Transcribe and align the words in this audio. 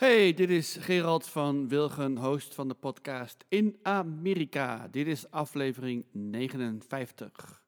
Hey, 0.00 0.34
dit 0.34 0.50
is 0.50 0.76
Gerald 0.76 1.28
van 1.28 1.68
Wilgen, 1.68 2.16
host 2.16 2.54
van 2.54 2.68
de 2.68 2.74
podcast 2.74 3.44
In 3.48 3.78
Amerika. 3.82 4.88
Dit 4.88 5.06
is 5.06 5.30
aflevering 5.30 6.04
59. 6.12 7.62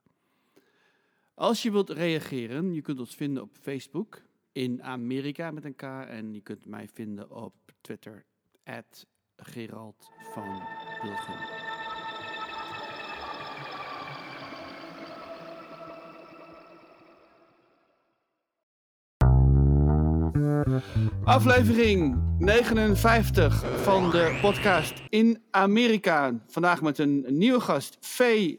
Als 1.35 1.63
je 1.63 1.71
wilt 1.71 1.91
reageren, 1.91 2.75
je 2.75 2.81
kunt 2.81 2.99
ons 2.99 3.15
vinden 3.15 3.43
op 3.43 3.57
Facebook 3.61 4.23
in 4.53 4.83
Amerika 4.83 5.51
met 5.51 5.65
een 5.65 5.77
K 5.77 5.83
en 5.83 6.35
je 6.35 6.41
kunt 6.41 6.67
mij 6.67 6.89
vinden 6.93 7.31
op 7.31 7.55
Twitter 7.81 8.25
Gerald 9.37 10.11
van 10.33 10.63
Wilgen. 11.03 11.62
Aflevering 21.25 22.23
59 22.39 23.83
van 23.83 24.11
de 24.11 24.39
podcast 24.41 24.95
in 25.09 25.43
Amerika. 25.51 26.35
Vandaag 26.49 26.83
met 26.83 26.99
een 26.99 27.25
nieuwe 27.29 27.61
gast, 27.61 27.97
Faye 28.01 28.59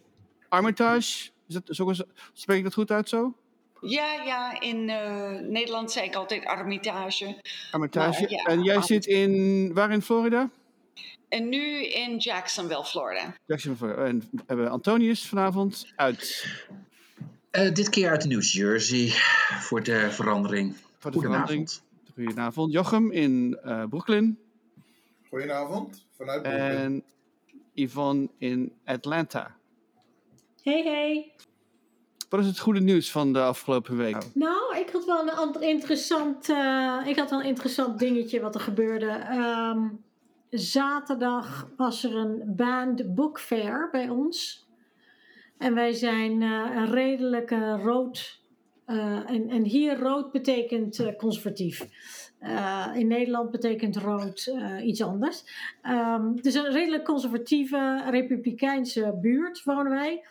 Armitage. 0.49 1.29
Is 1.48 1.53
dat, 1.53 1.63
zo, 1.65 1.91
spreek 2.34 2.57
ik 2.57 2.63
dat 2.63 2.73
goed 2.73 2.91
uit 2.91 3.09
zo? 3.09 3.34
Ja, 3.81 4.23
ja, 4.25 4.62
in 4.62 4.89
uh, 4.89 5.39
Nederland 5.49 5.91
zei 5.91 6.05
ik 6.05 6.15
altijd 6.15 6.45
Armitage. 6.45 7.41
Armitage. 7.71 8.43
en 8.43 8.63
jij 8.63 8.81
zit 8.81 9.05
in, 9.05 9.73
waar 9.73 9.91
in 9.91 10.01
Florida? 10.01 10.49
En 11.29 11.49
nu 11.49 11.85
in 11.85 12.17
Jacksonville, 12.17 12.85
Florida. 12.85 13.35
Jacksonville. 13.45 13.93
En 13.93 14.20
we 14.31 14.43
hebben 14.48 14.70
Antonius 14.70 15.27
vanavond 15.27 15.93
uit... 15.95 16.48
Uh, 17.51 17.73
dit 17.73 17.90
keer 17.90 18.09
uit 18.09 18.26
New 18.26 18.43
Jersey, 18.43 19.09
voor 19.59 19.84
de 19.84 20.12
verandering. 20.12 20.76
Voor 20.98 21.12
de 21.12 21.20
verandering. 21.20 21.70
Goedenavond. 22.13 22.72
Jochem 22.72 23.12
in 23.12 23.59
uh, 23.66 23.84
Brooklyn. 23.90 24.40
Goedenavond, 25.30 26.08
vanuit 26.17 26.41
Brooklyn. 26.41 26.70
En 26.70 27.04
Yvonne 27.74 28.29
in 28.37 28.74
Atlanta. 28.85 29.55
Hey, 30.62 30.84
hey. 30.84 31.34
Wat 32.29 32.40
is 32.40 32.48
het 32.48 32.60
goede 32.60 32.82
nieuws 32.82 33.12
van 33.12 33.34
de 33.34 33.41
afgelopen 33.41 33.98
week? 33.98 34.18
Nou, 34.34 34.77
ik 34.77 34.90
had 34.90 35.05
wel 35.05 35.27
een 35.27 35.62
interessant, 35.62 36.49
uh, 36.49 37.02
ik 37.05 37.18
had 37.18 37.29
wel 37.29 37.40
een 37.40 37.46
interessant 37.46 37.99
dingetje 37.99 38.40
wat 38.40 38.55
er 38.55 38.62
gebeurde. 38.62 39.27
Um, 39.32 40.04
zaterdag 40.49 41.70
was 41.77 42.04
er 42.04 42.15
een 42.15 42.55
band 42.55 43.15
book 43.15 43.40
fair 43.40 43.90
bij 43.91 44.09
ons. 44.09 44.68
En 45.57 45.74
wij 45.74 45.93
zijn 45.93 46.41
uh, 46.41 46.76
een 46.76 46.91
redelijke 46.91 47.77
rood 47.77 48.43
uh, 48.87 49.29
en, 49.29 49.49
en, 49.49 49.63
hier 49.63 49.99
rood 49.99 50.31
betekent 50.31 50.99
uh, 50.99 51.15
conservatief. 51.17 51.87
Uh, 52.41 52.91
in 52.93 53.07
Nederland 53.07 53.51
betekent 53.51 53.95
rood 53.95 54.53
iets 54.84 55.01
anders. 55.01 55.43
Um, 55.84 56.41
dus 56.41 56.53
een 56.53 56.71
redelijk 56.71 57.05
conservatieve 57.05 58.03
republikeinse 58.09 59.17
buurt 59.21 59.63
wonen 59.63 59.91
wij. 59.91 60.25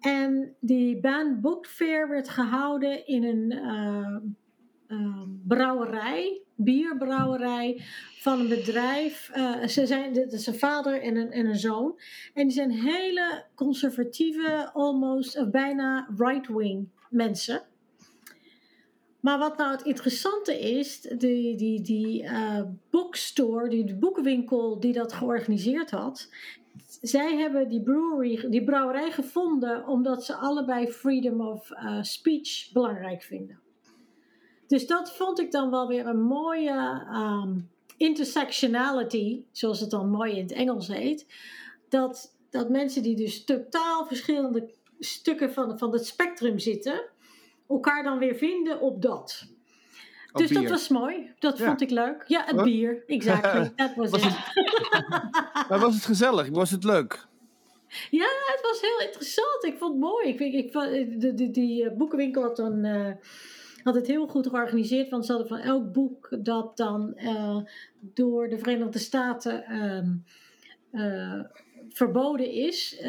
En 0.00 0.54
die 0.60 1.00
Baan 1.00 1.40
Book 1.40 1.66
Fair 1.66 2.08
werd 2.08 2.28
gehouden 2.28 3.06
in 3.06 3.24
een 3.24 4.36
brouwerij, 5.48 6.40
bierbrouwerij 6.54 7.82
van 8.20 8.40
een 8.40 8.48
bedrijf. 8.48 9.30
ze 9.66 9.86
zijn, 9.86 10.12
dit 10.12 10.32
is 10.32 10.46
een 10.46 10.54
vader 10.54 11.02
en 11.02 11.16
een, 11.16 11.30
en 11.30 11.46
een 11.46 11.58
zoon. 11.58 11.98
En 12.34 12.42
die 12.42 12.56
zijn 12.56 12.70
hele 12.70 13.44
conservatieve, 13.54 14.70
almost, 14.72 15.50
bijna 15.50 16.08
right-wing 16.16 16.88
mensen. 17.10 17.62
Maar 19.26 19.38
wat 19.38 19.56
nou 19.56 19.70
het 19.70 19.82
interessante 19.82 20.60
is, 20.60 21.00
die, 21.00 21.56
die, 21.56 21.80
die 21.80 22.22
uh, 22.22 22.60
bookstore, 22.90 23.68
die, 23.68 23.94
boekenwinkel 23.94 24.80
die 24.80 24.92
dat 24.92 25.12
georganiseerd 25.12 25.90
had, 25.90 26.28
zij 27.00 27.36
hebben 27.36 27.68
die 27.68 27.82
brewery, 27.82 28.50
die 28.50 28.64
brouwerij 28.64 29.10
gevonden 29.10 29.86
omdat 29.86 30.24
ze 30.24 30.34
allebei 30.34 30.86
freedom 30.86 31.40
of 31.40 31.70
uh, 31.70 32.02
speech 32.02 32.72
belangrijk 32.72 33.22
vinden. 33.22 33.60
Dus 34.66 34.86
dat 34.86 35.16
vond 35.16 35.40
ik 35.40 35.50
dan 35.50 35.70
wel 35.70 35.88
weer 35.88 36.06
een 36.06 36.22
mooie 36.22 37.06
um, 37.12 37.70
intersectionality, 37.96 39.44
zoals 39.52 39.80
het 39.80 39.90
dan 39.90 40.10
mooi 40.10 40.32
in 40.32 40.42
het 40.42 40.52
Engels 40.52 40.88
heet. 40.88 41.26
Dat, 41.88 42.36
dat 42.50 42.68
mensen 42.68 43.02
die 43.02 43.16
dus 43.16 43.44
totaal 43.44 44.06
verschillende 44.06 44.70
stukken 44.98 45.52
van, 45.52 45.78
van 45.78 45.92
het 45.92 46.06
spectrum 46.06 46.58
zitten, 46.58 47.14
elkaar 47.68 48.02
dan 48.02 48.18
weer 48.18 48.34
vinden 48.34 48.80
op 48.80 49.02
dat. 49.02 49.46
dus 50.32 50.50
dat 50.50 50.68
was 50.68 50.88
mooi. 50.88 51.32
Dat 51.38 51.60
vond 51.60 51.80
ik 51.80 51.90
leuk. 51.90 52.24
Ja, 52.26 52.44
het 52.44 52.62
bier. 52.62 53.02
Exactly. 53.06 53.72
Dat 53.76 53.94
was, 53.94 54.10
was 54.10 54.24
het. 54.24 54.36
maar 55.68 55.78
was 55.78 55.94
het 55.94 56.04
gezellig? 56.04 56.48
Was 56.48 56.70
het 56.70 56.84
leuk? 56.84 57.26
Ja, 58.10 58.28
het 58.46 58.60
was 58.62 58.80
heel 58.80 59.06
interessant. 59.06 59.64
Ik 59.64 59.78
vond 59.78 59.92
het 59.92 60.00
mooi. 60.00 60.28
Ik, 60.28 60.40
ik, 60.40 60.72
de, 61.20 61.34
de, 61.34 61.50
die 61.50 61.84
eh, 61.90 61.96
boekenwinkel 61.96 62.42
had 62.42 62.56
dan... 62.56 62.84
Uh, 62.84 63.10
had 63.82 63.94
het 63.94 64.06
heel 64.06 64.26
goed 64.26 64.46
georganiseerd, 64.46 65.10
want 65.10 65.26
ze 65.26 65.32
hadden 65.32 65.48
van 65.48 65.58
elk 65.58 65.92
boek 65.92 66.36
dat 66.38 66.76
dan 66.76 67.12
uh, 67.16 67.56
door 68.00 68.48
de 68.48 68.58
Verenigde 68.58 68.98
Staten 68.98 69.64
uh, 70.92 71.40
verboden 71.88 72.50
is, 72.50 73.02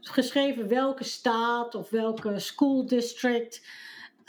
geschreven 0.00 0.68
welke 0.68 1.04
staat 1.04 1.74
of 1.74 1.90
welke 1.90 2.38
school 2.38 2.86
district 2.86 3.62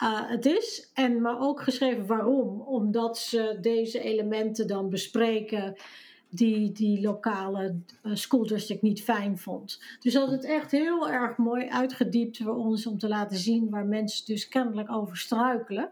uh, 0.03 0.29
het 0.29 0.45
is. 0.45 0.91
En 0.93 1.21
maar 1.21 1.39
ook 1.39 1.61
geschreven 1.61 2.05
waarom. 2.05 2.61
Omdat 2.61 3.17
ze 3.17 3.57
deze 3.61 3.99
elementen 3.99 4.67
dan 4.67 4.89
bespreken 4.89 5.75
die 6.29 6.71
die 6.71 7.01
lokale 7.01 7.75
uh, 8.03 8.15
school 8.15 8.47
district 8.47 8.81
niet 8.81 9.03
fijn 9.03 9.37
vond. 9.37 9.81
Dus 9.99 10.13
dat 10.13 10.31
het 10.31 10.43
echt 10.43 10.71
heel 10.71 11.09
erg 11.09 11.37
mooi 11.37 11.69
uitgediept 11.69 12.37
voor 12.37 12.55
ons 12.55 12.87
om 12.87 12.97
te 12.97 13.07
laten 13.07 13.37
zien 13.37 13.69
waar 13.69 13.85
mensen 13.85 14.25
dus 14.25 14.47
kennelijk 14.47 14.91
over 14.91 15.17
struikelen. 15.17 15.91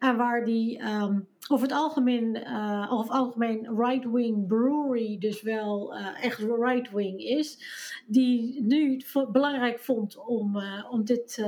En 0.00 0.16
waar 0.16 0.44
die 0.44 0.82
um, 0.82 1.28
over 1.48 1.66
het 1.66 1.76
algemeen, 1.76 2.36
uh, 2.36 2.92
over 2.92 3.12
algemeen 3.12 3.76
right-wing 3.76 4.46
brewery 4.46 5.18
dus 5.18 5.42
wel 5.42 5.96
uh, 5.96 6.24
echt 6.24 6.38
right-wing 6.38 7.20
is. 7.20 7.58
Die 8.06 8.62
nu 8.62 9.02
het 9.12 9.32
belangrijk 9.32 9.80
vond 9.80 10.16
om, 10.16 10.56
uh, 10.56 10.86
om 10.90 11.04
dit, 11.04 11.44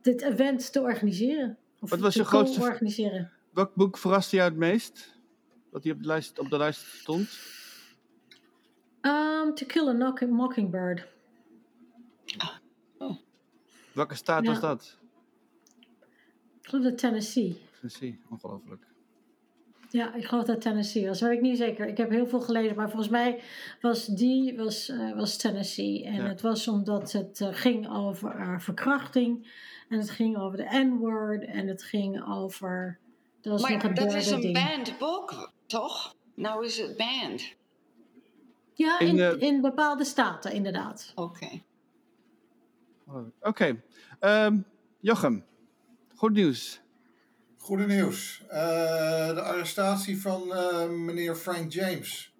dit 0.00 0.22
event 0.22 0.72
te 0.72 0.80
organiseren. 0.80 1.58
Of 1.80 1.90
Wat 1.90 1.98
was 1.98 2.14
je 2.14 2.24
grootste... 2.24 2.60
organiseren. 2.60 3.30
Welk 3.52 3.74
boek 3.74 3.98
verraste 3.98 4.36
jou 4.36 4.48
het 4.48 4.58
meest? 4.58 5.18
Wat 5.70 5.82
hier 5.82 5.94
op 5.94 6.00
de 6.00 6.06
lijst, 6.06 6.38
op 6.38 6.50
de 6.50 6.56
lijst 6.56 6.80
stond? 6.80 7.38
Um, 9.00 9.54
to 9.54 9.66
Kill 9.66 9.88
a 9.88 10.26
Mockingbird. 10.26 11.06
Oh. 12.98 13.16
Welke 13.92 14.14
staat 14.14 14.44
ja. 14.44 14.50
was 14.50 14.60
dat? 14.60 14.98
Ik 16.66 16.72
geloof 16.72 16.84
dat 16.84 16.98
Tennessee. 16.98 17.60
Tennessee, 17.72 18.20
ongelooflijk. 18.30 18.86
Ja, 19.90 20.14
ik 20.14 20.24
geloof 20.24 20.44
dat 20.44 20.60
Tennessee 20.60 21.06
was. 21.06 21.18
Dat 21.18 21.28
weet 21.28 21.38
ik 21.38 21.44
niet 21.44 21.56
zeker. 21.56 21.86
Ik 21.86 21.96
heb 21.96 22.10
heel 22.10 22.26
veel 22.26 22.40
gelezen, 22.40 22.76
maar 22.76 22.90
volgens 22.90 23.10
mij 23.10 23.40
was 23.80 24.06
die 24.06 24.56
was, 24.56 24.88
uh, 24.88 25.16
was 25.16 25.36
Tennessee. 25.36 26.04
En 26.04 26.24
het 26.24 26.40
was 26.40 26.68
omdat 26.68 27.12
het 27.12 27.40
uh, 27.40 27.48
ging 27.50 27.90
over 27.90 28.40
uh, 28.40 28.58
verkrachting. 28.58 29.52
En 29.88 29.98
het 29.98 30.10
ging 30.10 30.36
over 30.36 30.56
de 30.56 30.68
N-word. 30.70 31.44
En 31.44 31.66
het 31.66 31.82
ging 31.82 32.28
over... 32.28 32.98
Dat 33.40 33.52
was 33.52 33.70
maar 33.70 33.94
dat 33.94 34.14
is 34.14 34.30
een 34.30 34.52
bandboek, 34.52 35.52
toch? 35.66 36.16
Nou 36.34 36.64
is 36.64 36.78
het 36.78 36.96
band. 36.96 37.54
Ja, 38.74 38.98
in, 38.98 39.18
in, 39.18 39.40
in 39.40 39.60
bepaalde 39.60 40.04
staten 40.04 40.52
inderdaad. 40.52 41.12
Oké. 41.14 41.44
Okay. 41.44 41.64
Oké. 43.06 43.30
Okay. 44.20 44.46
Um, 44.46 44.64
Jochem. 45.00 45.44
Goed 46.16 46.32
nieuws. 46.32 46.80
Goede 47.56 47.86
nieuws. 47.86 48.42
Uh, 48.42 48.48
de 49.34 49.40
arrestatie 49.40 50.20
van 50.20 50.42
uh, 50.48 50.88
meneer 50.88 51.34
Frank 51.34 51.72
James. 51.72 52.34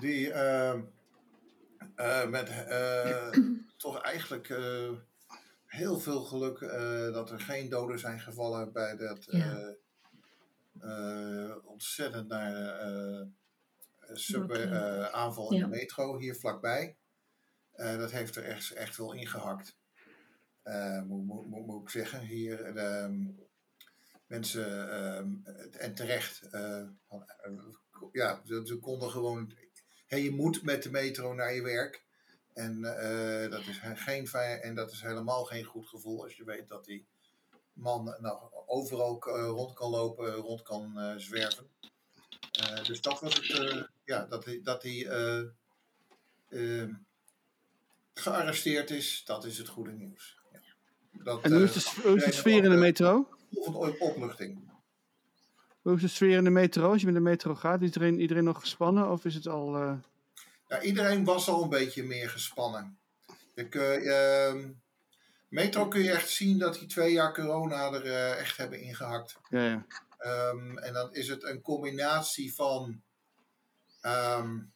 Die 0.00 0.28
uh, 0.28 0.80
met 2.28 2.66
toch 3.76 4.00
eigenlijk 4.00 4.60
heel 5.66 6.00
veel 6.00 6.20
geluk 6.20 6.60
dat 7.12 7.30
er 7.30 7.40
geen 7.40 7.68
doden 7.68 7.98
zijn 7.98 8.20
gevallen 8.20 8.72
bij 8.72 8.96
dat 8.96 9.26
ja. 9.30 9.76
ontzettend 11.64 12.28
naar 12.28 12.80
subway, 14.12 14.66
aanval 15.10 15.52
in 15.52 15.58
ja. 15.58 15.64
de 15.64 15.70
metro 15.70 16.18
hier 16.18 16.34
vlakbij. 16.34 16.96
dat 17.76 18.10
heeft 18.10 18.36
er 18.36 18.44
echt, 18.44 18.70
echt 18.70 18.96
wel 18.96 19.12
ingehakt. 19.12 19.76
Uh, 20.66 21.02
moet, 21.02 21.82
ik 21.82 21.90
zeggen. 21.90 22.20
Hier 22.20 22.76
uh, 22.76 23.26
mensen, 24.26 24.68
uh, 24.68 25.84
en 25.84 25.94
terecht, 25.94 26.42
uh, 26.52 26.88
ja, 28.12 28.42
ze 28.44 28.78
konden 28.80 29.10
gewoon, 29.10 29.52
hey, 30.06 30.22
je 30.22 30.30
moet 30.30 30.62
met 30.62 30.82
de 30.82 30.90
metro 30.90 31.34
naar 31.34 31.54
je 31.54 31.62
werk. 31.62 32.04
En 32.54 32.80
dat 33.50 33.60
is 33.60 33.80
geen 33.94 34.26
en 34.26 34.74
dat 34.74 34.92
is 34.92 35.00
helemaal 35.00 35.44
geen 35.44 35.64
goed 35.64 35.88
gevoel 35.88 36.22
als 36.22 36.36
je 36.36 36.44
weet 36.44 36.68
dat 36.68 36.84
die 36.84 37.06
man 37.72 38.16
nou, 38.20 38.50
overal 38.66 39.22
rond 39.28 39.74
kan 39.74 39.90
lopen, 39.90 40.32
rond 40.32 40.62
kan 40.62 41.14
zwerven. 41.16 41.70
dus 42.86 43.00
dat 43.00 43.20
was 43.20 43.34
het, 43.34 43.88
ja, 44.04 44.26
dat 44.26 44.44
hij, 44.44 44.60
dat 44.62 44.82
hij 44.82 45.06
ehm, 46.48 46.92
gearresteerd 48.14 48.90
is, 48.90 49.24
dat 49.24 49.44
is 49.44 49.58
het 49.58 49.68
goede 49.68 49.92
nieuws. 49.92 50.35
Dat, 51.24 51.42
en 51.42 51.52
hoe 51.52 51.62
is 51.62 51.72
de, 51.72 52.00
hoe 52.02 52.16
is 52.16 52.24
de 52.24 52.32
sfeer 52.32 52.64
in 52.64 52.70
de 52.70 52.76
metro? 52.76 53.28
Of 53.54 54.00
opluchting. 54.00 54.70
Hoe 55.82 55.94
is 55.94 56.00
de 56.00 56.08
sfeer 56.08 56.36
in 56.36 56.44
de 56.44 56.50
metro? 56.50 56.90
Als 56.90 57.00
je 57.00 57.06
met 57.06 57.14
de 57.14 57.20
metro 57.20 57.54
gaat, 57.54 57.80
is 57.80 57.86
iedereen, 57.86 58.20
iedereen 58.20 58.44
nog 58.44 58.60
gespannen 58.60 59.10
of 59.10 59.24
is 59.24 59.34
het 59.34 59.46
al... 59.46 59.82
Uh... 59.82 59.94
Ja, 60.68 60.82
iedereen 60.82 61.24
was 61.24 61.48
al 61.48 61.62
een 61.62 61.68
beetje 61.68 62.02
meer 62.02 62.30
gespannen. 62.30 62.98
Ik, 63.54 63.74
uh, 63.74 64.54
metro 65.48 65.88
kun 65.88 66.02
je 66.02 66.10
echt 66.10 66.30
zien 66.30 66.58
dat 66.58 66.78
die 66.78 66.88
twee 66.88 67.12
jaar 67.12 67.34
corona 67.34 67.92
er 67.92 68.36
echt 68.36 68.56
hebben 68.56 68.80
ingehakt. 68.80 69.36
Ja, 69.48 69.64
ja. 69.64 69.86
Um, 70.50 70.78
en 70.78 70.92
dan 70.92 71.14
is 71.14 71.28
het 71.28 71.44
een 71.44 71.60
combinatie 71.60 72.54
van... 72.54 73.02
Um, 74.02 74.74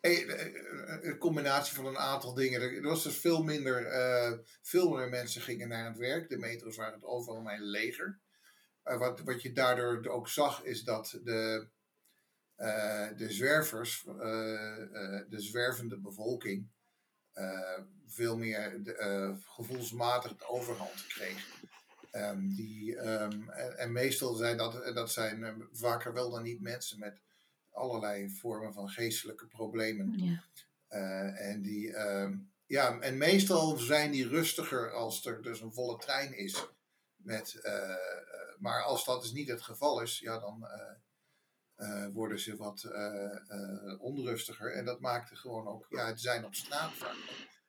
een 0.00 1.18
combinatie 1.18 1.74
van 1.74 1.86
een 1.86 1.98
aantal 1.98 2.34
dingen. 2.34 2.60
Er 2.60 2.82
was 2.82 3.02
dus 3.02 3.16
veel 3.16 3.42
minder, 3.42 4.44
veel 4.62 4.90
meer 4.90 5.08
mensen 5.08 5.42
gingen 5.42 5.68
naar 5.68 5.86
het 5.86 5.98
werk. 5.98 6.28
De 6.28 6.38
metro's 6.38 6.76
waren 6.76 6.94
het 6.94 7.04
overal 7.04 7.40
mijn 7.40 7.62
leger. 7.62 8.20
Uh, 8.84 8.98
wat, 8.98 9.20
wat 9.20 9.42
je 9.42 9.52
daardoor 9.52 10.06
ook 10.06 10.28
zag, 10.28 10.62
is 10.62 10.82
dat 10.84 11.18
de, 11.22 11.68
de 13.16 13.26
zwervers, 13.28 14.02
de 14.02 15.36
zwervende 15.36 16.00
bevolking, 16.00 16.70
veel 18.06 18.36
meer 18.36 18.82
de, 18.82 19.34
gevoelsmatig 19.46 20.36
de 20.36 20.48
overhand 20.48 21.06
kreeg. 21.06 21.60
Um, 22.14 22.54
die, 22.54 22.96
um, 22.96 23.50
en, 23.50 23.78
en, 23.78 23.92
meestal 23.92 24.34
zijn 24.34 24.56
dat, 24.56 24.94
dat 24.94 25.12
zijn 25.12 25.68
vaker 25.72 26.12
wel 26.12 26.30
dan 26.30 26.42
niet 26.42 26.60
mensen 26.60 26.98
met 26.98 27.20
allerlei 27.72 28.30
vormen 28.30 28.72
van 28.72 28.88
geestelijke 28.88 29.46
problemen. 29.46 30.18
Ja. 30.18 30.42
en 31.34 31.62
die, 31.62 31.94
ehm, 31.94 32.36
ja, 32.66 33.00
en 33.00 33.18
meestal 33.18 33.76
zijn 33.76 34.10
die 34.10 34.28
rustiger 34.28 34.92
als 34.92 35.26
er 35.26 35.42
dus 35.42 35.60
een 35.60 35.72
volle 35.72 35.98
trein 35.98 36.36
is. 36.36 36.66
Met, 37.16 37.60
maar 38.58 38.82
als 38.82 39.04
dat 39.04 39.22
dus 39.22 39.32
niet 39.32 39.48
het 39.48 39.62
geval 39.62 40.00
is, 40.00 40.18
ja, 40.18 40.38
dan 40.38 40.68
uh, 41.76 42.06
worden 42.12 42.40
ze 42.40 42.56
wat 42.56 42.84
onrustiger. 43.98 44.72
En 44.72 44.84
dat 44.84 45.00
maakte 45.00 45.36
gewoon 45.36 45.66
ook, 45.66 45.86
ja, 45.88 46.06
het 46.06 46.20
zijn 46.20 46.44
op 46.44 46.54
straat 46.54 46.92
vaak 46.92 47.16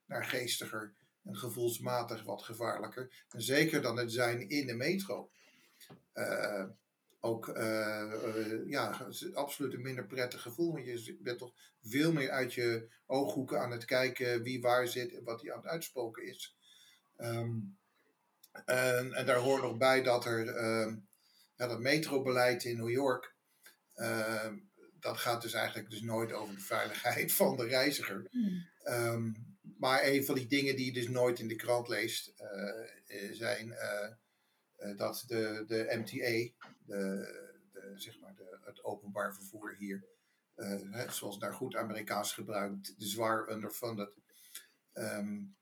naar 0.06 0.26
geestiger 0.26 0.94
en 1.24 1.38
gevoelsmatig 1.38 2.24
wat 2.24 2.44
gevaarlijker. 2.44 3.26
En 3.30 3.42
zeker 3.42 3.82
dan 3.82 3.98
het 3.98 4.12
zijn 4.12 4.50
in 4.50 4.68
de 4.68 4.76
metro. 4.76 5.32
Ook, 7.26 7.48
ja, 8.66 9.08
absoluut 9.34 9.74
een 9.74 9.82
minder 9.82 10.06
prettig 10.06 10.42
gevoel. 10.42 10.72
Want 10.72 10.86
je 10.86 11.18
bent 11.22 11.38
toch 11.38 11.54
veel 11.82 12.12
meer 12.12 12.30
uit 12.30 12.54
je 12.54 12.88
ooghoeken 13.06 13.60
aan 13.60 13.72
het 13.72 13.86
kijken 13.86 14.44
wie 14.44 14.62
waar 14.62 14.88
zit 14.88 15.14
en 15.14 15.24
wat 15.24 15.42
hij 15.42 15.52
aan 15.52 15.62
het 15.62 15.68
uitspoken 15.68 16.24
is. 16.24 16.56
Um, 17.18 17.78
en, 18.66 19.14
en, 19.14 19.26
daar 19.26 19.38
hoort 19.38 19.62
nog 19.62 19.78
bij 19.78 20.04
dat 20.04 20.26
er 20.26 20.46
uh, 20.46 20.94
ja, 21.56 21.68
dat 21.68 21.80
metrobeleid 21.80 22.64
in 22.64 22.78
New 22.78 22.90
York, 22.90 23.36
uh, 23.96 24.52
dat 25.00 25.18
gaat 25.18 25.42
dus 25.42 25.54
eigenlijk 25.54 25.90
dus 25.90 26.02
nooit 26.02 26.34
over 26.34 26.56
de 26.56 26.62
veiligheid 26.62 27.34
van 27.42 27.58
de 27.58 27.66
reiziger. 27.66 28.28
Hmm. 28.30 28.68
Um, 28.84 29.52
maar 29.78 30.06
een 30.06 30.26
van 30.26 30.36
die 30.36 30.48
dingen 30.48 30.76
die 30.76 30.86
je 30.86 30.94
dus 30.94 31.08
nooit 31.08 31.40
in 31.40 31.48
de 31.48 31.56
krant 31.56 31.88
leest, 31.88 32.34
uh, 32.40 33.32
zijn 33.32 33.76
dat 34.96 35.24
de, 35.28 35.64
de 35.68 35.96
MTA, 35.98 36.68
de, 36.86 37.94
zeg 37.96 38.20
maar 38.20 38.36
de, 38.36 38.58
het 38.62 38.84
openbaar 38.84 39.36
vervoer 39.36 39.76
hier, 39.78 40.06
zoals 41.10 41.40
daar 41.40 41.54
goed 41.54 41.76
Amerikaans 41.76 42.34
gebruikt, 42.34 42.94
zwaar 42.98 43.50
underfunded. 43.50 44.12
Um, 44.94 45.56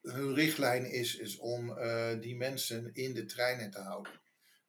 hun 0.00 0.34
richtlijn 0.34 0.90
is, 0.90 1.16
is 1.16 1.38
om 1.38 1.78
die 2.20 2.36
mensen 2.36 2.94
in 2.94 3.14
de 3.14 3.24
treinen 3.24 3.70
te 3.70 3.80
houden. 3.80 4.12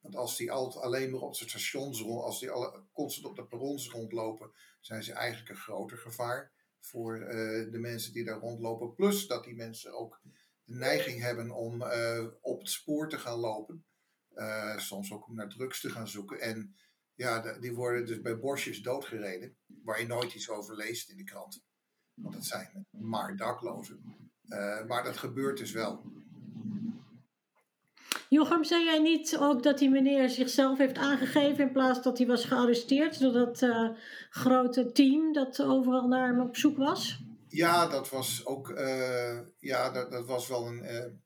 Want 0.01 0.15
als 0.15 0.37
die 0.37 0.51
altijd 0.51 0.83
alleen 0.83 1.11
maar 1.11 1.21
op 1.21 1.37
de 1.37 1.49
stations 1.49 2.01
rond, 2.01 2.23
als 2.23 2.39
die 2.39 2.49
alle, 2.49 2.83
constant 2.93 3.25
op 3.25 3.35
de 3.35 3.45
perrons 3.45 3.89
rondlopen, 3.89 4.51
zijn 4.81 5.03
ze 5.03 5.13
eigenlijk 5.13 5.49
een 5.49 5.55
groter 5.55 5.97
gevaar 5.97 6.51
voor 6.79 7.19
de 7.71 7.77
mensen 7.77 8.13
die 8.13 8.23
daar 8.23 8.39
rondlopen. 8.39 8.93
Plus 8.93 9.27
dat 9.27 9.43
die 9.43 9.55
mensen 9.55 9.93
ook 9.93 10.21
de 10.65 10.75
neiging 10.75 11.21
hebben 11.21 11.51
om 11.51 11.81
uh, 11.81 12.25
op 12.41 12.59
het 12.59 12.69
spoor 12.69 13.09
te 13.09 13.17
gaan 13.17 13.39
lopen. 13.39 13.85
soms 14.77 15.11
ook 15.11 15.27
om 15.27 15.35
naar 15.35 15.49
drugs 15.49 15.81
te 15.81 15.89
gaan 15.89 16.07
zoeken. 16.07 16.39
En 16.39 16.75
ja, 17.15 17.57
die 17.59 17.73
worden 17.73 18.05
dus 18.05 18.21
bij 18.21 18.39
bosjes 18.39 18.81
doodgereden, 18.81 19.57
waar 19.83 19.99
je 19.99 20.07
nooit 20.07 20.33
iets 20.33 20.49
over 20.49 20.75
leest 20.75 21.09
in 21.09 21.17
de 21.17 21.23
kranten. 21.23 21.61
Want 22.13 22.33
dat 22.33 22.45
zijn 22.45 22.85
maar 22.89 23.35
daklozen. 23.35 24.03
Uh, 24.45 24.85
maar 24.85 25.03
dat 25.03 25.17
gebeurt 25.17 25.57
dus 25.57 25.71
wel. 25.71 26.03
Jochem, 28.29 28.63
zei 28.63 28.83
jij 28.83 28.99
niet 28.99 29.37
ook 29.39 29.63
dat 29.63 29.77
die 29.77 29.89
meneer 29.89 30.29
zichzelf 30.29 30.77
heeft 30.77 30.97
aangegeven 30.97 31.63
in 31.67 31.71
plaats 31.71 32.01
dat 32.01 32.17
hij 32.17 32.27
was 32.27 32.45
gearresteerd 32.45 33.19
door 33.19 33.31
dat 33.31 33.65
grote 34.29 34.91
team 34.91 35.33
dat 35.33 35.61
overal 35.61 36.07
naar 36.07 36.27
hem 36.27 36.39
op 36.39 36.57
zoek 36.57 36.77
was? 36.77 37.24
Ja, 37.55 37.87
dat 37.87 38.09
was 38.09 38.45
ook, 38.45 38.69
uh, 38.69 39.39
ja, 39.59 39.89
dat, 39.89 40.11
dat 40.11 40.25
was 40.25 40.47
wel 40.47 40.67
een, 40.67 41.21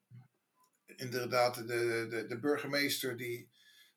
inderdaad 0.85 1.55
de, 1.55 2.07
de, 2.09 2.25
de 2.27 2.39
burgemeester 2.39 3.17
die 3.17 3.49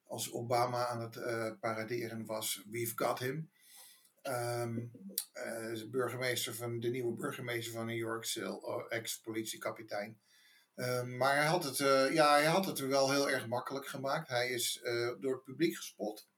als 0.05 0.33
Obama 0.33 0.87
aan 0.87 1.01
het 1.01 1.61
paraderen 1.61 2.27
was, 2.27 2.65
we've 2.71 2.93
got 2.97 3.19
him. 3.19 3.51
Um, 4.23 4.93
uh, 5.35 5.91
burgemeester 5.91 6.55
van, 6.55 6.81
de 6.81 6.89
nieuwe 6.89 7.17
burgemeester 7.17 7.73
van 7.73 7.87
New 7.87 7.97
York, 7.97 8.25
ex-politiekapitein. 8.89 10.21
Um, 10.75 11.17
maar 11.17 11.37
hij 11.37 11.47
had, 11.47 11.65
het, 11.65 11.77
ja, 12.13 12.33
hij 12.33 12.45
had 12.45 12.67
het 12.67 12.79
er 12.79 12.89
wel 12.89 13.11
heel 13.11 13.31
erg 13.31 13.47
makkelijk 13.47 13.87
gemaakt. 13.87 14.29
Hij 14.29 14.49
is 14.49 14.81
door 15.21 15.35
het 15.35 15.45
publiek 15.45 15.77
gespot 15.77 16.29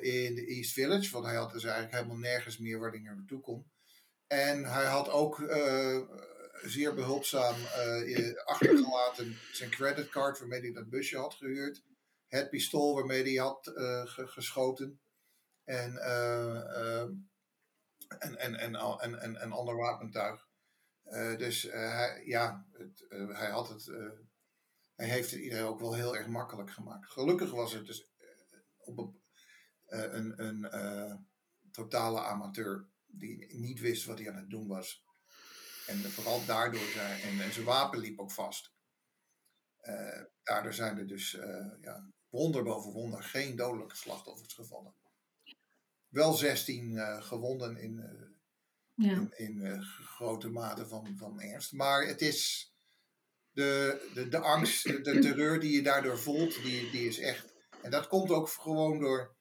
in 0.00 0.34
de 0.34 0.46
East 0.46 0.72
Village, 0.72 1.10
want 1.10 1.24
hij 1.24 1.34
had 1.34 1.52
dus 1.52 1.64
eigenlijk 1.64 1.94
helemaal 1.94 2.16
nergens 2.16 2.58
meer 2.58 2.78
waar 2.78 2.90
hij 2.90 3.00
naar 3.00 3.16
naartoe 3.16 3.40
kon. 3.40 3.76
En 4.28 4.64
hij 4.64 4.84
had 4.84 5.08
ook 5.08 5.36
zeer 6.62 6.94
behulpzaam 6.94 7.54
achtergelaten 8.44 9.36
zijn 9.52 9.70
creditcard 9.70 10.38
waarmee 10.38 10.60
hij 10.60 10.72
dat 10.72 10.88
busje 10.88 11.18
had 11.18 11.34
gehuurd. 11.34 11.82
Het 12.26 12.50
pistool 12.50 12.94
waarmee 12.94 13.22
hij 13.22 13.34
had 13.34 13.72
geschoten. 14.04 15.00
En, 15.64 15.96
en, 18.18 18.36
en, 18.36 18.54
en, 18.54 18.74
en, 18.74 19.20
en, 19.20 19.36
en 19.36 19.52
ander 19.52 19.76
wapentuig. 19.76 20.48
Dus 21.36 21.62
hij, 21.62 22.22
ja, 22.24 22.66
het, 22.72 23.06
hij 23.28 23.50
had 23.50 23.68
het. 23.68 23.86
hij 24.94 25.08
heeft 25.08 25.30
het 25.30 25.40
iedereen 25.40 25.64
ook 25.64 25.80
wel 25.80 25.94
heel 25.94 26.16
erg 26.16 26.26
makkelijk 26.26 26.70
gemaakt. 26.70 27.10
Gelukkig 27.10 27.50
was 27.50 27.72
het 27.72 27.86
dus 27.86 28.10
op 28.76 28.98
een, 29.86 30.42
een, 30.42 30.78
een 30.78 31.28
totale 31.70 32.20
amateur 32.20 32.88
die 33.08 33.56
niet 33.56 33.80
wist 33.80 34.04
wat 34.04 34.18
hij 34.18 34.28
aan 34.28 34.36
het 34.36 34.50
doen 34.50 34.66
was. 34.66 35.06
En 35.86 35.98
vooral 35.98 36.44
daardoor 36.44 36.88
zijn. 36.94 37.20
En, 37.20 37.40
en 37.40 37.52
zijn 37.52 37.64
wapen 37.64 37.98
liep 37.98 38.18
ook 38.18 38.30
vast. 38.30 38.72
daardoor 40.42 40.74
zijn 40.74 40.98
er 40.98 41.06
dus 41.06 41.30
ja, 41.80 42.10
wonder 42.28 42.62
boven 42.62 42.92
wonder 42.92 43.22
geen 43.22 43.56
dodelijke 43.56 43.96
slachtoffers 43.96 44.54
gevallen 44.54 44.94
wel 46.08 46.32
16 46.32 46.90
uh, 46.90 47.02
eh, 47.02 47.22
gewonden 47.22 47.76
in, 47.76 47.96
uh, 47.96 49.08
ja. 49.08 49.12
in, 49.12 49.32
in 49.36 49.56
uh, 49.56 49.80
grote 50.04 50.48
mate 50.48 50.86
van, 50.86 51.14
van 51.16 51.40
ernst. 51.40 51.72
Maar 51.72 52.06
het 52.06 52.20
is 52.20 52.72
de, 53.50 54.00
de, 54.14 54.28
de 54.28 54.38
angst, 54.38 54.82
de, 54.82 55.00
de 55.00 55.18
terreur 55.18 55.60
die 55.60 55.72
je 55.72 55.82
daardoor 55.82 56.18
voelt, 56.18 56.62
die, 56.62 56.90
die 56.90 57.08
is 57.08 57.18
echt. 57.18 57.54
En 57.82 57.90
dat 57.90 58.08
komt 58.08 58.30
ook 58.30 58.48
gewoon 58.48 58.98
door 58.98 59.36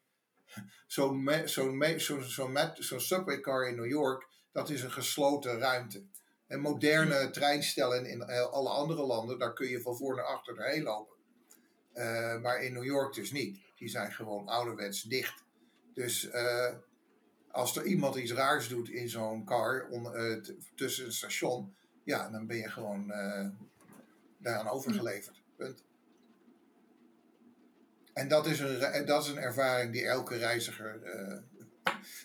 zo'n 0.88 1.30
zo'n 1.46 2.00
zo'n 2.00 2.24
zo'n 2.24 2.58
zo 2.80 3.00
subway 3.00 3.40
car 3.40 3.68
in 3.68 3.76
New 3.76 3.90
York. 3.90 4.28
Dat 4.52 4.70
is 4.70 4.84
een 4.84 4.92
gesloten 4.92 5.60
ruimte. 5.60 6.06
En 6.48 6.60
moderne 6.60 7.30
treinstellen 7.30 8.06
in 8.06 8.24
alle 8.26 8.70
andere 8.70 9.06
landen, 9.06 9.40
daar 9.40 9.54
kun 9.54 9.68
je 9.68 9.82
van 9.82 9.98
voor 9.98 10.16
naar 10.16 10.26
achter 10.26 10.56
doorheen 10.56 10.84
lopen. 10.84 11.16
maar 12.42 12.62
in 12.62 12.74
New 12.74 12.86
York 12.86 13.14
dus 13.14 13.32
niet. 13.32 13.60
Die 13.76 13.90
zijn 13.90 14.12
gewoon 14.12 14.48
ouderwets 14.48 15.02
dicht. 15.02 15.44
Dus 15.94 16.24
uh, 16.24 16.74
als 17.52 17.76
er 17.76 17.86
iemand 17.86 18.16
iets 18.16 18.32
raars 18.32 18.68
doet 18.68 18.90
in 18.90 19.10
zo'n 19.10 19.46
car 19.46 19.88
on, 19.90 20.16
uh, 20.16 20.44
tussen 20.76 21.06
een 21.06 21.12
station, 21.12 21.76
ja, 22.04 22.30
dan 22.30 22.48
ben 22.48 22.58
je 22.58 22.70
gewoon 22.70 23.08
daaraan 24.38 24.70
overgeleverd. 24.70 25.42
Punt. 25.56 25.84
En 28.18 28.28
dat 28.28 28.46
is, 28.46 28.60
een, 28.60 29.06
dat 29.06 29.24
is 29.24 29.30
een 29.30 29.38
ervaring 29.38 29.92
die 29.92 30.06
elke 30.06 30.36
reiziger 30.36 31.00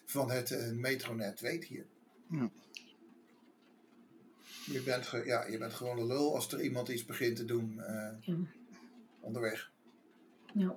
van 0.04 0.30
het 0.30 0.72
metronet 0.74 1.40
weet 1.40 1.64
hier. 1.64 1.86
Ja. 2.30 2.50
Je 4.66 4.82
bent, 4.82 5.10
ja, 5.24 5.46
je 5.46 5.58
bent 5.58 5.72
gewoon 5.72 5.98
een 5.98 6.06
lul 6.06 6.34
als 6.34 6.52
er 6.52 6.60
iemand 6.60 6.88
iets 6.88 7.04
begint 7.04 7.36
te 7.36 7.44
doen 7.44 7.82
ja. 8.20 8.34
onderweg. 9.20 9.70
Ja. 10.54 10.76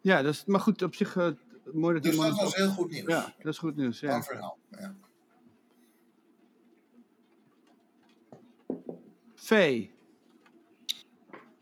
Ja, 0.00 0.22
dat 0.22 0.34
is, 0.34 0.44
maar 0.44 0.60
goed, 0.60 0.82
op 0.82 0.94
zich 0.94 1.14
uh, 1.14 1.30
mooi 1.72 1.94
dat 1.94 2.02
Dus 2.02 2.16
dat 2.16 2.36
was 2.36 2.54
heel 2.54 2.70
goed 2.70 2.90
nieuws. 2.90 3.08
Ja, 3.08 3.34
dat 3.38 3.52
is 3.52 3.58
goed 3.58 3.76
nieuws. 3.76 4.00
Ja. 4.00 4.22
Verhaal. 4.22 4.58
Ja. 4.70 4.94
Vee. 9.34 9.95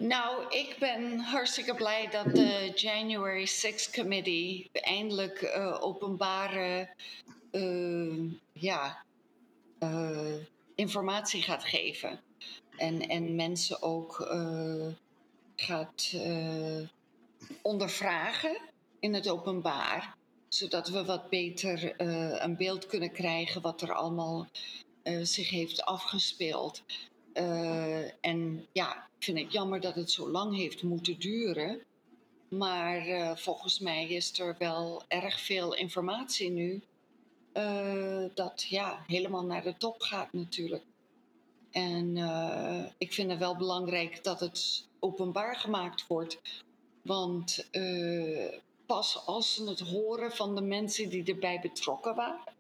Nou, 0.07 0.47
ik 0.49 0.77
ben 0.79 1.19
hartstikke 1.19 1.75
blij 1.75 2.09
dat 2.11 2.35
de 2.35 2.73
January 2.75 3.47
6 3.47 3.91
Committee 3.91 4.71
eindelijk 4.73 5.43
uh, 5.43 5.79
openbare 5.81 6.89
uh, 7.53 8.31
ja, 8.53 9.05
uh, 9.81 10.35
informatie 10.75 11.43
gaat 11.43 11.65
geven. 11.65 12.21
En, 12.77 13.09
en 13.09 13.35
mensen 13.35 13.83
ook 13.83 14.35
gaat 15.57 16.17
ondervragen 17.63 18.61
in 19.01 19.15
het 19.15 19.29
openbaar. 19.29 20.17
Zodat 20.49 20.89
we 20.89 21.05
wat 21.05 21.29
beter 21.29 22.01
een 22.43 22.57
beeld 22.57 22.87
kunnen 22.87 23.13
krijgen 23.13 23.61
wat 23.61 23.83
er 23.83 23.93
allemaal 23.93 24.49
zich 25.23 25.51
heeft 25.51 25.85
afgespeeld. 25.85 26.83
Uh, 27.35 28.25
en 28.25 28.67
ja, 28.73 29.09
ik 29.19 29.25
vind 29.25 29.39
het 29.39 29.53
jammer 29.53 29.81
dat 29.81 29.95
het 29.95 30.11
zo 30.11 30.31
lang 30.31 30.57
heeft 30.57 30.83
moeten 30.83 31.19
duren. 31.19 31.81
Maar 32.49 33.09
uh, 33.09 33.37
volgens 33.37 33.79
mij 33.79 34.09
is 34.09 34.39
er 34.39 34.57
wel 34.59 35.03
erg 35.09 35.41
veel 35.41 35.75
informatie 35.75 36.51
nu. 36.51 36.83
Uh, 37.55 38.25
dat 38.35 38.63
ja, 38.63 39.05
helemaal 39.07 39.45
naar 39.45 39.63
de 39.63 39.77
top 39.77 40.03
gaat 40.03 40.33
natuurlijk. 40.33 40.85
En 41.71 42.17
ik 42.99 43.13
vind 43.13 43.31
het 43.31 43.39
wel 43.39 43.57
belangrijk 43.57 44.25
dat 44.25 44.41
het 44.41 44.89
openbaar 44.99 45.57
gemaakt 45.57 46.07
wordt. 46.07 46.41
Want 47.03 47.69
pas 48.87 49.27
als 49.27 49.55
ze 49.55 49.69
het 49.69 49.81
horen 49.81 50.33
van 50.33 50.55
de 50.55 50.61
mensen 50.61 51.09
die 51.09 51.25
erbij 51.25 51.61
betrokken 51.61 52.15
waren, 52.15 52.55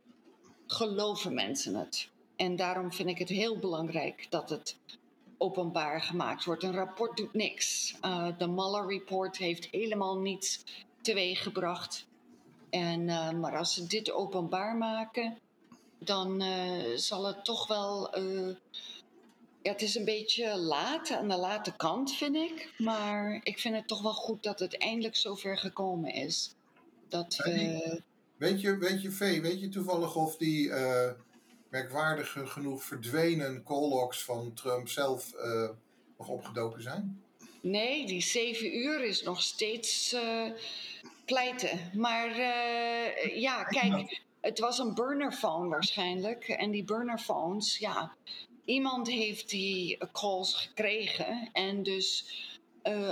geloven 0.66 1.35
mensen 1.35 1.75
het. 1.75 2.09
En 2.37 2.57
daarom 2.57 2.93
vind 2.93 3.09
ik 3.09 3.19
het 3.19 3.29
heel 3.29 3.59
belangrijk 3.59 4.26
dat 4.31 4.50
het 4.50 4.76
openbaar 5.38 6.00
gemaakt 6.03 6.45
wordt. 6.45 6.62
Een 6.62 6.75
rapport 6.75 7.17
doet 7.17 7.35
niks. 7.35 7.95
Uh, 8.05 8.29
de 8.38 8.47
Mueller 8.47 8.87
Report 8.87 9.37
heeft 9.37 9.69
helemaal 9.71 10.19
niets 10.19 10.64
teweeggebracht. 11.00 12.07
En, 12.71 13.00
uh, 13.00 13.31
maar 13.31 13.57
als 13.57 13.75
ze 13.75 13.87
dit 13.87 14.12
openbaar 14.12 14.76
maken, 14.76 15.38
dan 15.99 16.43
uh, 16.43 16.97
zal 16.97 17.25
het 17.26 17.45
toch 17.45 17.67
wel. 17.67 18.19
ja, 19.62 19.71
het 19.73 19.83
is 19.83 19.95
een 19.95 20.05
beetje 20.05 20.59
laat, 20.59 21.11
aan 21.11 21.29
de 21.29 21.37
late 21.37 21.76
kant 21.76 22.12
vind 22.12 22.37
ik. 22.37 22.75
Maar 22.79 23.41
ik 23.43 23.59
vind 23.59 23.75
het 23.75 23.88
toch 23.88 24.03
wel 24.03 24.14
goed 24.14 24.43
dat 24.43 24.59
het 24.59 24.79
eindelijk 24.79 25.17
zover 25.17 25.59
gekomen 25.59 26.12
is. 26.12 26.55
Dat 27.09 27.37
we... 27.37 28.03
Weet 28.37 28.61
je, 28.61 28.76
weet 28.76 29.03
je, 29.03 29.11
Vee, 29.11 29.41
weet 29.41 29.61
je 29.61 29.69
toevallig 29.69 30.17
of 30.17 30.37
die 30.37 30.73
merkwaardig 31.75 32.37
genoeg 32.45 32.85
verdwenen 32.85 33.62
call-logs 33.62 34.25
van 34.25 34.54
Trump 34.54 34.88
zelf 34.88 35.33
uh, 35.35 35.69
nog 36.19 36.28
opgedoken 36.28 36.83
zijn? 36.83 37.23
Nee, 37.61 38.07
die 38.07 38.23
zeven 38.23 38.76
uur 38.76 39.04
is 39.04 39.23
nog 39.23 39.43
steeds 39.43 40.12
uh, 40.12 40.50
pleiten. 41.25 41.90
Maar 41.95 42.28
uh, 42.28 43.40
ja, 43.40 43.64
kijk, 43.64 44.23
het 44.40 44.59
was 44.59 44.78
een 44.78 44.95
burnerphone 44.95 45.69
waarschijnlijk. 45.69 46.49
En 46.49 46.71
die 46.71 46.85
burnerphones, 46.85 47.78
ja, 47.78 48.14
iemand 48.64 49.09
heeft 49.09 49.50
die 49.50 49.99
calls 50.12 50.54
gekregen. 50.54 51.50
En 51.52 51.83
dus 51.83 52.26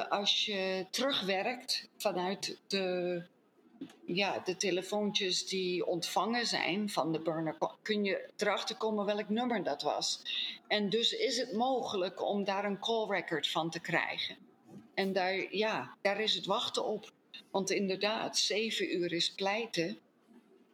als 0.08 0.46
je 0.46 0.86
terugwerkt 0.90 1.88
vanuit 1.96 2.58
de 2.66 3.22
ja, 4.04 4.42
de 4.44 4.56
telefoontjes 4.56 5.46
die 5.46 5.86
ontvangen 5.86 6.46
zijn 6.46 6.90
van 6.90 7.12
de 7.12 7.20
burner, 7.20 7.56
kun 7.82 8.04
je 8.04 8.30
erachter 8.36 8.76
komen 8.76 9.04
welk 9.04 9.28
nummer 9.28 9.62
dat 9.62 9.82
was. 9.82 10.22
En 10.68 10.88
dus 10.88 11.12
is 11.12 11.36
het 11.36 11.52
mogelijk 11.52 12.22
om 12.22 12.44
daar 12.44 12.64
een 12.64 12.78
call 12.78 13.06
record 13.08 13.48
van 13.48 13.70
te 13.70 13.80
krijgen. 13.80 14.36
En 14.94 15.12
daar, 15.12 15.54
ja, 15.54 15.96
daar 16.00 16.20
is 16.20 16.34
het 16.34 16.46
wachten 16.46 16.84
op. 16.84 17.12
Want 17.50 17.70
inderdaad, 17.70 18.38
zeven 18.38 18.96
uur 18.96 19.12
is 19.12 19.32
pleiten. 19.32 19.98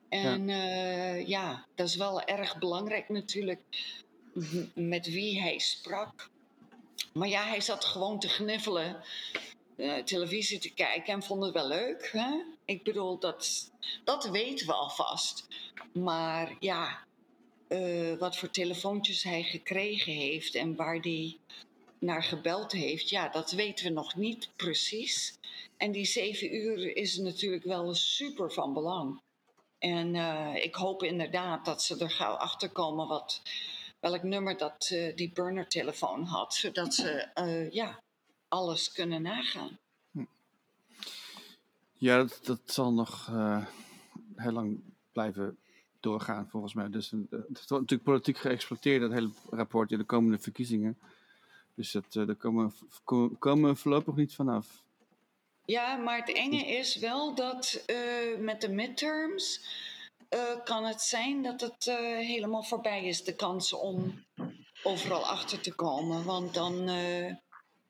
En 0.08 0.48
ja. 0.48 1.14
Uh, 1.14 1.26
ja, 1.26 1.66
dat 1.74 1.88
is 1.88 1.96
wel 1.96 2.22
erg 2.22 2.58
belangrijk 2.58 3.08
natuurlijk 3.08 3.60
met 4.74 5.06
wie 5.06 5.40
hij 5.40 5.58
sprak. 5.58 6.30
Maar 7.12 7.28
ja, 7.28 7.44
hij 7.44 7.60
zat 7.60 7.84
gewoon 7.84 8.18
te 8.18 8.28
gniffelen, 8.28 9.02
uh, 9.78 9.96
televisie 9.96 10.58
te 10.58 10.74
kijken 10.74 11.12
en 11.12 11.22
vond 11.22 11.44
het 11.44 11.52
wel 11.52 11.68
leuk. 11.68 12.10
Hè? 12.12 12.42
Ik 12.64 12.82
bedoel, 12.82 13.18
dat, 13.18 13.70
dat 14.04 14.28
weten 14.28 14.66
we 14.66 14.72
alvast. 14.72 15.46
Maar 15.92 16.56
ja, 16.60 17.04
uh, 17.68 18.18
wat 18.18 18.36
voor 18.36 18.50
telefoontjes 18.50 19.22
hij 19.22 19.42
gekregen 19.42 20.12
heeft 20.12 20.54
en 20.54 20.76
waar 20.76 20.98
hij 20.98 21.36
naar 21.98 22.22
gebeld 22.22 22.72
heeft, 22.72 23.08
ja, 23.08 23.28
dat 23.28 23.50
weten 23.50 23.84
we 23.84 23.90
nog 23.90 24.16
niet 24.16 24.50
precies. 24.56 25.38
En 25.76 25.92
die 25.92 26.04
zeven 26.04 26.54
uur 26.54 26.96
is 26.96 27.16
natuurlijk 27.16 27.64
wel 27.64 27.94
super 27.94 28.52
van 28.52 28.72
belang. 28.72 29.20
En 29.78 30.14
uh, 30.14 30.54
ik 30.54 30.74
hoop 30.74 31.02
inderdaad 31.02 31.64
dat 31.64 31.82
ze 31.82 31.98
er 31.98 32.10
gauw 32.10 32.34
achter 32.34 32.70
komen 32.70 33.08
wat, 33.08 33.42
welk 34.00 34.22
nummer 34.22 34.56
dat 34.56 34.94
die 35.14 35.30
burner-telefoon 35.32 36.24
had, 36.24 36.54
zodat 36.54 36.94
ze 36.94 37.28
ja, 37.70 37.98
alles 38.48 38.92
kunnen 38.92 39.22
nagaan. 39.22 39.78
Ja, 42.00 42.16
dat, 42.16 42.40
dat 42.42 42.60
zal 42.64 42.92
nog 42.92 43.28
uh, 43.30 43.66
heel 44.36 44.52
lang 44.52 44.80
blijven 45.12 45.58
doorgaan, 46.00 46.48
volgens 46.48 46.74
mij. 46.74 46.90
Dus 46.90 47.12
uh, 47.12 47.20
het 47.30 47.40
wordt 47.48 47.70
natuurlijk 47.70 48.02
politiek 48.02 48.38
geëxploiteerd, 48.38 49.00
dat 49.00 49.12
hele 49.12 49.30
rapport 49.50 49.90
in 49.90 49.98
de 49.98 50.04
komende 50.04 50.38
verkiezingen. 50.38 50.98
Dus 51.74 51.92
dat, 51.92 52.14
uh, 52.14 52.26
daar 52.26 52.34
komen, 52.34 52.72
komen 53.38 53.70
we 53.70 53.76
voorlopig 53.76 54.14
niet 54.14 54.34
vanaf. 54.34 54.82
Ja, 55.64 55.96
maar 55.96 56.18
het 56.18 56.32
enge 56.32 56.66
is 56.66 56.96
wel 56.96 57.34
dat 57.34 57.84
met 58.38 58.60
de 58.60 58.68
midterms 58.68 59.60
kan 60.64 60.84
het 60.84 61.00
zijn 61.00 61.42
dat 61.42 61.60
het 61.60 61.84
helemaal 62.18 62.62
voorbij 62.62 63.04
is, 63.04 63.24
de 63.24 63.34
kans 63.34 63.72
om 63.72 64.24
overal 64.82 65.26
achter 65.26 65.60
te 65.60 65.74
komen. 65.74 66.24
Want 66.24 66.54
dan 66.54 66.88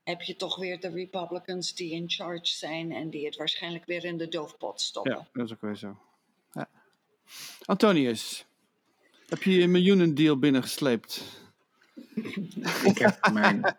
heb 0.09 0.23
je 0.23 0.37
toch 0.37 0.57
weer 0.57 0.81
de 0.81 0.91
Republicans 0.91 1.75
die 1.75 1.93
in 1.93 2.11
charge 2.11 2.47
zijn 2.47 2.93
en 2.93 3.11
die 3.11 3.27
het 3.27 3.37
waarschijnlijk 3.37 3.85
weer 3.85 4.05
in 4.05 4.17
de 4.17 4.29
doofpot 4.29 4.81
stoppen. 4.81 5.12
Ja, 5.12 5.29
dat 5.33 5.47
is 5.47 5.53
ook 5.53 5.61
weer 5.61 5.77
zo. 5.77 5.99
Ja. 6.53 6.69
Antonius, 7.65 8.47
heb 9.29 9.43
je 9.43 9.61
een 9.61 9.71
miljoenendeal 9.71 10.38
binnengesleept? 10.38 11.23
Ik 12.85 12.99
heb 12.99 13.31
mijn. 13.33 13.77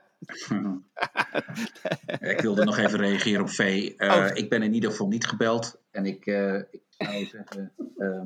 ik 2.34 2.40
wilde 2.42 2.64
nog 2.64 2.78
even 2.78 3.00
reageren 3.00 3.42
op 3.42 3.50
V. 3.50 3.92
Uh, 3.98 4.14
oh. 4.14 4.30
Ik 4.34 4.50
ben 4.50 4.64
in 4.64 4.74
ieder 4.74 4.90
geval 4.90 5.08
niet 5.08 5.28
gebeld. 5.28 5.78
En 5.92 6.06
ik, 6.06 6.26
uh, 6.26 6.56
ik 6.56 6.82
zou 6.98 7.26
zeggen, 7.26 7.72
uh, 7.98 8.22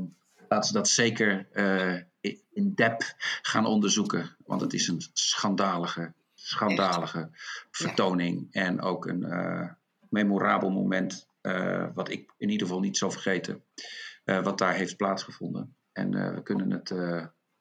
laten 0.50 0.68
ze 0.68 0.74
dat 0.74 0.88
zeker 0.88 1.48
uh, 1.54 2.02
in 2.54 2.74
depth 2.76 3.16
gaan 3.42 3.66
onderzoeken. 3.66 4.36
Want 4.46 4.62
het 4.62 4.74
is 4.74 4.88
een 4.88 5.02
schandalige 5.14 6.14
schandalige 6.44 7.30
vertoning. 7.72 8.48
En 8.52 8.82
ook 8.82 9.06
een 9.06 9.22
uh, 9.22 9.70
memorabel 10.10 10.70
moment, 10.70 11.28
uh, 11.42 11.88
wat 11.94 12.10
ik 12.10 12.34
in 12.38 12.50
ieder 12.50 12.68
geval 12.68 12.82
niet 12.82 12.98
zal 12.98 13.12
vergeten, 13.12 13.64
uh, 14.26 14.44
wat 14.44 14.58
daar 14.58 14.74
heeft 14.74 14.98
plaatsgevonden. 14.98 15.76
En 15.92 16.36
we 16.36 16.44
kunnen 16.44 16.72
het 16.72 16.94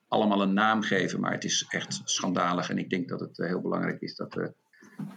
allemaal 0.09 0.43
een 0.43 0.53
naam 0.53 0.83
geven, 0.83 1.21
maar 1.21 1.33
het 1.33 1.45
is 1.45 1.67
echt 1.69 2.01
schandalig. 2.05 2.71
En 2.71 2.79
ik 2.79 2.91
denk 2.91 3.09
dat 3.09 3.21
het 3.21 3.37
heel 3.37 3.61
belangrijk 3.61 4.01
is 4.01 4.17
dat 4.17 4.35
we 4.35 4.55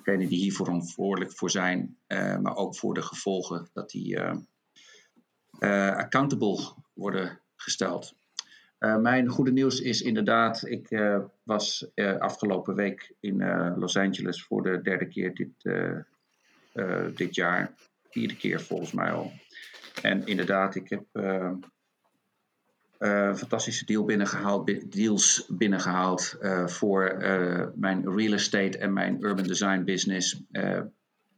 degenen 0.03 0.27
die 0.27 0.39
hier 0.39 0.53
verantwoordelijk 0.53 1.33
voor 1.33 1.51
zijn, 1.51 1.97
maar 2.41 2.55
ook 2.55 2.75
voor 2.75 2.93
de 2.93 3.01
gevolgen, 3.01 3.69
dat 3.73 3.89
die 3.89 4.19
accountable 5.59 6.73
worden 6.93 7.41
gesteld. 7.55 8.15
Uh, 8.85 8.97
mijn 8.97 9.27
goede 9.27 9.51
nieuws 9.51 9.79
is 9.79 10.01
inderdaad, 10.01 10.67
ik 10.67 10.91
uh, 10.91 11.23
was 11.43 11.91
uh, 11.95 12.17
afgelopen 12.17 12.75
week 12.75 13.13
in 13.19 13.43
Los 13.77 13.97
Angeles 13.97 14.43
voor 14.43 14.63
de 14.63 14.81
derde 14.81 15.07
keer 15.07 15.33
dit, 15.33 15.49
dit 17.15 17.35
jaar. 17.35 17.73
Vierde 18.09 18.35
keer 18.35 18.61
volgens 18.61 18.91
mij 18.91 19.11
al. 19.11 19.31
En 20.01 20.25
inderdaad, 20.25 20.75
ik 20.75 20.89
heb 20.89 21.03
een 22.97 23.37
fantastische 23.37 23.85
deal 23.85 24.05
binnengehaald, 24.05 24.91
deals 24.91 25.45
binnengehaald 25.49 26.37
voor 26.65 27.17
mijn 27.75 28.15
real 28.15 28.33
estate 28.33 28.77
en 28.77 28.93
mijn 28.93 29.17
urban 29.23 29.47
design 29.47 29.83
business. 29.83 30.43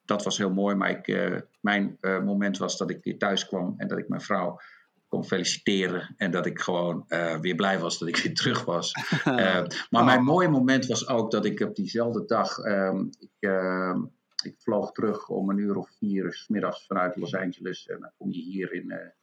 dat 0.06 0.24
was 0.24 0.38
heel 0.38 0.54
mooi, 0.54 0.76
maar 0.76 0.90
ik, 0.90 1.42
mijn 1.62 1.98
moment 2.02 2.58
was 2.58 2.78
dat 2.78 2.90
ik 2.90 3.04
weer 3.04 3.18
thuis 3.18 3.48
kwam 3.48 3.74
en 3.78 3.88
dat 3.88 3.98
ik 3.98 4.08
mijn 4.08 4.22
vrouw 4.22 4.60
kon 5.08 5.26
feliciteren. 5.26 6.14
En 6.18 6.32
dat 6.32 6.46
ik 6.46 6.60
gewoon 6.60 7.06
weer 7.42 7.56
blij 7.56 7.80
was 7.80 8.00
dat 8.00 8.08
ik 8.08 8.18
weer 8.18 8.34
terug 8.42 8.66
was. 8.66 8.94
maar 9.90 10.04
mijn 10.04 10.20
oh. 10.20 10.26
mooie 10.26 10.50
moment 10.50 10.86
was 10.86 11.08
ook 11.08 11.32
dat 11.32 11.46
ik 11.46 11.60
op 11.60 11.76
diezelfde 11.76 12.26
dag. 12.26 12.58
Ehm, 12.58 13.06
ik, 13.20 13.32
ehm, 13.40 14.02
ik 14.44 14.56
vloog 14.58 14.92
terug 14.92 15.30
om 15.30 15.50
een 15.50 15.58
uur 15.58 15.76
of 15.76 15.90
vier 15.98 16.34
s 16.34 16.48
middags 16.48 16.86
vanuit 16.86 17.16
Los 17.16 17.36
Angeles. 17.36 17.88
En 17.88 18.00
dan 18.00 18.12
kom 18.18 18.32
je 18.32 18.42
hier 18.42 18.74
in 18.74 19.14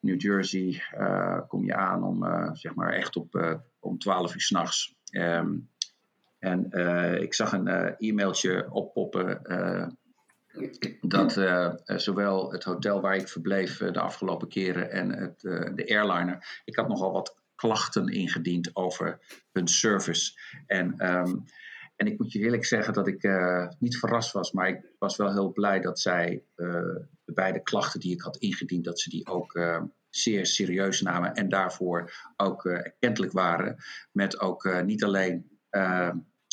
New 0.00 0.20
Jersey. 0.20 0.82
kom 1.48 1.64
je 1.64 1.74
aan 1.74 2.04
om 2.04 2.24
zeg 2.52 2.74
maar 2.74 2.92
echt 2.92 3.16
op 3.16 3.60
om 3.80 3.98
12 3.98 4.34
uur 4.34 4.40
s'nachts. 4.40 4.94
Um, 5.10 5.68
en 6.38 6.70
ik 7.22 7.34
zag 7.34 7.52
een 7.52 7.68
e-mailtje 7.98 8.66
oppoppen 8.70 9.42
dat 11.00 11.36
uh, 11.36 11.74
zowel 11.84 12.52
het 12.52 12.64
hotel 12.64 13.00
waar 13.00 13.16
ik 13.16 13.28
verbleef 13.28 13.80
uh, 13.80 13.92
de 13.92 14.00
afgelopen 14.00 14.48
keren 14.48 14.90
en 14.90 15.10
het, 15.10 15.40
de 15.74 15.84
airliner, 15.88 16.60
ik 16.64 16.76
had 16.76 16.88
nogal 16.88 17.12
wat 17.12 17.36
klachten 17.54 18.08
ingediend 18.08 18.76
over 18.76 19.18
hun 19.52 19.68
service. 19.68 20.32
En, 20.66 21.14
um, 21.14 21.44
en 21.96 22.06
ik 22.06 22.18
moet 22.18 22.32
je 22.32 22.38
eerlijk 22.38 22.64
zeggen 22.64 22.92
dat 22.92 23.06
ik 23.06 23.28
niet 23.78 23.98
verrast 23.98 24.32
was, 24.32 24.52
maar 24.52 24.68
ik 24.68 24.80
was 24.98 25.16
wel 25.16 25.32
heel 25.32 25.52
blij 25.52 25.80
dat 25.80 26.00
zij 26.00 26.42
de 26.54 27.08
beide 27.24 27.62
klachten 27.62 28.00
die 28.00 28.12
ik 28.12 28.20
had 28.20 28.36
ingediend, 28.36 28.84
dat 28.84 29.00
ze 29.00 29.10
die 29.10 29.26
ook 29.26 29.60
zeer 30.10 30.46
serieus 30.46 31.00
namen 31.00 31.34
en 31.34 31.48
daarvoor 31.48 32.12
ook 32.36 32.64
erkentelijk 32.64 33.32
waren. 33.32 33.76
Met 34.12 34.40
ook 34.40 34.82
niet 34.84 35.04
alleen 35.04 35.58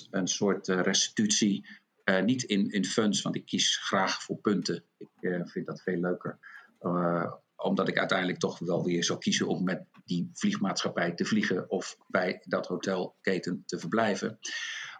een 0.10 0.28
soort 0.28 0.68
restitutie 0.68 1.66
uh, 2.06 2.22
niet 2.22 2.44
in, 2.44 2.70
in 2.70 2.86
funds, 2.86 3.22
want 3.22 3.36
ik 3.36 3.46
kies 3.46 3.78
graag 3.78 4.24
voor 4.24 4.38
punten. 4.38 4.84
Ik 4.98 5.10
uh, 5.20 5.46
vind 5.46 5.66
dat 5.66 5.82
veel 5.82 6.00
leuker. 6.00 6.40
Uh, 6.82 7.34
omdat 7.56 7.88
ik 7.88 7.98
uiteindelijk 7.98 8.40
toch 8.40 8.60
wel 8.60 8.84
weer 8.84 9.04
zou 9.04 9.20
kiezen 9.20 9.48
om 9.48 9.64
met 9.64 9.86
die 10.06 10.30
vliegmaatschappij 10.34 11.12
te 11.12 11.26
vliegen 11.26 11.70
of 11.70 11.98
bij 12.08 12.42
dat 12.44 12.68
hotelketen 12.68 13.64
te 13.66 13.80
verblijven. 13.80 14.40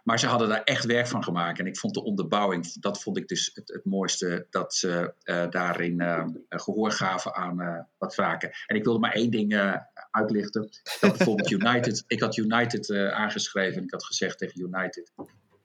Maar 0.04 0.18
ze 0.18 0.26
hadden 0.26 0.48
daar 0.48 0.62
echt 0.62 0.84
werk 0.84 1.06
van 1.06 1.24
gemaakt. 1.24 1.58
En 1.58 1.66
ik 1.66 1.78
vond 1.78 1.94
de 1.94 2.02
onderbouwing, 2.02 2.72
dat 2.72 3.02
vond 3.02 3.16
ik 3.16 3.28
dus 3.28 3.50
het, 3.54 3.68
het 3.68 3.84
mooiste, 3.84 4.46
dat 4.50 4.74
ze 4.74 5.14
daarin 5.50 6.02
gehoor 6.48 6.90
gaven 6.90 7.34
aan 7.34 7.88
wat 7.98 8.14
vragen. 8.14 8.50
En 8.66 8.76
ik 8.76 8.84
wilde 8.84 8.98
maar 8.98 9.12
één 9.12 9.30
ding 9.30 9.78
uitlichten. 10.10 10.68
Dat 11.00 11.16
bijvoorbeeld 11.16 11.50
United, 11.60 12.04
ik 12.06 12.20
had 12.20 12.36
United 12.36 12.90
aangeschreven. 12.90 13.82
Ik 13.82 13.92
had 13.92 14.04
gezegd 14.04 14.38
tegen 14.38 14.60
United, 14.60 15.12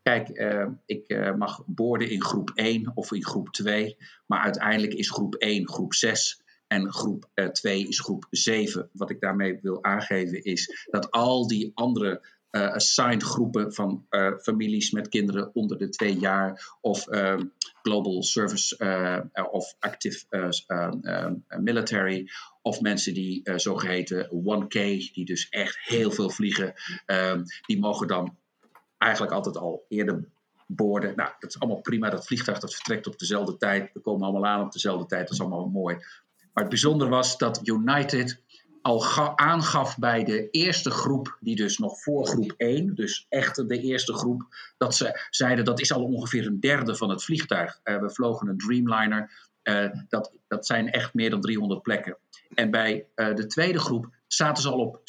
Kijk, 0.10 0.40
uh, 0.40 0.68
ik 0.86 1.10
uh, 1.10 1.36
mag 1.36 1.64
boorden 1.66 2.10
in 2.10 2.24
groep 2.24 2.52
1 2.54 2.92
of 2.96 3.12
in 3.12 3.26
groep 3.26 3.50
2, 3.50 3.98
maar 4.26 4.40
uiteindelijk 4.40 4.94
is 4.94 5.10
groep 5.10 5.36
1 5.36 5.68
groep 5.68 5.94
6 5.94 6.42
en 6.68 6.94
groep 6.94 7.30
uh, 7.36 7.46
eh, 7.46 7.52
2 7.52 7.88
is 7.88 8.00
groep 8.00 8.28
7. 8.30 8.90
Wat 8.94 9.10
ik 9.10 9.20
daarmee 9.20 9.60
wil 9.62 9.84
aangeven 9.84 10.44
is 10.44 10.88
dat 10.90 11.12
al 11.12 11.48
die 11.48 11.72
andere 11.74 12.38
assigned 12.52 13.24
groepen 13.24 13.74
van 13.74 14.06
families 14.42 14.92
met 14.92 15.10
kinderen 15.10 15.56
onder 15.56 15.78
de 15.78 15.90
2 15.90 16.18
jaar 16.18 16.78
of 16.82 17.08
ehm, 17.08 17.46
global 17.82 18.24
service 18.24 18.78
of 19.52 19.76
active 19.80 20.26
military 21.48 22.30
of 22.62 22.82
mensen 22.82 23.14
die 23.14 23.42
zogeheten 23.56 24.30
1K, 24.32 24.72
die 25.14 25.26
dus 25.26 25.50
echt 25.50 25.80
heel 25.80 26.12
veel 26.12 26.30
vliegen, 26.30 26.74
ehm, 27.06 27.44
die 27.66 27.80
mogen 27.80 28.08
dan 28.08 28.38
eigenlijk 29.00 29.34
altijd 29.34 29.58
al 29.58 29.86
eerder 29.88 30.24
boorden. 30.68 31.16
Nou, 31.16 31.32
dat 31.40 31.50
is 31.50 31.60
allemaal 31.60 31.82
prima. 31.82 32.10
Dat 32.10 32.26
vliegtuig 32.26 32.60
dat 32.60 32.76
vertrekt 32.76 33.08
op 33.08 33.20
dezelfde 33.20 33.58
tijd. 33.58 33.90
We 33.94 34.00
komen 34.00 34.28
allemaal 34.28 34.46
aan 34.46 34.66
op 34.66 34.72
dezelfde 34.72 35.06
tijd. 35.06 35.22
Dat 35.22 35.32
is 35.32 35.42
allemaal 35.42 35.68
mooi. 35.68 35.96
Maar 36.54 36.64
het 36.64 36.70
bijzondere 36.70 37.10
was 37.10 37.38
dat 37.38 37.68
United 37.68 38.42
al 38.82 39.38
aangaf 39.38 39.98
bij 39.98 40.24
de 40.24 40.50
eerste 40.50 40.90
groep, 40.90 41.38
die 41.40 41.56
dus 41.56 41.78
nog 41.78 42.02
voor 42.02 42.28
groep 42.28 42.54
1, 42.58 42.96
dus 42.96 43.26
echt 43.30 43.68
de 43.68 43.82
eerste 43.82 44.14
groep, 44.14 44.44
dat 44.78 44.96
ze 44.96 45.28
zeiden 45.30 45.66
dat 45.66 45.80
is 45.80 45.92
al 45.92 46.04
ongeveer 46.04 46.46
een 46.46 46.60
derde 46.60 46.96
van 46.96 47.10
het 47.10 47.24
vliegtuig. 47.24 47.80
Uh, 47.84 48.00
we 48.00 48.10
vlogen 48.10 48.48
een 48.48 48.58
Dreamliner. 48.58 49.48
Uh, 49.64 49.90
dat, 50.10 50.32
dat 50.48 50.66
zijn 50.66 50.92
echt 50.92 51.14
meer 51.14 51.30
dan 51.30 51.42
300 51.42 51.82
plekken. 51.82 52.18
En 52.54 52.72
bij 52.72 53.06
uh, 53.16 53.36
de 53.36 53.48
tweede 53.48 53.80
groep 53.80 54.10
zaten 54.28 54.64
ze 54.64 54.70
al 54.70 54.80
op 54.80 54.98
60%. 54.98 55.02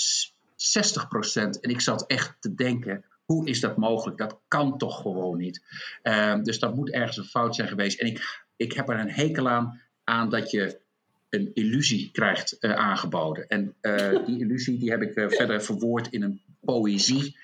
En 1.34 1.70
ik 1.70 1.80
zat 1.80 2.06
echt 2.06 2.36
te 2.40 2.54
denken, 2.54 3.04
hoe 3.30 3.48
is 3.48 3.60
dat 3.60 3.76
mogelijk? 3.76 4.18
Dat 4.18 4.40
kan 4.48 4.78
toch 4.78 5.00
gewoon 5.00 5.38
niet. 5.38 5.62
Ehm, 6.02 6.42
dus 6.42 6.58
dat 6.58 6.74
moet 6.74 6.90
ergens 6.90 7.16
een 7.16 7.24
fout 7.24 7.54
zijn 7.54 7.68
geweest. 7.68 8.00
En 8.00 8.06
ik, 8.06 8.44
ik 8.56 8.72
heb 8.72 8.88
er 8.88 8.98
een 8.98 9.10
hekel 9.10 9.48
aan, 9.48 9.80
aan 10.04 10.30
dat 10.30 10.50
je 10.50 10.80
een 11.28 11.50
illusie 11.54 12.10
krijgt 12.12 12.56
uh, 12.60 12.72
aangeboden. 12.72 13.46
En 13.46 13.74
uh, 13.82 14.26
die 14.26 14.40
illusie 14.40 14.78
die 14.78 14.90
heb 14.90 15.02
ik 15.02 15.16
uh, 15.16 15.28
verder 15.28 15.62
verwoord 15.62 16.08
in 16.08 16.22
een 16.22 16.42
poëzie. 16.60 17.36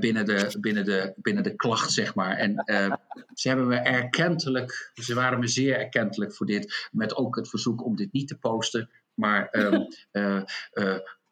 binnen, 0.00 0.24
de, 0.24 0.56
binnen, 0.60 0.84
de, 0.84 1.12
binnen 1.16 1.42
de 1.42 1.56
klacht, 1.56 1.92
zeg 1.92 2.14
maar. 2.14 2.36
En 2.36 2.54
ze 3.34 3.48
hebben 3.48 3.66
me 3.66 3.76
erkentelijk, 3.76 4.90
ze 4.94 5.14
waren 5.14 5.38
me 5.38 5.46
zeer 5.46 5.78
erkentelijk 5.78 6.34
voor 6.34 6.46
dit. 6.46 6.88
Met 6.90 7.16
ook 7.16 7.36
het 7.36 7.48
verzoek 7.48 7.84
om 7.84 7.96
dit 7.96 8.12
niet 8.12 8.28
te 8.28 8.38
posten. 8.38 8.90
Maar 9.14 9.48
um, 9.52 9.86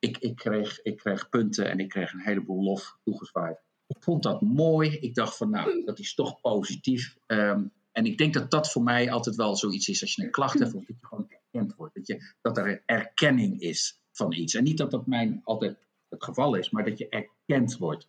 ik, 0.01 0.19
ik, 0.19 0.37
kreeg, 0.37 0.83
ik 0.83 0.97
kreeg 0.97 1.29
punten 1.29 1.71
en 1.71 1.81
ik 1.81 1.89
kreeg 1.89 2.13
een 2.13 2.21
heleboel 2.21 2.63
lof 2.63 2.99
toegezwaaid. 3.05 3.63
Ik 3.87 3.97
vond 4.03 4.23
dat 4.23 4.41
mooi. 4.41 4.91
Ik 4.91 5.15
dacht 5.15 5.37
van, 5.37 5.51
nou, 5.51 5.85
dat 5.85 5.99
is 5.99 6.15
toch 6.15 6.41
positief. 6.41 7.17
Ehm, 7.27 7.65
en 7.93 8.05
ik 8.05 8.19
denk 8.19 8.35
dat 8.35 8.51
dat 8.51 8.71
voor 8.71 8.83
mij 8.83 9.11
altijd 9.11 9.37
wel 9.37 9.57
zoiets 9.57 9.89
is 9.89 10.01
als 10.03 10.15
je 10.15 10.23
een 10.23 10.31
klacht 10.31 10.59
hebt, 10.59 10.73
dat 10.73 10.87
je 10.87 10.95
gewoon 11.01 11.29
erkend 11.29 11.75
wordt. 11.75 11.95
Dat, 11.95 12.07
je, 12.07 12.35
dat 12.41 12.59
er 12.59 12.69
een 12.69 12.83
erkenning 12.87 13.61
is 13.61 14.01
van 14.13 14.33
iets. 14.33 14.55
En 14.55 14.65
niet 14.65 14.79
dat 14.79 14.91
dat 14.91 15.07
mijn 15.07 15.41
altijd 15.45 15.77
het 16.09 16.25
geval 16.25 16.55
is, 16.55 16.71
maar 16.71 16.85
dat 16.85 16.99
je 16.99 17.09
erkend 17.09 17.77
wordt. 17.77 18.09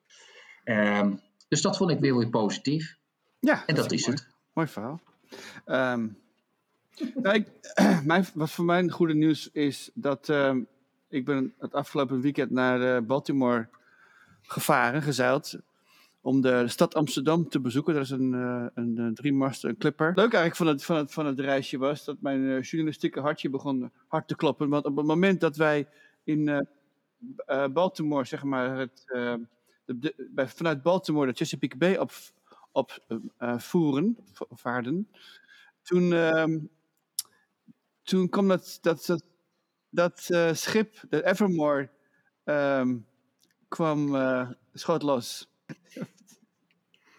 Um, 0.63 1.19
dus 1.47 1.61
dat 1.61 1.77
vond 1.77 1.91
ik 1.91 1.99
weer 1.99 2.17
weer 2.17 2.29
positief. 2.29 2.97
Ja, 3.39 3.65
en 3.65 3.75
dat, 3.75 3.91
is, 3.91 4.05
het. 4.05 4.27
Mooi 4.53 4.67
verhaal. 4.67 5.01
Um, 5.65 6.17
nou, 7.23 7.35
ik, 7.35 7.47
mijn, 8.05 8.25
wat 8.33 8.51
voor 8.51 8.65
mij 8.65 8.89
goede 8.89 9.13
nieuws 9.13 9.49
is 9.51 9.91
dat 9.93 10.29
ik 11.11 11.25
ben 11.25 11.53
het 11.59 11.73
afgelopen 11.73 12.21
weekend 12.21 12.51
naar 12.51 12.81
uh, 12.81 13.07
Baltimore 13.07 13.67
gevaren, 14.41 15.01
gezeild. 15.01 15.57
Om 16.21 16.41
de, 16.41 16.67
stad 16.67 16.95
Amsterdam 16.95 17.49
te 17.49 17.59
bezoeken. 17.59 17.93
Dat 17.93 18.03
is 18.03 18.09
een, 18.09 18.33
uh, 18.33 18.65
een, 18.73 18.97
een 18.97 19.13
driemaster, 19.13 19.69
een 19.69 19.77
clipper. 19.77 20.07
Leuk 20.07 20.33
eigenlijk 20.33 20.55
van 20.55 20.67
het, 20.67 20.83
van, 20.83 20.95
het, 20.95 21.13
van 21.13 21.25
het 21.25 21.39
reisje 21.39 21.77
was 21.77 22.05
dat 22.05 22.21
mijn 22.21 22.59
journalistieke 22.59 23.19
hartje 23.19 23.49
begon 23.49 23.91
hard 24.07 24.27
te 24.27 24.35
kloppen. 24.35 24.69
Want 24.69 24.85
op 24.85 24.97
het 24.97 25.05
moment 25.05 25.39
dat 25.39 25.55
wij 25.55 25.87
in 26.23 26.67
Baltimore, 27.73 28.25
zeg 28.25 28.43
maar, 28.43 28.77
het, 28.77 29.03
de, 29.85 30.29
bij, 30.31 30.47
vanuit 30.47 30.81
Baltimore 30.81 31.27
de 31.27 31.37
Chesapeake 31.37 31.77
Bay 31.77 31.95
op, 31.95 32.11
op 32.71 32.99
voeren, 33.57 34.17
vaarden. 34.51 35.07
Toen, 35.81 36.13
ehm, 36.13 36.59
toen 38.03 38.29
kwam 38.29 38.47
dat, 38.47 38.77
dat 38.81 39.23
dat 39.91 40.27
uh, 40.29 40.53
schip, 40.53 40.95
de 41.09 41.25
Evermore, 41.25 41.89
um, 42.45 43.05
kwam, 43.67 44.15
uh, 44.15 44.49
schoot 44.73 45.01
los. 45.01 45.49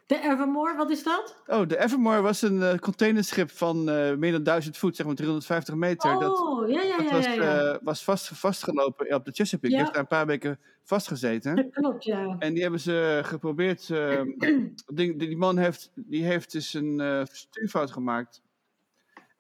De 0.07 0.21
Evermore, 0.21 0.77
wat 0.77 0.91
is 0.91 1.03
dat? 1.03 1.43
Oh, 1.47 1.69
de 1.69 1.79
Evermore 1.79 2.21
was 2.21 2.43
een 2.43 2.57
uh, 2.57 2.75
containerschip 2.75 3.51
van 3.51 3.85
meer 4.19 4.33
dan 4.33 4.43
1000 4.43 4.77
voet, 4.77 4.97
zeg 4.97 5.07
maar 5.07 5.15
350 5.15 5.75
meter. 5.75 6.15
Oh, 6.15 6.21
dat, 6.21 6.71
ja, 6.71 6.83
ja, 6.83 6.97
dat 6.97 7.09
ja. 7.09 7.17
was, 7.17 7.25
ja, 7.25 7.79
was 7.83 8.05
vast, 8.05 8.29
vastgelopen 8.29 9.15
op 9.15 9.25
de 9.25 9.33
Chesapeake. 9.33 9.69
Die 9.69 9.77
heeft 9.77 9.93
daar 9.93 10.03
een 10.03 10.09
paar 10.09 10.27
weken 10.27 10.59
vastgezeten. 10.83 11.57
Dat 11.57 11.71
klopt, 11.71 12.05
ja. 12.05 12.37
En 12.39 12.53
die 12.53 12.63
hebben 12.63 12.81
ze 12.81 13.21
geprobeerd. 13.23 13.91
Ehm, 13.91 14.29
die, 14.95 15.17
die, 15.17 15.37
man 15.37 15.59
heeft, 15.59 15.91
die 15.95 16.25
heeft 16.25 16.53
dus 16.53 16.75
een 16.75 17.27
stuurfout 17.31 17.91
gemaakt. 17.91 18.43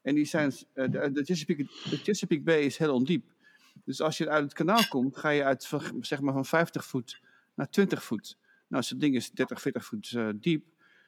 En 0.02 0.14
die 0.14 0.24
zijn, 0.24 0.52
uh, 0.74 0.90
de, 0.90 1.10
de, 1.12 1.24
Chesapeake, 1.24 1.62
de 1.64 1.96
Chesapeake 1.96 2.42
Bay 2.42 2.60
is 2.60 2.76
heel 2.76 2.94
ondiep. 2.94 3.24
Dus 3.84 4.00
als 4.00 4.18
je 4.18 4.28
uit 4.28 4.42
het 4.42 4.52
kanaal 4.52 4.88
komt, 4.88 5.16
ga 5.16 5.28
je 5.28 5.44
uit 5.44 5.70
zeg 6.00 6.20
maar 6.20 6.32
van 6.32 6.44
50 6.44 6.84
voet 6.84 7.20
naar 7.54 7.70
20 7.70 8.04
voet. 8.04 8.36
Nou, 8.66 8.82
zo'n 8.82 8.98
ding 8.98 9.14
is 9.14 9.30
30, 9.30 9.60
40 9.60 9.84
voet 9.84 10.10
uh, 10.10 10.28
diep. 10.34 10.64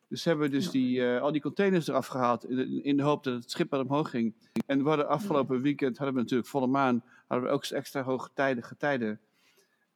Dus 0.08 0.24
hebben 0.24 0.50
we 0.50 0.56
dus 0.56 0.70
die, 0.70 0.98
uh, 0.98 1.20
al 1.20 1.32
die 1.32 1.40
containers 1.40 1.88
eraf 1.88 2.06
gehaald 2.06 2.44
in, 2.48 2.84
in, 2.84 2.96
de 2.96 3.02
hoop 3.02 3.24
dat 3.24 3.34
het 3.34 3.50
schip 3.50 3.70
wat 3.70 3.80
omhoog 3.80 4.10
ging. 4.10 4.34
En 4.66 4.82
we 4.82 4.88
hadden 4.88 5.08
afgelopen 5.08 5.60
weekend 5.60 5.96
hadden 5.96 6.14
we 6.14 6.20
natuurlijk 6.20 6.48
volle 6.48 6.66
maan, 6.66 7.04
hadden 7.26 7.48
we 7.48 7.54
ook 7.54 7.64
extra 7.64 8.02
hoge 8.02 8.30
tijden, 8.34 8.64
getijden. 8.64 9.20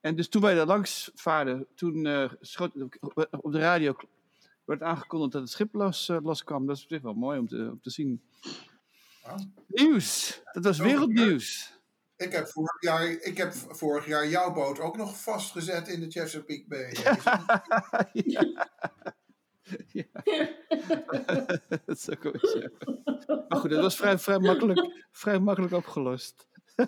En 0.00 0.16
dus 0.16 0.28
toen 0.28 0.42
wij 0.42 0.54
daar 0.54 0.66
langs 0.66 1.10
vaarden, 1.14 1.66
toen 1.74 2.04
uh, 2.04 2.30
schoot, 2.40 2.72
op 3.30 3.52
de 3.52 3.58
radio 3.58 3.96
werd 4.64 4.82
aangekondigd 4.82 5.32
dat 5.32 5.42
het 5.42 5.50
schip 5.50 5.74
los, 5.74 6.10
los 6.22 6.44
kwam. 6.44 6.66
Dat 6.66 6.76
is 6.76 6.82
op 6.82 6.88
zich 6.88 7.02
wel 7.02 7.14
mooi 7.14 7.38
om 7.38 7.48
te, 7.48 7.68
om 7.70 7.80
te 7.80 7.90
zien. 7.90 8.22
Nieuws. 9.66 10.40
Dat 10.52 10.64
was 10.64 10.78
wereldnieuws. 10.78 11.76
Ik 12.16 12.32
heb, 12.32 12.48
vorig 12.48 12.82
jaar, 12.82 13.08
ik 13.08 13.36
heb 13.36 13.52
vorig 13.52 14.06
jaar 14.06 14.28
jouw 14.28 14.52
boot 14.52 14.80
ook 14.80 14.96
nog 14.96 15.22
vastgezet 15.22 15.88
in 15.88 16.00
de 16.00 16.10
Chesapeake 16.10 16.64
Bay. 16.68 16.96
ja. 18.12 18.68
ja. 19.92 20.06
dat 21.68 21.96
is 21.96 22.10
ook 22.10 22.22
wel 22.22 22.32
Maar 23.48 23.58
goed, 23.58 23.70
dat 23.70 23.82
was 23.82 23.96
vrij, 23.96 24.18
vrij, 24.18 24.38
makkelijk, 24.38 25.06
vrij 25.10 25.38
makkelijk 25.38 25.72
opgelost. 25.72 26.46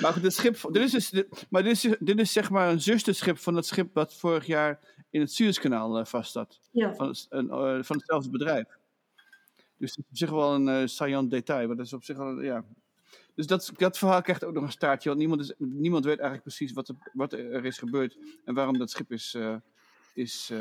maar 0.00 0.12
goed, 0.12 0.22
het 0.22 0.34
schip, 0.34 0.58
dit 0.70 0.82
is, 0.82 0.90
dus, 0.90 1.10
dit, 1.10 1.46
maar 1.50 1.62
dit 1.62 1.72
is, 1.72 1.96
dit 2.00 2.18
is 2.18 2.32
zeg 2.32 2.50
maar 2.50 2.70
een 2.70 2.80
zusterschip 2.80 3.38
van 3.38 3.54
het 3.54 3.66
schip 3.66 3.94
wat 3.94 4.14
vorig 4.14 4.46
jaar 4.46 4.80
in 5.10 5.20
het 5.20 5.32
Suezkanaal 5.32 5.98
uh, 5.98 6.04
vast 6.04 6.32
zat. 6.32 6.60
Ja. 6.72 6.94
Van, 6.94 7.14
een, 7.28 7.46
uh, 7.46 7.82
van 7.82 7.96
hetzelfde 7.96 8.30
bedrijf. 8.30 8.66
Dus 9.76 9.94
dat 9.94 10.04
is 10.04 10.10
op 10.10 10.16
zich 10.16 10.30
wel 10.30 10.54
een 10.54 10.82
uh, 10.82 10.86
saillant 10.86 11.30
detail. 11.30 11.66
Maar 11.66 11.76
dat 11.76 11.86
is 11.86 11.92
op 11.92 12.04
zich 12.04 12.16
wel, 12.16 12.42
ja. 12.42 12.64
Dus 13.34 13.46
dat, 13.46 13.72
dat 13.76 13.98
verhaal 13.98 14.22
krijgt 14.22 14.44
ook 14.44 14.54
nog 14.54 14.62
een 14.62 14.72
staartje. 14.72 15.08
Want 15.08 15.20
niemand, 15.20 15.40
is, 15.40 15.52
niemand 15.58 16.04
weet 16.04 16.18
eigenlijk 16.18 16.42
precies 16.42 16.72
wat 16.72 16.88
er, 16.88 16.94
wat 17.12 17.32
er 17.32 17.64
is 17.64 17.78
gebeurd. 17.78 18.18
En 18.44 18.54
waarom 18.54 18.78
dat 18.78 18.90
schip 18.90 19.12
is, 19.12 19.34
uh, 19.34 19.56
is 20.14 20.52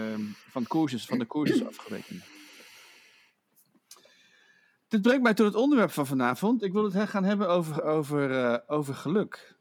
van, 0.49 0.67
koersjes, 0.67 1.06
van 1.06 1.19
de 1.19 1.26
koersjes 1.26 1.65
afgerekend. 1.65 2.23
Dit 4.88 5.02
brengt 5.02 5.23
mij 5.23 5.34
tot 5.34 5.45
het 5.45 5.56
onderwerp 5.56 5.91
van 5.91 6.08
vanavond. 6.08 6.63
Ik 6.63 6.73
wil 6.73 6.91
het 6.91 7.10
gaan 7.10 7.23
hebben 7.23 7.49
over, 7.49 7.84
over, 7.84 8.32
uh, 8.32 8.58
over 8.67 8.93
geluk. 8.93 9.56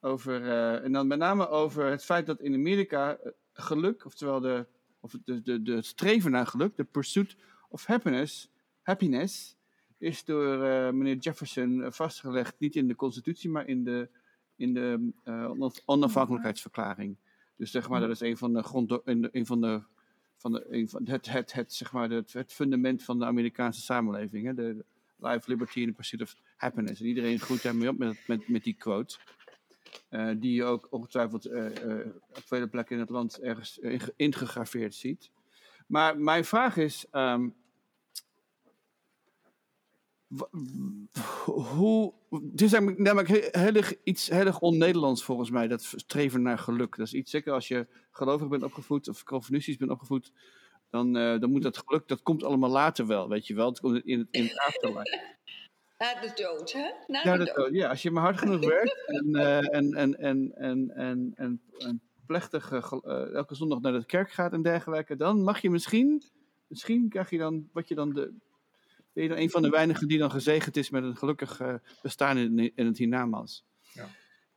Over, 0.00 0.48
en 0.82 0.92
dan 0.92 1.06
met 1.06 1.18
name 1.18 1.48
over 1.48 1.84
het 1.84 2.04
feit 2.04 2.26
dat 2.26 2.40
in 2.40 2.54
Amerika 2.54 3.18
geluk, 3.52 4.04
oftewel 4.04 4.40
de, 4.40 4.66
of 5.00 5.16
de, 5.24 5.42
de, 5.42 5.62
de, 5.62 5.72
het 5.72 5.86
streven 5.86 6.30
naar 6.30 6.46
geluk, 6.46 6.76
de 6.76 6.84
pursuit 6.84 7.36
of 7.72 7.86
happiness, 7.86 8.50
happiness 8.82 9.56
is 9.98 10.24
door 10.24 10.54
uh, 10.54 10.90
meneer 10.90 11.16
Jefferson 11.16 11.92
vastgelegd, 11.92 12.54
niet 12.58 12.76
in 12.76 12.88
de 12.88 12.94
constitutie, 12.94 13.50
maar 13.50 13.66
in 13.66 13.84
de, 13.84 14.08
in 14.56 14.74
de 14.74 15.12
onafhankelijkheidsverklaring. 15.84 17.16
Dus 17.56 17.70
zeg 17.70 17.88
maar, 17.88 18.00
dat 18.00 18.10
is 18.10 18.20
een 18.20 18.36
van 18.36 18.52
de 18.52 18.62
grond, 18.62 19.00
een 19.04 19.46
van 19.46 19.60
de 19.60 19.82
van, 20.36 20.52
de, 20.52 20.86
van 20.88 21.06
het, 21.08 21.26
het, 21.26 21.52
het, 21.52 21.72
zeg 21.72 21.92
maar 21.92 22.10
het, 22.10 22.32
het 22.32 22.52
fundament 22.52 23.02
van 23.02 23.18
de 23.18 23.24
Amerikaanse 23.24 23.80
samenleving. 23.80 24.46
Hè? 24.46 24.54
De 24.54 24.84
life, 25.16 25.50
liberty 25.50 25.78
and 25.78 25.88
the 25.88 25.94
pursuit 25.94 26.22
of 26.22 26.36
happiness. 26.56 27.00
En 27.00 27.06
iedereen 27.06 27.40
groeit 27.40 27.62
daarmee 27.62 27.88
op 27.88 27.98
met, 27.98 28.18
met, 28.26 28.48
met 28.48 28.64
die 28.64 28.74
quote. 28.74 29.18
Die 30.38 30.54
je 30.54 30.64
ook 30.64 30.86
ongetwijfeld 30.90 31.46
op 32.28 32.42
vele 32.44 32.68
plekken 32.68 32.94
in 32.94 33.00
het 33.00 33.10
land 33.10 33.40
ergens 33.40 33.78
ingegraveerd 34.16 34.94
ziet. 34.94 35.30
Maar 35.86 36.18
mijn 36.18 36.44
vraag 36.44 36.76
is: 36.76 37.06
um, 37.12 37.54
hoe. 41.44 42.12
Het 42.28 42.60
is 42.60 42.70
namelijk 42.96 43.28
heel, 43.28 43.82
iets 44.04 44.28
heel 44.28 44.46
erg 44.46 44.60
on-Nederlands 44.60 45.24
volgens 45.24 45.50
mij, 45.50 45.68
dat 45.68 45.92
streven 45.96 46.42
naar 46.42 46.58
geluk. 46.58 46.96
Dat 46.96 47.06
is 47.06 47.14
iets, 47.14 47.30
zeker 47.30 47.52
als 47.52 47.68
je 47.68 47.86
gelovig 48.10 48.48
bent 48.48 48.62
opgevoed 48.62 49.08
of 49.08 49.22
calvinistisch 49.22 49.76
bent 49.76 49.90
opgevoed, 49.90 50.32
dan, 50.90 51.16
uh, 51.16 51.40
dan 51.40 51.50
moet 51.50 51.62
dat 51.62 51.82
geluk, 51.84 52.08
dat 52.08 52.22
komt 52.22 52.44
allemaal 52.44 52.70
later 52.70 53.06
wel, 53.06 53.28
weet 53.28 53.46
je 53.46 53.54
wel. 53.54 53.68
Het 53.68 53.80
komt 53.80 54.04
in, 54.04 54.28
in 54.30 54.42
het 54.42 54.58
afterlife. 54.58 55.30
Na 55.98 56.20
de 56.20 56.32
dood, 56.34 56.72
hè? 56.72 56.90
Na 57.06 57.20
ja, 57.22 57.36
de 57.36 57.52
dood. 57.54 57.72
Ja, 57.72 57.88
als 57.88 58.02
je 58.02 58.10
maar 58.10 58.22
hard 58.22 58.38
genoeg 58.38 58.64
werkt 58.64 59.06
en, 59.06 59.28
uh, 59.28 59.74
en, 59.74 59.92
en, 59.92 60.18
en, 60.18 60.52
en, 60.54 60.90
en, 60.94 61.32
en, 61.34 61.62
en 61.78 62.02
plechtig 62.26 62.72
uh, 62.72 63.34
elke 63.34 63.54
zondag 63.54 63.80
naar 63.80 63.92
de 63.92 64.06
kerk 64.06 64.30
gaat 64.30 64.52
en 64.52 64.62
dergelijke, 64.62 65.16
dan 65.16 65.42
mag 65.42 65.60
je 65.60 65.70
misschien, 65.70 66.22
misschien 66.66 67.08
krijg 67.08 67.30
je 67.30 67.38
dan, 67.38 67.68
wat 67.72 67.88
je 67.88 67.94
dan 67.94 68.12
de, 68.12 68.34
ben 69.12 69.22
je 69.22 69.28
dan 69.28 69.38
een 69.38 69.50
van 69.50 69.62
de 69.62 69.68
weinigen 69.68 70.08
die 70.08 70.18
dan 70.18 70.30
gezegend 70.30 70.76
is 70.76 70.90
met 70.90 71.02
een 71.02 71.16
gelukkig 71.16 71.60
uh, 71.60 71.74
bestaan 72.02 72.38
in, 72.38 72.72
in 72.74 72.86
het 72.86 72.98
hiernamaals. 72.98 73.64
Ja. 73.92 74.08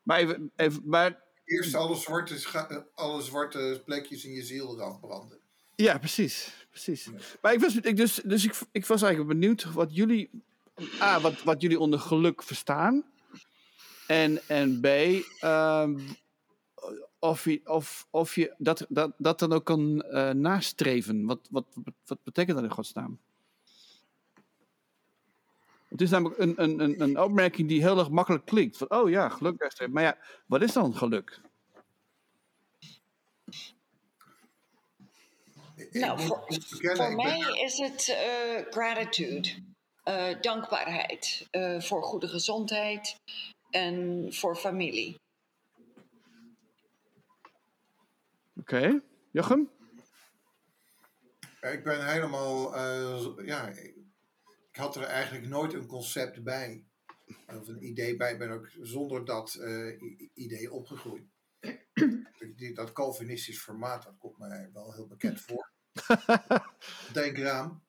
Maar 0.03 0.19
even, 0.19 0.51
even 0.55 0.81
maar... 0.85 1.23
Eerst 1.45 1.75
alle 1.75 1.95
zwarte, 1.95 2.87
alle 2.93 3.21
zwarte 3.21 3.81
plekjes 3.85 4.25
in 4.25 4.31
je 4.31 4.43
ziel 4.43 4.75
eraf 4.75 4.99
branden. 4.99 5.39
Ja, 5.75 5.97
precies. 5.97 6.67
precies. 6.69 7.05
Ja. 7.05 7.11
Maar 7.41 7.53
ik 7.53 7.59
was, 7.59 7.75
ik, 7.75 7.97
dus, 7.97 8.15
dus 8.15 8.45
ik, 8.45 8.55
ik 8.71 8.85
was 8.85 9.01
eigenlijk 9.01 9.39
benieuwd 9.39 9.73
wat 9.73 9.95
jullie, 9.95 10.29
A, 11.01 11.21
wat, 11.21 11.43
wat 11.43 11.61
jullie 11.61 11.79
onder 11.79 11.99
geluk 11.99 12.43
verstaan. 12.43 13.03
En, 14.07 14.47
en 14.47 14.79
B, 14.79 14.85
um, 15.43 15.99
of 17.19 17.45
je, 17.45 17.61
of, 17.63 18.07
of 18.09 18.35
je 18.35 18.55
dat, 18.57 18.85
dat, 18.89 19.11
dat 19.17 19.39
dan 19.39 19.53
ook 19.53 19.65
kan 19.65 20.05
uh, 20.09 20.29
nastreven. 20.29 21.25
Wat, 21.25 21.47
wat, 21.51 21.65
wat 22.05 22.23
betekent 22.23 22.55
dat 22.55 22.65
in 22.65 22.71
godsnaam? 22.71 23.19
Het 25.89 26.02
is 26.02 26.10
namelijk 26.10 26.39
een, 26.39 26.62
een, 26.63 26.80
een, 26.80 27.02
een 27.02 27.19
opmerking 27.19 27.67
die 27.67 27.82
heel 27.82 28.00
erg 28.00 28.10
makkelijk 28.10 28.45
klinkt. 28.45 28.78
Van, 28.78 28.91
oh 28.91 29.10
ja, 29.10 29.30
geluk. 29.30 29.88
Maar 29.89 30.04
ja, 30.04 30.17
wat 30.45 30.62
is 30.62 30.74
dan 30.74 30.95
geluk? 30.95 31.39
Nou, 35.91 36.19
voor, 36.19 36.43
voor 36.95 37.15
mij 37.15 37.39
is 37.63 37.78
het 37.78 38.08
uh, 38.08 38.71
gratitude. 38.71 39.50
Uh, 40.06 40.41
dankbaarheid 40.41 41.48
uh, 41.52 41.82
voor 41.82 42.04
goede 42.04 42.28
gezondheid 42.28 43.15
en 43.69 44.28
voor 44.34 44.56
familie. 44.56 45.19
Oké, 48.60 48.76
okay. 48.76 49.02
Jochem? 49.32 49.69
Ik 51.62 51.84
ben 51.84 52.08
helemaal, 52.08 52.80
ja, 53.45 53.71
ik 54.75 54.81
had 54.81 54.95
er 54.95 55.03
eigenlijk 55.03 55.47
nooit 55.47 55.73
een 55.73 55.85
concept 55.85 56.43
bij. 56.43 56.83
Of 57.47 57.67
een 57.67 57.85
idee 57.85 58.15
bij. 58.15 58.31
Ik 58.31 58.38
ben 58.38 58.51
ook 58.51 58.69
zonder 58.81 59.25
dat 59.25 59.57
uh, 59.59 60.01
idee 60.33 60.71
opgegroeid. 60.71 61.23
dat 62.73 62.91
Calvinistisch 62.91 63.59
formaat, 63.59 64.03
dat 64.03 64.17
komt 64.17 64.38
mij 64.38 64.69
wel 64.73 64.93
heel 64.93 65.07
bekend 65.07 65.41
voor. 65.41 65.69
Denk 67.13 67.38
eraan. 67.38 67.83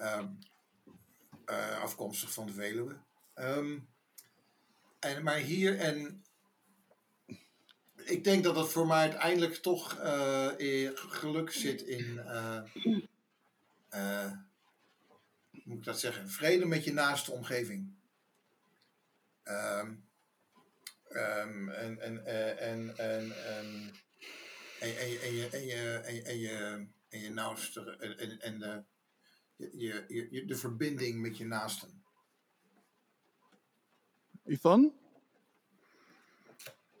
Um, 0.00 0.38
uh, 1.46 1.82
afkomstig 1.82 2.32
van 2.32 2.46
de 2.46 2.52
Veluwe. 2.52 2.96
Um, 3.34 3.88
en, 4.98 5.22
maar 5.22 5.38
hier 5.38 5.78
en... 5.78 6.24
Ik 8.04 8.24
denk 8.24 8.44
dat 8.44 8.56
het 8.56 8.68
voor 8.68 8.86
mij 8.86 9.00
uiteindelijk 9.00 9.54
toch 9.54 9.98
uh, 9.98 10.90
geluk 10.94 11.50
zit 11.50 11.82
in 11.82 12.20
moet 15.64 15.78
ik 15.78 15.84
dat 15.84 16.00
zeggen? 16.00 16.28
Vrede 16.30 16.66
met 16.66 16.84
je 16.84 16.92
naaste 16.92 17.32
omgeving. 17.32 17.94
Um, 19.44 20.04
um, 21.10 21.68
en, 21.68 22.00
en, 22.00 22.26
eh, 22.26 22.50
ehm, 22.50 22.88
en, 22.88 22.96
en, 22.96 23.32
en, 23.46 23.92
en, 24.80 24.98
en, 24.98 25.10
je, 25.10 25.18
en, 25.52 25.64
je, 25.66 26.00
en, 26.24 26.38
je, 26.38 26.86
en 27.08 27.20
je 27.20 27.30
naaste 27.30 27.96
en, 27.98 28.40
en 28.40 28.58
de, 28.58 28.84
je, 29.56 30.04
je, 30.30 30.44
de 30.44 30.56
verbinding 30.56 31.20
met 31.20 31.36
je 31.36 31.46
naasten. 31.46 32.02
Ivan? 34.44 34.92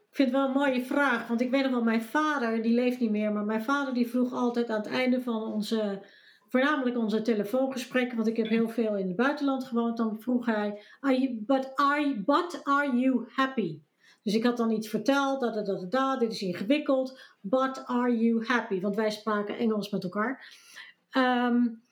Ik 0.08 0.18
vind 0.18 0.28
het 0.28 0.38
wel 0.38 0.46
een 0.46 0.54
mooie 0.54 0.84
vraag, 0.84 1.28
want 1.28 1.40
ik 1.40 1.50
weet 1.50 1.62
nog 1.62 1.70
wel, 1.70 1.82
mijn 1.82 2.02
vader, 2.02 2.62
die 2.62 2.74
leeft 2.74 3.00
niet 3.00 3.10
meer, 3.10 3.32
maar 3.32 3.44
mijn 3.44 3.64
vader 3.64 3.94
die 3.94 4.08
vroeg 4.08 4.32
altijd 4.32 4.70
aan 4.70 4.80
het 4.80 4.90
einde 4.90 5.22
van 5.22 5.42
onze 5.42 6.06
voornamelijk 6.52 6.98
onze 6.98 7.22
telefoongesprekken, 7.22 8.16
want 8.16 8.28
ik 8.28 8.36
heb 8.36 8.48
heel 8.48 8.68
veel 8.68 8.96
in 8.96 9.06
het 9.06 9.16
buitenland 9.16 9.64
gewoond, 9.64 9.96
dan 9.96 10.20
vroeg 10.20 10.46
hij, 10.46 10.82
are 11.00 11.36
but, 11.46 11.76
are, 11.76 12.22
but 12.26 12.60
are 12.62 12.96
you 12.96 13.26
happy? 13.28 13.80
Dus 14.22 14.34
ik 14.34 14.44
had 14.44 14.56
dan 14.56 14.70
iets 14.70 14.88
verteld, 14.88 15.40
da, 15.40 15.50
da, 15.50 15.62
da, 15.62 15.86
da, 15.88 16.16
dit 16.16 16.32
is 16.32 16.42
ingewikkeld, 16.42 17.20
but 17.40 17.86
are 17.86 18.16
you 18.16 18.46
happy? 18.46 18.80
Want 18.80 18.96
wij 18.96 19.10
spraken 19.10 19.58
Engels 19.58 19.90
met 19.90 20.04
elkaar. 20.04 20.56
Um, 21.16 21.82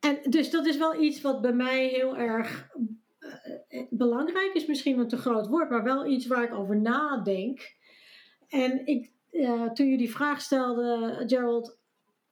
en 0.00 0.18
dus 0.30 0.50
dat 0.50 0.66
is 0.66 0.76
wel 0.76 1.00
iets 1.00 1.20
wat 1.20 1.40
bij 1.40 1.52
mij 1.52 1.86
heel 1.86 2.16
erg 2.16 2.68
uh, 3.68 3.82
belangrijk 3.90 4.54
is, 4.54 4.66
misschien 4.66 4.98
een 4.98 5.08
te 5.08 5.16
groot 5.16 5.46
woord, 5.46 5.70
maar 5.70 5.84
wel 5.84 6.06
iets 6.06 6.26
waar 6.26 6.42
ik 6.42 6.54
over 6.54 6.80
nadenk. 6.80 7.76
En 8.48 8.86
ik, 8.86 9.12
uh, 9.30 9.70
toen 9.70 9.86
je 9.86 9.96
die 9.96 10.10
vraag 10.10 10.40
stelde, 10.40 11.22
Gerald, 11.26 11.77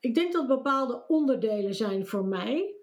ik 0.00 0.14
denk 0.14 0.32
dat 0.32 0.46
bepaalde 0.46 1.04
onderdelen 1.08 1.74
zijn 1.74 2.06
voor 2.06 2.24
mij. 2.24 2.74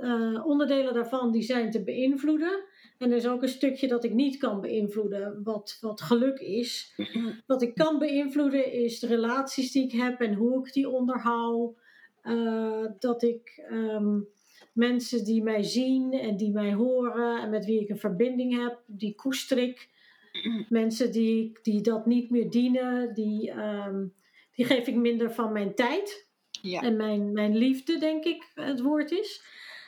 Uh, 0.00 0.46
onderdelen 0.46 0.94
daarvan 0.94 1.32
die 1.32 1.42
zijn 1.42 1.70
te 1.70 1.84
beïnvloeden. 1.84 2.64
En 2.98 3.10
er 3.10 3.16
is 3.16 3.26
ook 3.26 3.42
een 3.42 3.48
stukje 3.48 3.88
dat 3.88 4.04
ik 4.04 4.14
niet 4.14 4.36
kan 4.36 4.60
beïnvloeden, 4.60 5.40
wat, 5.44 5.78
wat 5.80 6.00
geluk 6.00 6.38
is. 6.38 6.94
Wat 7.46 7.62
ik 7.62 7.74
kan 7.74 7.98
beïnvloeden 7.98 8.72
is 8.72 9.00
de 9.00 9.06
relaties 9.06 9.72
die 9.72 9.84
ik 9.84 9.92
heb 9.92 10.20
en 10.20 10.34
hoe 10.34 10.66
ik 10.66 10.72
die 10.72 10.88
onderhoud. 10.88 11.74
Uh, 12.22 12.84
dat 12.98 13.22
ik 13.22 13.66
um, 13.70 14.28
mensen 14.72 15.24
die 15.24 15.42
mij 15.42 15.62
zien 15.62 16.12
en 16.12 16.36
die 16.36 16.52
mij 16.52 16.72
horen 16.72 17.40
en 17.40 17.50
met 17.50 17.64
wie 17.64 17.80
ik 17.80 17.88
een 17.88 17.98
verbinding 17.98 18.62
heb, 18.62 18.80
die 18.86 19.14
koester 19.14 19.58
ik. 19.58 19.88
Mensen 20.68 21.12
die, 21.12 21.58
die 21.62 21.80
dat 21.80 22.06
niet 22.06 22.30
meer 22.30 22.50
dienen, 22.50 23.14
die, 23.14 23.50
um, 23.50 24.14
die 24.54 24.64
geef 24.64 24.86
ik 24.86 24.94
minder 24.94 25.32
van 25.32 25.52
mijn 25.52 25.74
tijd. 25.74 26.25
En 26.72 26.96
mijn, 26.96 27.32
mijn 27.32 27.56
liefde, 27.56 27.98
denk 27.98 28.24
ik, 28.24 28.50
het 28.54 28.80
woord 28.80 29.10
is. 29.10 29.42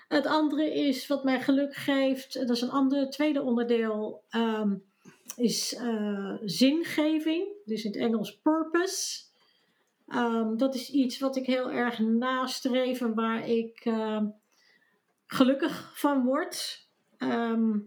Het 0.08 0.26
andere 0.26 0.74
is 0.74 1.06
wat 1.06 1.24
mij 1.24 1.40
geluk 1.40 1.74
geeft, 1.74 2.34
dat 2.34 2.50
is 2.50 2.60
een 2.60 2.70
ander 2.70 3.10
tweede 3.10 3.42
onderdeel, 3.42 4.22
um, 4.30 4.82
is 5.36 5.72
uh, 5.72 6.36
zingeving. 6.44 7.46
Dus 7.64 7.84
in 7.84 7.90
het 7.90 8.00
Engels 8.00 8.38
purpose. 8.38 9.26
Um, 10.14 10.56
dat 10.56 10.74
is 10.74 10.90
iets 10.90 11.18
wat 11.18 11.36
ik 11.36 11.46
heel 11.46 11.70
erg 11.70 11.98
nastreef 11.98 13.00
en 13.00 13.14
waar 13.14 13.48
ik 13.48 13.84
uh, 13.84 14.22
gelukkig 15.26 15.92
van 15.94 16.24
word. 16.24 16.86
ehm, 17.18 17.78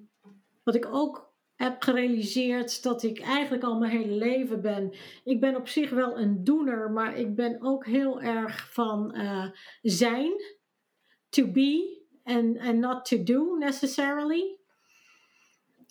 wat 0.64 0.76
ik 0.76 0.86
ook 0.86 1.31
heb 1.62 1.82
gerealiseerd 1.82 2.84
dat 2.84 3.04
ik 3.04 3.20
eigenlijk 3.20 3.64
al 3.64 3.78
mijn 3.78 3.92
hele 3.92 4.16
leven 4.16 4.62
ben. 4.62 4.94
Ik 5.24 5.40
ben 5.40 5.56
op 5.56 5.68
zich 5.68 5.90
wel 5.90 6.20
een 6.20 6.44
doener, 6.44 6.92
maar 6.92 7.18
ik 7.18 7.36
ben 7.36 7.62
ook 7.62 7.86
heel 7.86 8.22
erg 8.22 8.74
van 8.74 9.16
uh, 9.16 9.46
zijn, 9.82 10.32
to 11.30 11.52
be 11.52 12.00
and, 12.24 12.58
and 12.60 12.80
not 12.80 13.06
to 13.06 13.24
do 13.24 13.56
necessarily. 13.58 14.56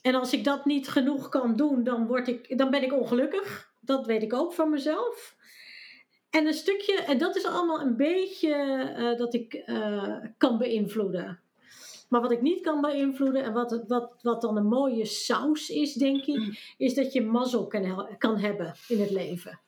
En 0.02 0.14
als 0.14 0.32
ik 0.32 0.44
dat 0.44 0.64
niet 0.64 0.88
genoeg 0.88 1.28
kan 1.28 1.56
doen, 1.56 1.84
dan, 1.84 2.06
word 2.06 2.28
ik, 2.28 2.58
dan 2.58 2.70
ben 2.70 2.82
ik 2.82 2.92
ongelukkig. 2.92 3.72
Dat 3.80 4.06
weet 4.06 4.22
ik 4.22 4.32
ook 4.32 4.52
van 4.52 4.70
mezelf. 4.70 5.36
En 6.30 6.46
een 6.46 6.54
stukje, 6.54 7.02
en 7.02 7.18
dat 7.18 7.36
is 7.36 7.44
allemaal 7.44 7.80
een 7.80 7.96
beetje 7.96 8.54
uh, 8.98 9.18
dat 9.18 9.34
ik 9.34 9.62
uh, 9.66 10.16
kan 10.38 10.58
beïnvloeden. 10.58 11.40
Maar 12.10 12.20
wat 12.20 12.30
ik 12.32 12.40
niet 12.42 12.60
kan 12.60 12.80
beïnvloeden 12.80 13.42
en 13.44 13.52
wat, 13.52 13.84
wat, 13.88 14.12
wat 14.22 14.40
dan 14.40 14.56
een 14.56 14.66
mooie 14.66 15.04
saus 15.04 15.68
is, 15.68 15.92
denk 15.94 16.24
ik, 16.24 16.60
is 16.86 16.94
dat 16.94 17.12
je 17.12 17.22
mazzel 17.22 17.66
kan, 17.66 18.14
kan 18.18 18.38
hebben 18.38 18.74
in 18.88 19.00
het 19.00 19.10
leven. 19.10 19.60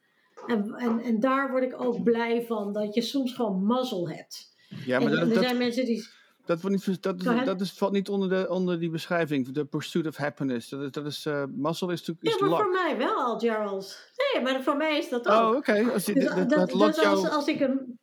En, 0.47 0.75
en, 0.75 1.01
en 1.01 1.21
daar 1.21 1.51
word 1.51 1.63
ik 1.63 1.83
ook 1.83 2.03
blij 2.03 2.45
van, 2.47 2.73
dat 2.73 2.95
je 2.95 3.01
soms 3.03 3.35
gewoon 3.35 3.65
mazzel 3.65 4.09
hebt. 4.09 4.55
Ja, 4.87 4.99
maar 4.99 5.09
en, 5.09 5.15
dat, 5.19 5.29
er 5.29 5.35
dat, 5.35 5.45
zijn 5.45 5.59
mensen 5.59 5.85
die. 5.85 6.09
dat, 6.45 6.61
wordt 6.61 6.87
niet, 6.87 7.03
dat, 7.03 7.17
is, 7.21 7.45
dat 7.45 7.61
is, 7.61 7.73
valt 7.73 7.93
niet 7.93 8.09
onder, 8.09 8.29
de, 8.29 8.49
onder 8.51 8.81
die 8.81 8.91
beschrijving, 8.91 9.49
de 9.49 9.65
pursuit 9.65 10.07
of 10.07 10.17
happiness. 10.17 10.69
Dat 10.69 10.81
is, 10.83 10.91
dat 10.91 11.07
is, 11.07 11.27
uh, 11.27 11.45
mazzel 11.57 11.91
is 11.91 11.99
natuurlijk 12.07 12.41
Ja, 12.41 12.47
maar 12.49 12.59
luck. 12.59 12.59
voor 12.67 12.73
mij 12.83 12.97
wel 12.99 13.17
al, 13.21 13.39
Gerald. 13.39 14.11
Nee, 14.35 14.43
maar 14.43 14.63
voor 14.63 14.77
mij 14.77 14.99
is 14.99 15.09
dat 15.09 15.29
ook. 15.29 15.51
Oh, 15.51 15.57
oké. 15.57 15.91
Als 15.93 16.05
je- 16.07 16.15
Dus 16.15 16.25
dat- 16.25 16.37
dat, 16.37 16.49
dat 16.51 16.59
dat, 16.59 16.73
lot 16.73 16.97
jou- 16.97 17.17
als, 17.17 17.29
als 17.31 17.47
ik 17.47 17.59
hem. 17.59 17.99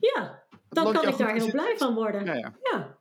Ja, 0.00 0.42
dan 0.68 0.92
kan 0.92 1.08
ik 1.08 1.18
daar 1.18 1.34
heel 1.34 1.50
blij 1.50 1.74
van 1.76 1.94
worden. 1.94 2.24
Ja, 2.24 2.34
ja. 2.34 2.54
Ja. 2.72 2.98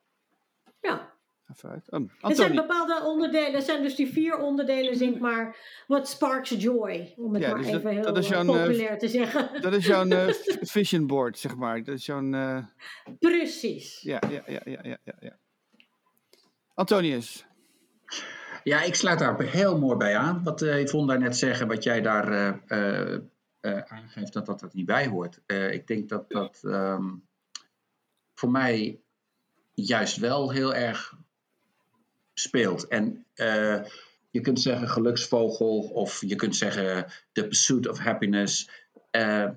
Even 1.56 1.70
uit. 1.70 1.92
Oh, 1.92 2.30
Er 2.30 2.36
zijn 2.36 2.56
bepaalde 2.56 3.02
onderdelen, 3.06 3.54
er 3.54 3.62
zijn 3.62 3.82
dus 3.84 3.96
die 3.96 4.08
vier 4.12 4.38
onderdelen, 4.38 4.96
zeg 4.96 5.18
maar, 5.20 5.56
what 5.88 6.08
sparks 6.08 6.50
joy, 6.50 7.14
om 7.18 7.34
het 7.34 7.44
Ja, 7.44 7.50
maar 7.50 7.58
dus 7.58 7.72
dat- 7.72 7.80
even 7.80 7.92
heel 7.92 8.02
dat 8.04 8.18
is 8.18 8.26
eh, 8.26 8.32
jouw, 8.32 8.56
eh, 8.56 8.62
populair 8.64 8.98
te 8.98 9.08
zeggen. 9.08 9.50
Dat 9.62 9.74
is 9.74 9.86
jouw 9.86 10.06
eh, 10.08 10.28
vision 10.76 11.08
board, 11.08 11.38
zeg 11.40 11.56
maar. 11.56 11.84
Dat 11.84 11.96
is 11.96 12.06
jouw... 12.06 12.64
Precies. 13.20 14.02
ja, 14.02 14.22
ja, 14.30 14.44
ja, 14.46 14.62
ja, 14.66 14.80
ja, 14.84 14.98
ja, 15.04 15.14
ja. 15.20 15.38
Antonius. 16.74 17.46
Ja, 18.64 18.82
ik 18.82 18.96
sluit 18.96 19.20
daar 19.20 19.42
heel 19.42 19.78
mooi 19.80 19.98
bij 19.98 20.18
aan. 20.18 20.44
Wat 20.44 20.62
uh, 20.62 20.82
Yvonne 20.82 21.08
daar 21.08 21.20
net 21.20 21.38
zeggen, 21.38 21.68
wat 21.68 21.84
jij 21.84 22.02
daar 22.02 22.32
eh, 22.32 23.12
eh, 23.14 23.20
eh, 23.60 23.82
aangeeft, 23.88 24.34
dat 24.34 24.46
dat 24.46 24.62
er 24.62 24.70
niet 24.72 24.86
bij 24.86 25.08
hoort. 25.08 25.42
Eh, 25.46 25.74
ik 25.74 25.88
denk 25.88 26.10
dat 26.10 26.30
dat 26.30 26.60
ehm, 26.64 27.08
voor 28.36 28.52
mij 28.52 29.02
juist 29.74 30.18
wel 30.18 30.52
heel 30.52 30.74
erg 30.76 31.18
speelt. 32.39 32.88
En 32.88 33.25
eh, 33.34 33.84
je 34.30 34.41
kunt 34.41 34.62
zeggen 34.62 34.89
geluksvogel 34.89 35.80
of 35.80 36.21
je 36.25 36.36
kunt 36.36 36.56
zeggen 36.56 37.12
the 37.32 37.47
pursuit 37.47 37.88
of 37.88 37.97
happiness. 37.99 38.69
Eh, 39.12 39.49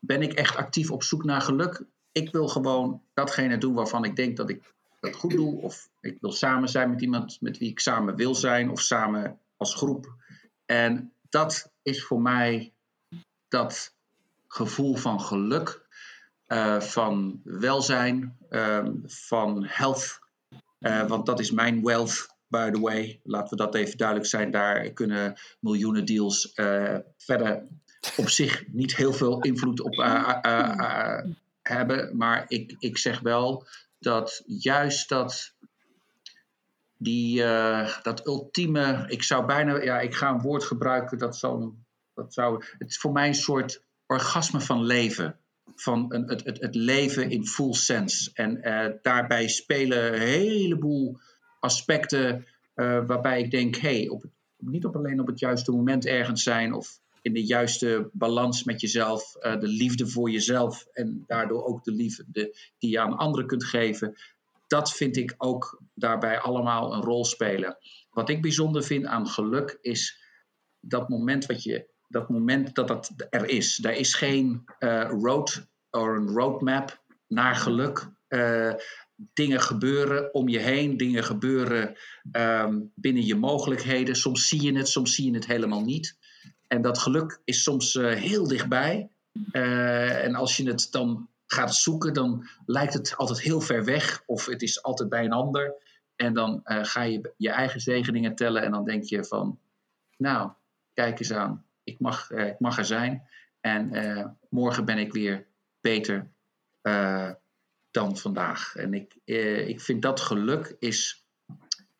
ben 0.00 0.22
ik 0.22 0.32
echt 0.32 0.56
actief 0.56 0.90
op 0.90 1.02
zoek 1.02 1.24
naar 1.24 1.40
geluk? 1.40 1.84
Ik 2.12 2.32
wil 2.32 2.48
gewoon 2.48 3.02
datgene 3.14 3.58
doen 3.58 3.74
waarvan 3.74 4.04
ik 4.04 4.16
denk 4.16 4.36
dat 4.36 4.50
ik 4.50 4.74
dat 5.00 5.14
goed 5.14 5.30
doe. 5.30 5.60
Of 5.60 5.88
ik 6.00 6.18
wil 6.20 6.32
samen 6.32 6.68
zijn 6.68 6.90
met 6.90 7.00
iemand 7.02 7.40
met 7.40 7.58
wie 7.58 7.70
ik 7.70 7.80
samen 7.80 8.16
wil 8.16 8.34
zijn. 8.34 8.70
Of 8.70 8.80
samen 8.80 9.38
als 9.56 9.74
groep. 9.74 10.14
En 10.66 11.12
dat 11.28 11.72
is 11.82 12.04
voor 12.04 12.20
mij 12.20 12.72
dat 13.48 13.94
gevoel 14.48 14.94
van 14.96 15.20
geluk. 15.20 15.80
eh, 16.46 16.80
van 16.80 17.40
welzijn. 17.44 18.36
eh, 18.48 18.86
van 19.04 19.64
health. 19.64 20.21
Eh, 20.82 21.06
want 21.06 21.26
dat 21.26 21.40
is 21.40 21.50
mijn 21.50 21.82
wealth, 21.82 22.26
by 22.48 22.70
the 22.70 22.80
way. 22.80 23.20
Laten 23.24 23.50
we 23.50 23.56
dat 23.56 23.74
even 23.74 23.96
duidelijk 23.96 24.28
zijn. 24.28 24.50
Daar 24.50 24.90
kunnen 24.90 25.34
miljoenen 25.60 26.04
deals 26.04 26.52
eh, 26.52 26.98
verder 27.16 27.66
op 28.16 28.28
zich 28.28 28.64
niet 28.66 28.96
heel 28.96 29.12
veel 29.12 29.40
invloed 29.40 29.80
op 29.80 29.92
eh, 29.92 31.18
hebben. 31.62 32.16
Maar 32.16 32.44
ik, 32.48 32.76
ik 32.78 32.98
zeg 32.98 33.20
wel 33.20 33.66
dat 33.98 34.42
juist 34.46 35.08
dat 35.08 35.54
die, 36.98 37.42
dat 38.02 38.26
ultieme, 38.26 39.04
ik 39.08 39.22
zou 39.22 39.46
bijna, 39.46 39.82
ja, 39.82 40.00
ik 40.00 40.14
ga 40.14 40.30
een 40.30 40.40
woord 40.40 40.64
gebruiken 40.64 41.18
dat 41.18 41.36
zou, 41.36 41.72
dat 42.14 42.34
zou, 42.34 42.64
het 42.78 42.88
is 42.88 42.98
voor 42.98 43.12
mij 43.12 43.28
een 43.28 43.34
soort 43.34 43.82
orgasme 44.06 44.60
van 44.60 44.82
leven. 44.82 45.41
Van 45.74 46.06
een, 46.08 46.28
het, 46.28 46.44
het, 46.44 46.60
het 46.60 46.74
leven 46.74 47.30
in 47.30 47.46
full 47.46 47.72
sense. 47.72 48.30
En 48.34 48.62
eh, 48.62 48.92
daarbij 49.02 49.48
spelen 49.48 50.14
een 50.14 50.20
heleboel 50.20 51.18
aspecten 51.60 52.46
eh, 52.74 53.06
waarbij 53.06 53.40
ik 53.40 53.50
denk, 53.50 53.76
hey, 53.76 54.20
niet 54.56 54.84
op 54.84 54.96
alleen 54.96 55.20
op 55.20 55.26
het 55.26 55.38
juiste 55.38 55.72
moment 55.72 56.06
ergens 56.06 56.42
zijn 56.42 56.72
of 56.72 57.00
in 57.22 57.32
de 57.32 57.44
juiste 57.44 58.10
balans 58.12 58.64
met 58.64 58.80
jezelf, 58.80 59.34
eh, 59.34 59.60
de 59.60 59.66
liefde 59.68 60.06
voor 60.06 60.30
jezelf 60.30 60.86
en 60.92 61.24
daardoor 61.26 61.64
ook 61.64 61.84
de 61.84 61.92
liefde 61.92 62.56
die 62.78 62.90
je 62.90 63.00
aan 63.00 63.16
anderen 63.16 63.46
kunt 63.46 63.64
geven. 63.64 64.14
Dat 64.66 64.92
vind 64.92 65.16
ik 65.16 65.34
ook 65.38 65.82
daarbij 65.94 66.38
allemaal 66.38 66.94
een 66.94 67.02
rol 67.02 67.24
spelen. 67.24 67.76
Wat 68.10 68.28
ik 68.28 68.42
bijzonder 68.42 68.82
vind 68.82 69.04
aan 69.04 69.26
geluk 69.26 69.78
is 69.80 70.20
dat 70.80 71.08
moment 71.08 71.46
wat 71.46 71.62
je, 71.62 71.88
dat 72.12 72.28
moment 72.28 72.74
dat 72.74 72.88
dat 72.88 73.12
er 73.30 73.48
is. 73.48 73.84
Er 73.84 73.94
is 73.94 74.14
geen 74.14 74.64
eh, 74.78 75.10
road 75.22 75.66
of 75.90 76.06
een 76.06 76.28
roadmap 76.28 77.02
naar 77.28 77.54
geluk. 77.54 78.10
Eh, 78.28 78.74
dingen 79.32 79.60
gebeuren 79.60 80.34
om 80.34 80.48
je 80.48 80.58
heen, 80.58 80.96
dingen 80.96 81.24
gebeuren 81.24 81.96
ehm, 82.32 82.80
binnen 82.94 83.26
je 83.26 83.34
mogelijkheden. 83.34 84.16
Soms 84.16 84.48
zie 84.48 84.62
je 84.62 84.76
het, 84.76 84.88
soms 84.88 85.14
zie 85.14 85.30
je 85.30 85.34
het 85.34 85.46
helemaal 85.46 85.84
niet. 85.84 86.18
En 86.66 86.82
dat 86.82 86.98
geluk 86.98 87.40
is 87.44 87.62
soms 87.62 87.96
eh, 87.96 88.14
heel 88.14 88.48
dichtbij. 88.48 89.10
En 89.52 90.34
als 90.34 90.56
je 90.56 90.68
het 90.68 90.88
dan 90.90 91.28
gaat 91.46 91.74
zoeken, 91.74 92.14
dan 92.14 92.48
lijkt 92.66 92.92
het 92.92 93.16
altijd 93.16 93.40
heel 93.40 93.60
ver 93.60 93.84
weg. 93.84 94.22
Of 94.26 94.46
het 94.46 94.62
is 94.62 94.82
altijd 94.82 95.08
bij 95.08 95.24
een 95.24 95.32
ander. 95.32 95.74
En 96.16 96.34
dan 96.34 96.60
ga 96.64 97.02
je 97.02 97.32
je 97.36 97.50
eigen 97.50 97.80
zegeningen 97.80 98.34
tellen. 98.34 98.62
En 98.62 98.70
dan 98.70 98.84
denk 98.84 99.04
je 99.04 99.24
van, 99.24 99.58
nou, 100.16 100.50
kijk 100.94 101.18
eens 101.18 101.32
aan. 101.32 101.64
Ik 101.84 102.00
mag, 102.00 102.30
eh, 102.30 102.46
ik 102.46 102.58
mag 102.58 102.78
er 102.78 102.84
zijn. 102.84 103.28
En 103.60 103.92
eh, 103.92 104.26
morgen 104.48 104.84
ben 104.84 104.98
ik 104.98 105.12
weer 105.12 105.46
beter 105.80 106.30
eh, 106.80 107.30
dan 107.90 108.16
vandaag. 108.16 108.76
En 108.76 108.94
ik, 108.94 109.16
ik 109.68 109.80
vind 109.80 110.02
dat 110.02 110.20
geluk 110.20 110.76
is 110.78 111.26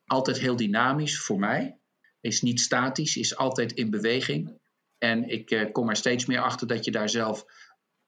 altijd 0.07 0.39
heel 0.39 0.57
dynamisch 0.57 1.21
voor 1.21 1.39
mij. 1.39 1.79
Is 2.21 2.43
niet 2.43 2.61
statisch, 2.61 3.17
is 3.17 3.37
altijd 3.37 3.73
in 3.73 3.91
beweging. 3.91 4.61
En 4.99 5.29
ik 5.29 5.69
kom 5.73 5.89
er 5.89 5.97
steeds 5.97 6.27
meer 6.27 6.41
achter 6.41 6.67
dat 6.67 6.85
je 6.85 6.91
daar 6.91 7.09
zelf 7.09 7.45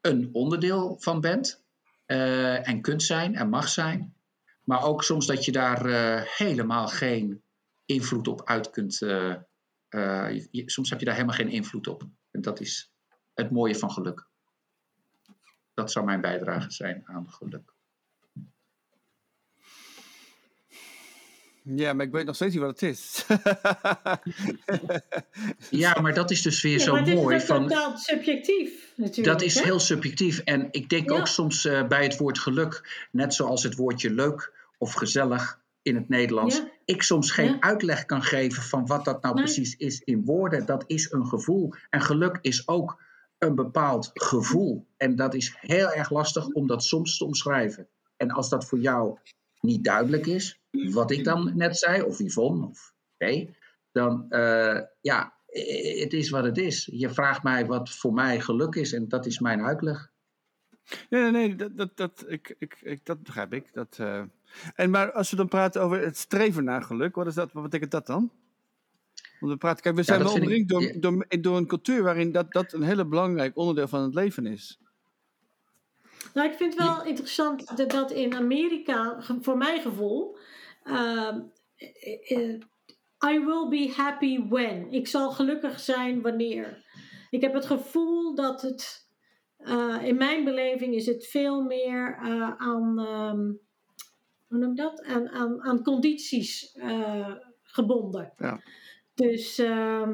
een 0.01 0.29
onderdeel 0.33 0.97
van 1.01 1.21
bent. 1.21 1.63
en 2.07 2.81
kunt 2.81 3.03
zijn 3.03 3.35
en 3.35 3.49
mag 3.49 3.69
zijn. 3.69 4.15
Maar 4.65 4.85
ook 4.85 5.05
soms 5.05 5.27
dat 5.27 5.45
je 5.45 5.53
daar 5.53 5.87
helemaal 6.37 6.89
geen 6.89 7.43
invloed 7.85 8.29
op 8.29 8.45
uit 8.45 8.71
kunt. 8.71 8.99
Eh, 9.95 10.35
je- 10.35 10.49
je- 10.51 10.71
soms 10.71 10.91
heb 10.91 10.99
je 10.99 11.05
daar 11.05 11.15
helemaal 11.15 11.37
geen 11.37 11.49
invloed 11.49 11.87
op. 11.87 12.03
En 12.31 12.41
dat 12.41 12.61
is 12.61 12.93
het 13.35 13.51
mooie 13.51 13.75
van 13.75 13.91
geluk. 13.91 14.27
Dat 15.75 15.93
zou 15.93 16.05
mijn 16.05 16.21
bijdrage 16.21 16.71
zijn 16.71 17.03
aan 17.07 17.31
geluk. 17.31 17.73
Ja, 21.63 21.93
maar 21.93 22.07
ik 22.07 22.13
weet 22.13 22.27
nog 22.27 22.35
steeds 22.35 22.55
niet 22.55 22.63
wat 22.63 22.81
het 22.81 22.91
is. 22.91 23.27
Ja, 25.71 26.01
maar 26.01 26.15
dat 26.15 26.31
is 26.31 26.43
dus 26.43 26.63
weer 26.63 26.79
Ja, 26.79 26.85
zo 26.85 26.91
maar 26.93 27.01
het 27.01 27.09
is 27.09 27.15
mooi. 27.15 27.37
ook 27.37 27.43
Van, 27.43 27.63
totaal 27.69 27.97
subjectief 27.99 28.93
natuurlijk. 28.97 29.39
dat 29.39 29.43
is 29.49 29.55
hè? 29.55 29.63
heel 29.65 29.81
subjectief. 29.81 30.39
En 30.39 30.69
ik 30.71 30.89
denk 30.89 31.11
Ja. 31.11 31.17
ook 31.17 31.27
soms 31.27 31.65
eh, 31.65 31.87
bij 31.87 32.03
het 32.03 32.17
woord 32.17 32.39
geluk, 32.39 33.07
net 33.11 33.35
zoals 33.35 33.63
het 33.63 33.75
woordje 33.75 34.11
leuk 34.11 34.53
of 34.79 34.93
gezellig 34.93 35.61
in 35.83 35.95
het 35.95 36.09
Nederlands, 36.09 36.57
Ja. 36.57 36.71
Ik 36.85 37.03
soms 37.03 37.31
geen 37.31 37.51
Ja. 37.53 37.61
uitleg 37.61 38.05
kan 38.05 38.23
geven 38.23 38.63
van 38.63 38.87
wat 38.87 39.05
dat 39.05 39.23
nou 39.23 39.35
Nee. 39.35 39.45
precies 39.45 39.77
is 39.77 40.01
in 40.01 40.25
woorden. 40.25 40.67
Dat 40.67 40.85
is 40.87 41.13
een 41.13 41.27
gevoel. 41.27 41.75
En 41.91 42.01
geluk 42.01 42.39
is 42.41 42.69
ook 42.69 43.03
een 43.39 43.55
bepaald 43.55 44.11
gevoel. 44.15 44.87
En 44.97 45.17
dat 45.17 45.35
is 45.35 45.57
heel 45.61 45.91
erg 45.93 46.11
lastig 46.11 46.47
om 46.47 46.67
dat 46.67 46.85
soms 46.85 47.19
te 47.19 47.25
omschrijven. 47.25 47.89
En 48.17 48.31
als 48.31 48.49
dat 48.49 48.65
voor 48.65 48.79
jou 48.79 49.19
niet 49.61 49.85
duidelijk 49.85 50.27
is, 50.27 50.61
wat 50.71 51.11
ik 51.11 51.25
dan 51.25 51.53
net 51.57 51.79
zei, 51.79 52.03
of 52.03 52.19
Yvonne, 52.19 52.67
of 52.67 52.93
nee, 53.19 53.57
dan 53.93 54.27
eh, 54.31 54.81
ja, 55.01 55.33
het 56.01 56.13
is 56.13 56.31
wat 56.31 56.45
het 56.45 56.59
is. 56.59 56.89
Je 56.93 57.11
vraagt 57.11 57.43
mij 57.43 57.67
wat 57.67 57.91
voor 57.91 58.13
mij 58.13 58.41
geluk 58.41 58.75
is 58.75 58.93
en 58.93 59.09
dat 59.09 59.27
is 59.27 59.39
mijn 59.39 59.63
uitleg. 59.63 60.13
Nee, 61.11 61.23
nee, 61.23 61.31
nee, 61.31 61.57
dat, 61.57 61.77
dat, 61.77 61.97
dat, 61.97 62.25
ik, 62.27 62.55
ik, 62.59 62.79
ik, 62.83 63.07
dat 63.07 63.23
begrijp 63.23 63.53
ik. 63.53 63.73
Dat, 63.73 63.97
eh, 63.99 64.23
En 64.75 64.91
maar 64.91 65.13
als 65.13 65.31
we 65.31 65.37
dan 65.37 65.49
praten 65.49 65.83
over 65.83 66.01
het 66.01 66.17
streven 66.17 66.65
naar 66.65 66.83
geluk, 66.83 67.15
wat, 67.15 67.27
is 67.27 67.35
dat, 67.35 67.53
wat 67.53 67.63
betekent 67.63 67.91
dat 67.91 68.07
dan? 68.07 68.31
Want 69.41 69.53
we 69.53 69.59
praten, 69.59 69.83
kijk, 69.83 69.97
we 69.97 70.03
zijn 70.03 70.23
wel 70.23 70.33
omringd 70.33 70.69
door, 70.69 70.93
door, 71.01 71.27
door 71.41 71.57
een 71.57 71.67
cultuur 71.67 72.03
waarin 72.03 72.33
dat, 72.33 72.53
dat 72.53 72.73
een 72.73 72.83
hele 72.83 73.07
belangrijk 73.07 73.57
onderdeel 73.57 73.89
van 73.89 74.03
het 74.03 74.15
leven 74.15 74.47
is. 74.47 74.79
Nou, 76.35 76.49
ik 76.49 76.57
vind 76.57 76.75
het 76.75 76.83
wel 76.83 77.05
interessant 77.05 77.77
dat, 77.77 77.91
dat 77.91 78.11
in 78.11 78.35
Amerika, 78.35 79.23
voor 79.41 79.57
mijn 79.57 79.81
gevoel, 79.81 80.37
ehm, 80.83 81.41
eh, 81.77 82.55
I 83.33 83.45
will 83.45 83.69
be 83.69 83.93
happy 83.97 84.49
when. 84.49 84.93
Ik 84.93 85.07
zal 85.07 85.31
gelukkig 85.31 85.81
zijn 85.81 86.23
wanneer. 86.23 86.85
Ik 87.31 87.41
heb 87.41 87.55
het 87.55 87.67
gevoel 87.67 88.35
dat 88.35 88.63
het, 88.63 89.04
uh, 89.65 90.03
in 90.03 90.17
mijn 90.17 90.45
beleving 90.45 90.95
is 90.95 91.07
het 91.07 91.27
veel 91.27 91.63
meer 91.63 92.19
uh, 92.23 92.53
aan, 92.57 92.99
um, 92.99 93.61
hoe 94.47 94.59
noem 94.59 94.75
dat? 94.75 95.03
Aan, 95.03 95.29
aan, 95.29 95.63
aan 95.63 95.83
condities 95.83 96.75
uh, 96.77 97.35
gebonden. 97.63 98.33
Ja. 98.37 98.61
Dus 99.15 99.59
uh, 99.59 100.09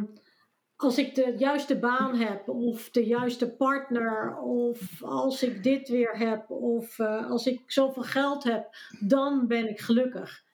als 0.76 0.98
ik 0.98 1.14
de 1.14 1.34
juiste 1.36 1.78
baan 1.78 2.16
heb, 2.16 2.48
of 2.48 2.90
de 2.90 3.06
juiste 3.06 3.50
partner, 3.50 4.38
of 4.38 5.02
als 5.02 5.42
ik 5.42 5.62
dit 5.62 5.88
weer 5.88 6.18
heb, 6.18 6.50
of 6.50 7.00
als 7.00 7.46
ik 7.46 7.62
zoveel 7.66 8.02
geld 8.02 8.44
heb, 8.44 8.68
dan 9.06 9.46
ben 9.46 9.68
ik 9.68 9.80
gelukkig. 9.80 10.44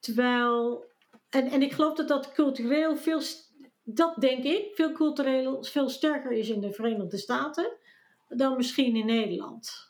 Terwijl, 0.00 0.84
en, 1.30 1.46
en 1.46 1.62
ik 1.62 1.72
geloof 1.72 1.94
dat 1.94 2.08
dat 2.08 2.32
cultureel 2.32 2.96
veel, 2.96 3.20
dat 3.84 4.16
denk 4.20 4.44
ik, 4.44 4.74
veel 4.74 4.92
cultureel 4.92 5.64
veel 5.64 5.88
sterker 5.88 6.32
is 6.32 6.48
in 6.48 6.60
de 6.60 6.72
Verenigde 6.72 7.16
Staten 7.16 7.78
dan 8.36 8.56
misschien 8.56 8.96
in 8.96 9.06
Nederland. 9.06 9.88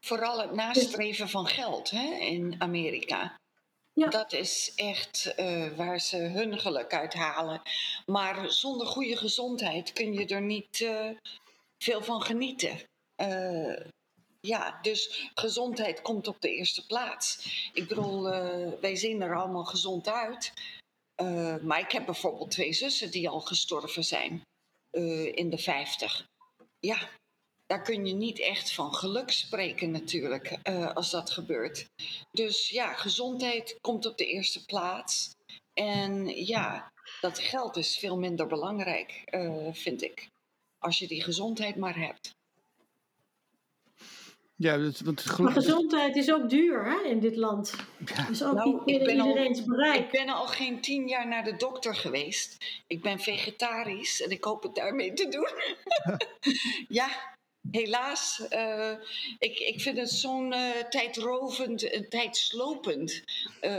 Vooral 0.00 0.40
het 0.40 0.52
nastreven 0.52 1.28
van 1.28 1.46
geld 1.46 1.90
hè, 1.90 2.16
in 2.18 2.54
Amerika. 2.58 3.38
Ja. 3.92 4.08
Dat 4.08 4.32
is 4.32 4.72
echt 4.74 5.34
uh, 5.36 5.76
waar 5.76 6.00
ze 6.00 6.16
hun 6.16 6.58
geluk 6.58 6.94
uit 6.94 7.14
halen. 7.14 7.62
Maar 8.06 8.52
zonder 8.52 8.86
goede 8.86 9.16
gezondheid 9.16 9.92
kun 9.92 10.12
je 10.12 10.26
er 10.26 10.42
niet 10.42 10.80
uh, 10.80 11.10
veel 11.78 12.02
van 12.02 12.22
genieten. 12.22 12.80
Uh, 13.16 13.76
ja, 14.40 14.78
dus 14.82 15.30
gezondheid 15.34 16.02
komt 16.02 16.28
op 16.28 16.40
de 16.40 16.54
eerste 16.54 16.86
plaats. 16.86 17.48
Ik 17.72 17.88
bedoel, 17.88 18.22
wij 18.80 18.96
zien 18.96 19.22
er 19.22 19.36
allemaal 19.36 19.64
gezond 19.64 20.08
uit. 20.08 20.52
maar 21.62 21.78
ik 21.78 21.92
heb 21.92 22.04
bijvoorbeeld 22.04 22.50
twee 22.50 22.72
zussen 22.72 23.10
die 23.10 23.28
al 23.28 23.40
gestorven 23.40 24.04
zijn 24.04 24.42
in 25.34 25.50
de 25.50 25.58
vijftig. 25.58 26.26
Ja, 26.80 27.08
daar 27.66 27.82
kun 27.82 28.06
je 28.06 28.14
niet 28.14 28.40
echt 28.40 28.72
van 28.72 28.94
geluk 28.94 29.30
spreken 29.30 29.90
natuurlijk 29.90 30.58
uh, 30.68 30.94
als 30.94 31.10
dat 31.10 31.30
gebeurt. 31.30 31.86
Dus 32.30 32.68
ja, 32.68 32.92
gezondheid 32.92 33.78
komt 33.80 34.06
op 34.06 34.18
de 34.18 34.26
eerste 34.26 34.64
plaats. 34.64 35.36
En 35.74 36.26
ja, 36.44 36.92
dat 37.20 37.38
geld 37.38 37.76
is 37.76 37.98
veel 37.98 38.18
minder 38.18 38.46
belangrijk, 38.46 39.22
uh, 39.30 39.68
vind 39.72 40.02
ik. 40.02 40.28
Als 40.78 40.98
je 40.98 41.06
die 41.06 41.22
gezondheid 41.22 41.76
maar 41.76 41.98
hebt. 41.98 42.34
Ja, 44.56 44.78
dat, 44.78 45.00
want 45.00 45.38
maar 45.38 45.52
gezondheid 45.52 46.16
is 46.16 46.32
ook 46.32 46.50
duur 46.50 46.84
hè, 46.84 47.08
in 47.08 47.20
dit 47.20 47.36
land. 47.36 47.74
Ja. 48.06 48.26
Dus 48.26 48.42
ook 48.42 48.54
nou, 48.54 48.82
niet 48.84 49.00
iedereen's 49.00 49.60
al, 49.60 49.66
bereik. 49.66 50.04
Ik 50.04 50.10
ben 50.10 50.28
al 50.28 50.46
geen 50.46 50.80
tien 50.80 51.08
jaar 51.08 51.28
naar 51.28 51.44
de 51.44 51.56
dokter 51.56 51.94
geweest. 51.94 52.82
Ik 52.86 53.02
ben 53.02 53.18
vegetarisch 53.18 54.22
en 54.22 54.30
ik 54.30 54.44
hoop 54.44 54.62
het 54.62 54.74
daarmee 54.74 55.12
te 55.12 55.28
doen. 55.28 55.50
ja, 56.98 57.33
helaas, 57.74 58.40
uh, 58.50 58.92
ik, 59.38 59.58
ik 59.58 59.80
vind 59.80 59.98
het 59.98 60.10
zo'n 60.10 60.52
uh, 60.52 60.70
tijdrovend, 60.70 61.82
uh, 61.82 62.08
tijdslopend 62.08 63.22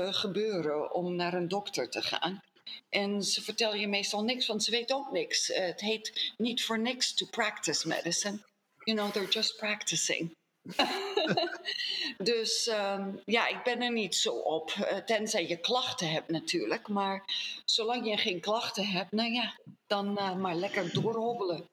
gebeuren 0.10 0.94
om 0.94 1.16
naar 1.16 1.34
een 1.34 1.48
dokter 1.48 1.90
te 1.90 2.02
gaan. 2.02 2.42
En 2.90 3.24
ze 3.24 3.42
vertellen 3.42 3.80
je 3.80 3.88
meestal 3.88 4.24
niks, 4.24 4.48
want 4.48 4.64
ze 4.64 4.72
weten 4.72 4.96
ook 4.96 5.12
niks. 5.12 5.48
het 5.48 5.82
heet 5.82 6.34
niet 6.38 6.64
voor 6.64 6.80
niks 6.80 7.14
to 7.14 7.26
practice 7.26 7.88
medicine. 7.88 8.40
You 8.84 8.98
know, 8.98 9.12
they're 9.12 9.32
just 9.32 9.58
practicing. 9.58 10.32
dus 12.32 12.68
um, 12.68 13.22
ja, 13.26 13.48
ik 13.48 13.64
ben 13.64 13.82
er 13.82 13.92
niet 13.92 14.16
zo 14.16 14.34
op. 14.34 14.72
tenzij 15.06 15.48
je 15.48 15.58
klachten 15.58 16.12
hebt 16.12 16.30
natuurlijk. 16.30 16.88
Maar 16.88 17.24
zolang 17.66 18.10
je 18.10 18.18
geen 18.18 18.40
klachten 18.40 18.88
hebt, 18.88 19.12
nou 19.12 19.32
ja, 19.32 19.60
dan 19.88 20.14
maar 20.42 20.56
lekker 20.56 20.94
doorhobbelen. 20.94 21.66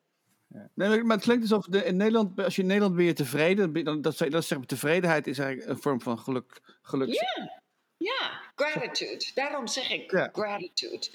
Ja. 0.53 0.69
Nee, 0.75 1.03
maar 1.03 1.17
het 1.17 1.25
klinkt 1.25 1.43
alsof 1.43 1.67
de, 1.67 1.85
in 1.85 1.97
Nederland, 1.97 2.41
als 2.41 2.57
je 2.57 2.63
in 2.63 2.69
Nederland 2.69 2.97
ben 2.97 3.05
je 3.05 3.13
tevreden, 3.13 3.85
dan, 3.85 4.03
dat, 4.03 4.19
dat, 4.19 4.31
dat 4.31 4.45
zeg 4.45 4.59
tevredenheid 4.67 5.27
is 5.27 5.39
eigenlijk 5.39 5.71
een 5.71 5.83
vorm 5.83 6.01
van 6.01 6.19
geluk. 6.19 6.61
geluk. 6.83 7.09
Ja, 7.09 7.63
ja, 7.97 8.41
gratitude. 8.55 9.31
Daarom 9.35 9.67
zeg 9.67 9.91
ik 9.91 10.11
ja. 10.11 10.29
gratitude 10.33 11.07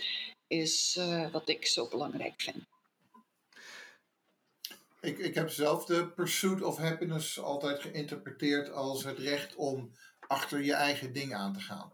is 0.48 0.96
uh, 1.00 1.32
wat 1.32 1.50
ik 1.50 1.66
zo 1.66 1.88
belangrijk 1.88 2.42
vind. 2.42 2.66
Ik, 5.02 5.18
ik 5.18 5.36
heb 5.36 5.50
zelf 5.50 5.86
de 5.86 6.08
pursuit 6.08 6.62
of 6.62 6.78
happiness 6.78 7.40
altijd 7.40 7.82
geïnterpreteerd 7.82 8.72
als 8.72 9.04
het 9.04 9.18
recht 9.18 9.56
om 9.56 9.92
achter 10.28 10.64
je 10.64 10.74
eigen 10.74 11.14
ding 11.14 11.34
aan 11.34 11.54
te 11.54 11.60
gaan. 11.60 11.92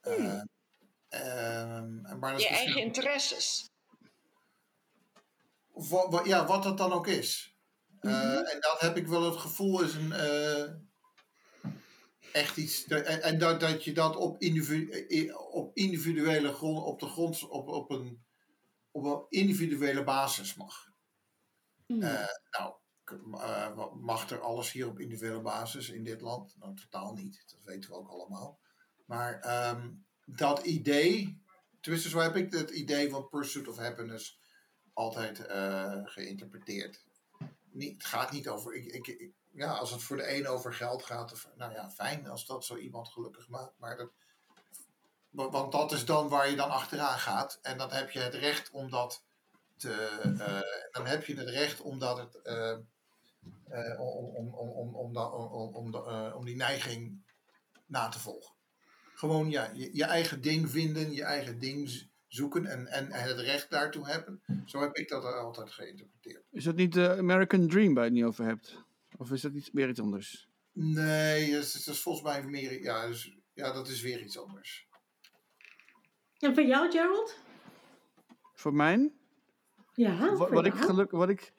Hmm. 0.00 0.14
Uh, 0.14 0.42
uh, 1.10 2.14
maar 2.20 2.32
dat 2.32 2.42
je 2.42 2.48
eigen 2.48 2.80
interesses 2.80 3.68
wat, 5.76 6.26
ja, 6.26 6.46
wat 6.46 6.62
dat 6.62 6.78
dan 6.78 6.92
ook 6.92 7.06
is. 7.06 7.58
Mm 8.00 8.10
-hmm. 8.10 8.44
en 8.44 8.60
dat 8.60 8.80
heb 8.80 8.96
ik 8.96 9.06
wel 9.06 9.22
het 9.22 9.36
gevoel 9.36 9.82
is 9.82 9.94
een. 9.94 10.08
Uh, 10.08 10.64
echt 12.32 12.56
iets. 12.56 12.84
En, 12.84 13.22
en, 13.22 13.38
dat, 13.38 13.60
dat 13.60 13.84
je 13.84 13.92
dat 13.92 14.16
op, 14.16 14.40
individu 14.40 15.32
op 15.32 15.76
individuele 15.76 16.52
grond, 16.52 16.84
op 16.84 17.00
de 17.00 17.06
grond, 17.06 17.48
op, 17.48 17.68
op, 17.68 17.90
een, 17.90 18.24
op 18.90 19.04
een 19.04 19.26
individuele 19.28 20.04
basis 20.04 20.54
mag. 20.54 20.88
Mm. 21.86 22.02
Uh, 22.02 22.26
nou, 22.50 22.74
mag 24.00 24.30
er 24.30 24.40
alles 24.40 24.72
hier 24.72 24.88
op 24.88 25.00
individuele 25.00 25.40
basis 25.40 25.88
in 25.88 26.04
dit 26.04 26.20
land? 26.20 26.54
Nou, 26.58 26.74
totaal 26.74 27.12
niet. 27.12 27.44
Dat 27.46 27.64
weten 27.64 27.90
we 27.90 27.96
ook 27.96 28.08
allemaal. 28.08 28.60
Maar 29.06 29.68
um, 29.70 30.06
dat 30.24 30.64
idee, 30.64 31.42
tenminste 31.80 32.08
zo 32.08 32.18
heb 32.18 32.36
ik 32.36 32.52
het 32.52 32.70
idee 32.70 33.10
van 33.10 33.28
Pursuit 33.28 33.68
of 33.68 33.76
Happiness 33.76 34.38
altijd 34.96 35.46
eh, 35.46 36.00
geïnterpreteerd. 36.04 37.04
Niet, 37.70 37.92
het 37.92 38.04
gaat 38.04 38.32
niet 38.32 38.48
over. 38.48 38.74
Ik, 38.74 39.06
ik, 39.06 39.30
ja, 39.52 39.72
als 39.72 39.90
het 39.90 40.02
voor 40.02 40.16
de 40.16 40.36
een 40.36 40.48
over 40.48 40.74
geld 40.74 41.04
gaat, 41.04 41.32
of, 41.32 41.48
nou 41.56 41.72
ja, 41.72 41.90
fijn 41.90 42.28
als 42.28 42.46
dat 42.46 42.64
zo 42.64 42.76
iemand 42.76 43.08
gelukkig 43.08 43.48
maakt. 43.48 43.78
Maar 43.78 43.96
dat, 43.96 44.10
want 45.30 45.72
dat 45.72 45.92
is 45.92 46.04
dan 46.04 46.28
waar 46.28 46.50
je 46.50 46.56
dan 46.56 46.70
achteraan 46.70 47.18
gaat. 47.18 47.58
En 47.62 47.78
dan 47.78 47.90
heb 47.90 48.10
je 48.10 48.18
het 48.18 48.34
recht 48.34 48.70
om 48.70 48.90
dat 48.90 49.24
te. 49.76 49.92
Eh, 50.38 50.90
dan 50.90 51.06
heb 51.06 51.24
je 51.24 51.34
het 51.34 51.48
recht 51.48 51.80
omdat 51.80 52.18
het. 52.18 52.40
Uh, 52.44 52.78
om, 54.00 54.34
om, 54.34 54.54
om, 54.54 54.94
om, 54.94 55.16
om, 55.16 55.74
om, 55.74 55.94
om 56.34 56.44
die 56.44 56.56
neiging 56.56 57.24
na 57.86 58.08
te 58.08 58.18
volgen. 58.18 58.54
Gewoon 59.14 59.50
ja, 59.50 59.70
je, 59.74 59.96
je 59.96 60.04
eigen 60.04 60.40
ding 60.40 60.70
vinden, 60.70 61.12
je 61.12 61.24
eigen 61.24 61.58
ding 61.58 62.08
zoeken 62.26 62.66
en, 62.66 62.86
en, 62.86 63.10
en 63.10 63.28
het 63.28 63.38
recht 63.38 63.70
daartoe 63.70 64.08
hebben. 64.08 64.42
Zo 64.64 64.80
heb 64.80 64.96
ik 64.96 65.08
dat 65.08 65.24
altijd 65.24 65.70
geïnterpreteerd. 65.70 66.44
Is 66.50 66.64
dat 66.64 66.76
niet 66.76 66.92
de 66.92 67.16
American 67.16 67.68
Dream 67.68 67.94
waar 67.94 68.04
je 68.04 68.10
het 68.10 68.18
niet 68.18 68.28
over 68.28 68.44
hebt? 68.44 68.84
Of 69.16 69.30
is 69.30 69.40
dat 69.40 69.52
iets, 69.52 69.70
meer 69.70 69.88
iets 69.88 70.00
anders? 70.00 70.48
Nee, 70.72 71.52
dat 71.52 71.62
is, 71.62 71.84
dat 71.84 71.94
is 71.94 72.00
volgens 72.00 72.24
mij 72.24 72.44
meer... 72.44 72.82
Ja, 72.82 73.06
dus, 73.06 73.36
ja, 73.52 73.72
dat 73.72 73.88
is 73.88 74.02
weer 74.02 74.20
iets 74.22 74.38
anders. 74.38 74.88
En 76.38 76.54
voor 76.54 76.64
jou, 76.64 76.90
Gerald? 76.90 77.38
Voor 78.54 78.74
mij? 78.74 79.12
Ja, 79.94 80.34
wat, 80.34 80.50
wat 80.50 80.66
ik 80.66 80.74
geluk, 80.74 81.10
wat 81.10 81.28
ik. 81.28 81.52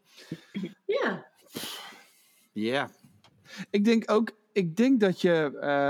Ja. 0.86 1.32
Ja. 2.52 2.90
Ik 3.70 3.86
denk 3.86 4.12
ook, 4.12 4.32
ik 4.52 4.76
denk 4.76 5.00
dat 5.00 5.22
je. 5.22 5.32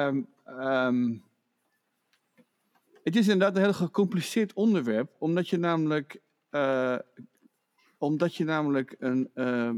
Um, 0.08 0.28
um, 0.64 1.26
het 3.08 3.16
is 3.16 3.28
inderdaad 3.28 3.56
een 3.56 3.64
heel 3.64 3.74
gecompliceerd 3.74 4.54
onderwerp, 4.54 5.16
omdat 5.18 5.50
je 5.50 5.58
namelijk, 5.58 6.22
uh, 6.52 6.98
omdat 7.98 8.36
je 8.36 8.44
namelijk 8.44 8.96
een, 9.00 9.30
uh, 9.36 9.72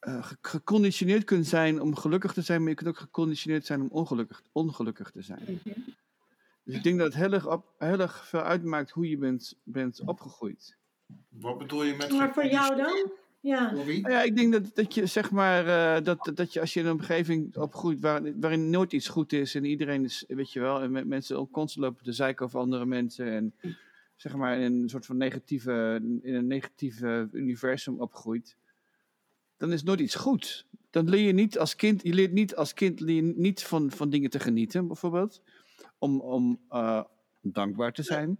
uh, 0.00 0.30
geconditioneerd 0.40 1.24
kunt 1.24 1.46
zijn 1.46 1.80
om 1.80 1.96
gelukkig 1.96 2.32
te 2.32 2.42
zijn, 2.42 2.60
maar 2.60 2.68
je 2.68 2.74
kunt 2.74 2.88
ook 2.88 2.98
geconditioneerd 2.98 3.66
zijn 3.66 3.80
om 3.80 3.88
ongelukkig, 3.90 4.42
ongelukkig 4.52 5.10
te 5.10 5.22
zijn. 5.22 5.44
Mm 5.46 5.58
-hmm. 5.62 5.84
Dus 6.64 6.74
ik 6.74 6.82
denk 6.82 6.98
dat 6.98 7.06
het 7.06 7.22
heel 7.22 7.32
erg, 7.32 7.48
op, 7.48 7.74
heel 7.78 8.00
erg 8.00 8.28
veel 8.28 8.42
uitmaakt 8.42 8.90
hoe 8.90 9.08
je 9.08 9.18
bent, 9.18 9.58
bent 9.62 10.00
opgegroeid. 10.00 10.76
Wat 11.28 11.58
bedoel 11.58 11.82
je 11.82 11.94
met... 11.94 12.10
Maar 12.10 12.32
voor 12.32 12.46
jou 12.46 12.76
dan? 12.76 13.12
Ja. 13.44 13.72
ja, 14.02 14.22
ik 14.22 14.36
denk 14.36 14.52
dat, 14.52 14.70
dat 14.74 14.94
je 14.94 15.06
zeg 15.06 15.30
maar, 15.30 15.66
uh, 15.66 16.04
dat, 16.04 16.30
dat 16.34 16.52
je 16.52 16.60
als 16.60 16.74
je 16.74 16.80
in 16.80 16.86
een 16.86 16.92
omgeving 16.92 17.56
opgroeit 17.56 18.00
waar, 18.00 18.40
waarin 18.40 18.70
nooit 18.70 18.92
iets 18.92 19.08
goed 19.08 19.32
is 19.32 19.54
en 19.54 19.64
iedereen 19.64 20.04
is, 20.04 20.24
weet 20.28 20.52
je 20.52 20.60
wel, 20.60 20.82
en 20.82 21.08
mensen 21.08 21.38
ook 21.38 21.50
constant 21.50 21.86
lopen 21.86 22.04
te 22.04 22.12
zeiken 22.12 22.46
over 22.46 22.58
andere 22.58 22.86
mensen 22.86 23.26
en 23.26 23.54
zeg 24.16 24.36
maar 24.36 24.58
in 24.58 24.82
een 24.82 24.88
soort 24.88 25.06
van 25.06 25.16
negatieve, 25.16 26.00
in 26.22 26.34
een 26.34 26.46
negatieve 26.46 27.28
universum 27.32 28.00
opgroeit, 28.00 28.56
dan 29.56 29.72
is 29.72 29.82
nooit 29.82 30.00
iets 30.00 30.14
goed. 30.14 30.66
Dan 30.90 31.08
leer 31.08 31.26
je 31.26 31.32
niet 31.32 31.58
als 31.58 31.76
kind, 31.76 32.02
je 32.02 32.14
leert 32.14 32.32
niet 32.32 32.56
als 32.56 32.74
kind 32.74 33.00
leer 33.00 33.16
je 33.24 33.32
niet 33.36 33.62
van, 33.62 33.90
van 33.90 34.10
dingen 34.10 34.30
te 34.30 34.40
genieten, 34.40 34.86
bijvoorbeeld, 34.86 35.42
om, 35.98 36.20
om 36.20 36.60
uh, 36.70 37.02
dankbaar 37.40 37.92
te 37.92 38.02
zijn, 38.02 38.38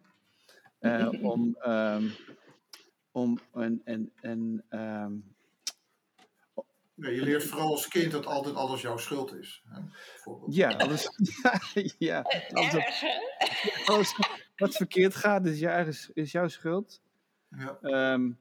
uh, 0.80 1.08
om 1.22 1.56
um, 1.66 2.10
om 3.14 3.38
en, 3.52 3.80
en, 3.84 4.12
en 4.20 4.64
um, 4.70 5.34
Nee, 6.94 7.14
je 7.14 7.22
leert 7.22 7.44
vooral 7.44 7.70
als 7.70 7.88
kind 7.88 8.10
dat 8.10 8.26
altijd 8.26 8.54
alles 8.54 8.80
jouw 8.80 8.96
schuld 8.96 9.34
is. 9.34 9.62
Hè, 9.68 9.80
ja, 10.46 10.68
alles, 10.68 11.08
ja, 11.98 12.24
alles, 12.52 13.04
alles, 13.84 14.16
wat 14.56 14.76
verkeerd 14.76 15.14
gaat 15.14 15.46
is, 15.46 15.58
je 15.58 15.68
eigen, 15.68 16.12
is 16.14 16.32
jouw 16.32 16.48
schuld. 16.48 17.00
Ja. 17.48 17.78
Um, 18.12 18.38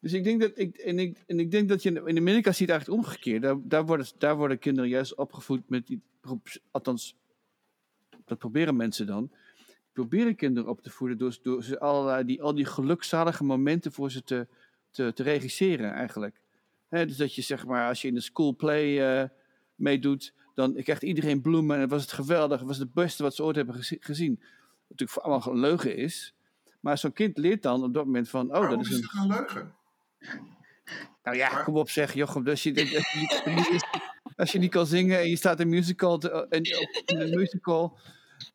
dus 0.00 0.12
ik 0.12 0.24
denk 0.24 0.40
dat, 0.40 0.52
ik, 0.54 0.76
en, 0.76 0.98
ik, 0.98 1.18
en 1.26 1.40
ik 1.40 1.50
denk 1.50 1.68
dat 1.68 1.82
je 1.82 2.02
in 2.04 2.18
Amerika 2.18 2.52
ziet 2.52 2.70
eigenlijk 2.70 3.00
omgekeerd. 3.00 3.42
Daar, 3.42 3.56
daar, 3.62 3.86
worden, 3.86 4.06
daar 4.18 4.36
worden 4.36 4.58
kinderen 4.58 4.90
juist 4.90 5.14
opgevoed 5.14 5.68
met 5.68 5.86
die, 5.86 6.00
althans, 6.70 7.16
dat 8.24 8.38
proberen 8.38 8.76
mensen 8.76 9.06
dan. 9.06 9.30
Proberen 9.92 10.36
kinderen 10.36 10.70
op 10.70 10.80
te 10.82 10.90
voeden 10.90 11.18
door, 11.18 11.38
door 11.42 11.64
ze 11.64 11.80
allerlei, 11.80 12.24
die, 12.24 12.42
al 12.42 12.54
die 12.54 12.64
gelukzalige 12.64 13.44
momenten 13.44 13.92
voor 13.92 14.10
ze 14.10 14.22
te, 14.22 14.46
te, 14.90 15.12
te 15.12 15.22
regisseren 15.22 15.92
eigenlijk. 15.92 16.40
dus 16.88 17.16
dat 17.16 17.34
je 17.34 17.42
zeg 17.42 17.66
maar, 17.66 17.88
als 17.88 18.02
je 18.02 18.08
in 18.08 18.14
de 18.14 18.20
school 18.20 18.56
play 18.56 19.20
uh, 19.22 19.28
meedoet, 19.74 20.34
dan 20.54 20.74
krijgt 20.74 21.02
iedereen 21.02 21.40
bloemen 21.40 21.78
en 21.78 21.88
was 21.88 22.02
het 22.02 22.12
geweldig, 22.12 22.58
het 22.58 22.68
was 22.68 22.78
het 22.78 22.92
beste 22.92 23.22
wat 23.22 23.34
ze 23.34 23.44
ooit 23.44 23.56
hebben 23.56 23.74
gezien. 24.00 24.36
Wat 24.40 24.88
natuurlijk 24.88 25.10
voor 25.10 25.22
allemaal 25.22 25.52
een 25.54 25.60
leugen 25.60 25.96
is. 25.96 26.34
Maar 26.80 26.98
zo'n 26.98 27.12
kind 27.12 27.38
leert 27.38 27.62
dan 27.62 27.82
op 27.82 27.94
dat 27.94 28.04
moment 28.04 28.28
van, 28.28 28.56
oh, 28.56 28.70
dat 28.70 28.80
is 28.80 28.90
een... 28.90 29.08
een 29.20 29.26
leugen? 29.26 29.74
Nou 31.22 31.36
ja, 31.36 31.62
kom 31.62 31.76
op 31.76 31.90
zeg, 31.90 32.14
Jochem. 32.14 32.48
Als 32.48 32.62
je, 32.62 32.72
als 34.36 34.52
je 34.52 34.58
niet 34.58 34.70
kan 34.70 34.86
zingen 34.86 35.18
en 35.18 35.28
je 35.28 35.36
staat 35.36 35.60
in 35.60 35.68
musical, 35.68 36.18
te, 36.18 36.46
in, 36.48 36.62
in 37.04 37.20
een 37.20 37.38
musical... 37.38 37.98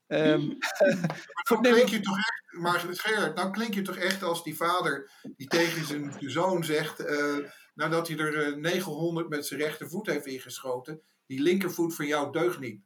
Um, 0.13 0.57
dan 1.49 1.61
klink 1.61 1.87
je 1.87 1.99
toch 1.99 2.17
echt, 2.17 2.43
maar 2.51 2.79
Gerard, 2.79 3.35
dan 3.35 3.51
klink 3.51 3.73
je 3.73 3.81
toch 3.81 3.95
echt 3.95 4.23
als 4.23 4.43
die 4.43 4.55
vader 4.55 5.11
die 5.37 5.47
tegen 5.47 5.85
zijn 5.85 6.13
zoon 6.19 6.63
zegt, 6.63 6.99
uh, 6.99 7.37
nadat 7.73 8.07
hij 8.07 8.17
er 8.17 8.33
uh, 8.33 8.47
eh, 8.47 8.55
900 8.55 9.29
met 9.29 9.45
zijn 9.45 9.59
rechtervoet 9.59 10.07
heeft 10.07 10.25
ingeschoten, 10.25 11.01
die 11.25 11.41
linkervoet 11.41 11.95
van 11.95 12.05
jou 12.05 12.31
deugt 12.31 12.59
niet. 12.59 12.81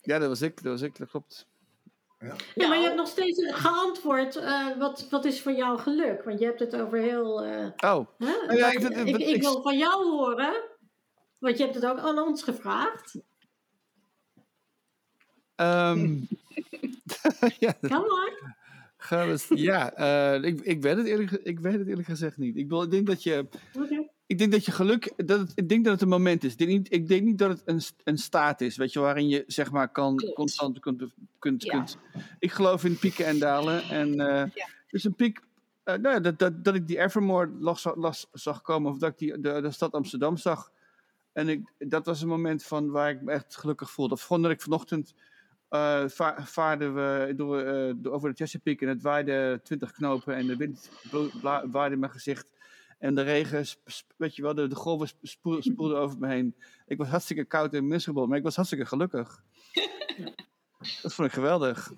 Ja, 0.00 0.18
dat 0.18 0.28
was 0.28 0.42
ik, 0.42 0.62
dat 0.62 0.72
was 0.72 0.82
ik, 0.82 0.98
dat 0.98 1.08
klopt. 1.08 1.46
Ja. 2.18 2.34
ja, 2.54 2.68
maar 2.68 2.78
je 2.78 2.84
hebt 2.84 2.96
nog 2.96 3.08
steeds 3.08 3.44
geantwoord. 3.46 4.36
Uh, 4.36 4.78
wat, 4.78 5.06
wat 5.10 5.24
is 5.24 5.42
voor 5.42 5.52
jou 5.52 5.78
geluk? 5.78 6.22
Want 6.22 6.38
je 6.38 6.44
hebt 6.44 6.60
het 6.60 6.76
over 6.76 6.98
heel. 6.98 7.46
Uh, 7.46 7.66
oh. 7.76 8.06
Huh? 8.18 8.58
Ja, 8.58 8.72
ik, 8.72 8.80
ik, 8.80 9.16
ik, 9.16 9.42
wil 9.42 9.62
van 9.62 9.78
jou 9.78 10.10
horen. 10.10 10.62
Want 11.38 11.58
je 11.58 11.62
hebt 11.62 11.74
het 11.74 11.86
ook 11.86 11.98
aan 11.98 12.18
ons 12.18 12.42
gevraagd. 12.42 13.18
Um, 15.60 16.28
ja, 17.58 17.72
Kom 17.80 17.88
maar. 17.90 18.56
Ja, 19.48 19.98
uh, 20.36 20.44
ik, 20.44 20.60
ik, 20.60 20.82
weet 20.82 20.96
het 20.96 21.06
eerlijk, 21.06 21.30
ik 21.30 21.60
weet 21.60 21.78
het 21.78 21.88
eerlijk 21.88 22.08
gezegd 22.08 22.36
niet. 22.36 22.56
Ik, 22.56 22.72
ik 22.72 22.90
denk 22.90 23.06
dat 23.06 23.22
je. 23.22 23.46
Okay 23.72 24.10
ik 24.28 24.38
denk 24.38 24.52
dat 24.52 24.64
je 24.64 24.72
geluk, 24.72 25.12
dat 25.16 25.40
het, 25.40 25.52
ik 25.54 25.68
denk 25.68 25.84
dat 25.84 25.92
het 25.92 26.02
een 26.02 26.08
moment 26.08 26.44
is. 26.44 26.52
Ik 26.52 26.58
denk 26.58 26.70
niet, 26.70 26.92
ik 26.92 27.08
denk 27.08 27.22
niet 27.22 27.38
dat 27.38 27.50
het 27.50 27.62
een, 27.64 27.80
een 28.04 28.18
staat 28.18 28.60
is, 28.60 28.76
weet 28.76 28.92
je, 28.92 29.00
waarin 29.00 29.28
je 29.28 29.44
zeg 29.46 29.70
maar 29.70 29.88
kan, 29.88 30.32
constant 30.34 30.78
kunt, 30.80 31.04
kunt, 31.38 31.64
kunt. 31.64 31.98
Ik 32.38 32.52
geloof 32.52 32.84
in 32.84 32.98
pieken 32.98 33.26
en 33.26 33.38
dalen. 33.38 33.82
En 33.82 34.08
uh, 34.08 34.44
ja. 34.54 34.68
dus 34.90 35.04
een 35.04 35.14
piek, 35.14 35.40
uh, 35.84 35.94
nou, 35.94 36.20
dat, 36.20 36.38
dat, 36.38 36.64
dat 36.64 36.74
ik 36.74 36.86
die 36.86 36.98
Evermore 36.98 37.50
las, 37.60 37.86
las, 37.94 38.28
zag 38.32 38.62
komen, 38.62 38.90
of 38.90 38.98
dat 38.98 39.10
ik 39.10 39.18
die, 39.18 39.40
de, 39.40 39.60
de 39.60 39.70
stad 39.70 39.92
Amsterdam 39.92 40.36
zag. 40.36 40.72
En 41.32 41.48
ik, 41.48 41.72
dat 41.78 42.06
was 42.06 42.22
een 42.22 42.28
moment 42.28 42.64
van 42.64 42.90
waar 42.90 43.10
ik 43.10 43.22
me 43.22 43.32
echt 43.32 43.56
gelukkig 43.56 43.90
voelde. 43.90 44.14
Of 44.14 44.22
gewoon 44.22 44.42
dat 44.42 44.50
ik 44.50 44.60
vanochtend 44.60 45.14
uh, 45.70 46.04
vaarden 46.44 46.94
we 46.94 47.32
door, 47.36 47.64
door, 47.96 48.12
over 48.12 48.28
de 48.28 48.36
Chesapeake 48.36 48.84
en 48.84 48.90
het 48.90 49.02
waaide 49.02 49.60
20 49.62 49.92
knopen 49.92 50.34
en 50.34 50.46
de 50.46 50.56
wind 50.56 50.90
waaide 51.70 51.96
mijn 51.96 52.12
gezicht. 52.12 52.56
En 52.98 53.14
de 53.14 53.22
regen, 53.22 53.66
weet 54.16 54.36
je 54.36 54.42
wel, 54.42 54.54
de, 54.54 54.66
de 54.66 54.74
golven 54.74 55.08
spoelden 55.60 55.98
over 55.98 56.18
me 56.18 56.28
heen. 56.28 56.54
Ik 56.86 56.98
was 56.98 57.08
hartstikke 57.08 57.44
koud 57.44 57.74
en 57.74 57.86
miserable, 57.86 58.26
maar 58.26 58.38
ik 58.38 58.44
was 58.44 58.56
hartstikke 58.56 58.86
gelukkig. 58.86 59.42
dat 61.02 61.14
vond 61.14 61.28
ik 61.28 61.34
geweldig. 61.34 61.92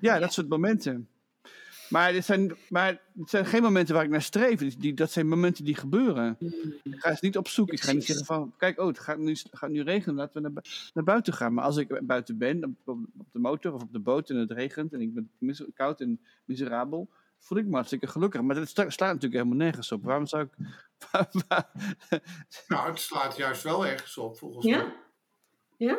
Ja, 0.00 0.18
dat 0.18 0.32
soort 0.32 0.48
momenten. 0.48 1.08
Maar 1.92 2.14
het, 2.14 2.24
zijn, 2.24 2.56
maar 2.68 3.00
het 3.18 3.30
zijn 3.30 3.46
geen 3.46 3.62
momenten 3.62 3.94
waar 3.94 4.04
ik 4.04 4.10
naar 4.10 4.22
streef. 4.22 4.76
Die, 4.76 4.94
dat 4.94 5.10
zijn 5.10 5.28
momenten 5.28 5.64
die 5.64 5.74
gebeuren. 5.74 6.36
Ik 6.82 7.00
ga 7.00 7.10
eens 7.10 7.20
niet 7.20 7.36
op 7.36 7.48
zoek. 7.48 7.70
Ik 7.70 7.80
ga 7.80 7.92
niet 7.92 8.04
zeggen 8.04 8.26
van, 8.26 8.54
kijk, 8.56 8.80
oh, 8.80 8.86
het 8.86 8.98
gaat 8.98 9.18
nu, 9.18 9.36
gaat 9.50 9.70
nu 9.70 9.82
regenen, 9.82 10.14
laten 10.16 10.42
we 10.42 10.48
naar, 10.48 10.90
naar 10.94 11.04
buiten 11.04 11.32
gaan. 11.32 11.54
Maar 11.54 11.64
als 11.64 11.76
ik 11.76 12.06
buiten 12.06 12.38
ben, 12.38 12.64
op, 12.64 12.96
op, 13.18 13.26
de 13.32 13.38
motor 13.38 13.72
of 13.72 13.82
op 13.82 13.92
de 13.92 13.98
boot 13.98 14.30
en 14.30 14.36
het 14.36 14.50
regent 14.50 14.92
en 14.92 15.00
ik 15.00 15.14
ben 15.14 15.30
koud 15.74 16.00
en 16.00 16.20
miserabel, 16.44 17.10
voel 17.38 17.58
ik 17.58 17.66
me 17.66 17.74
hartstikke 17.74 18.06
gelukkig. 18.06 18.40
Maar 18.40 18.56
het 18.56 18.68
staat 18.68 18.98
natuurlijk 18.98 19.32
helemaal 19.32 19.56
nergens 19.56 19.92
op. 19.92 20.04
Waarom 20.04 20.26
zou 20.26 20.42
ik... 20.42 20.50
nou, 22.68 22.90
het 22.90 23.00
slaat 23.00 23.36
juist 23.36 23.62
wel 23.62 23.86
ergens 23.86 24.18
op, 24.18 24.38
volgens 24.38 24.66
ja? 24.66 24.76
mij. 24.76 24.96
Ja? 25.76 25.98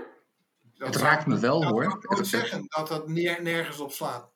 het 0.78 0.96
raakt 0.96 1.26
me 1.26 1.40
wel, 1.40 1.66
hoor. 1.66 1.84
Ik 1.84 2.10
moet 2.10 2.28
zeggen 2.28 2.66
dat 2.68 2.90
het 2.90 3.08
nergens 3.08 3.80
op 3.80 3.92
slaat. 3.92 4.33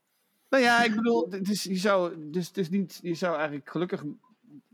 Nou 0.50 0.64
ja, 0.64 0.84
ik 0.84 0.96
bedoel, 0.96 1.28
het 1.30 1.50
is, 1.50 1.64
je, 1.64 1.76
zou, 1.76 2.30
dus, 2.32 2.48
het 2.48 2.58
is 2.58 2.70
niet, 2.70 3.00
je 3.02 3.14
zou 3.14 3.36
eigenlijk 3.36 3.70
gelukkig... 3.70 4.04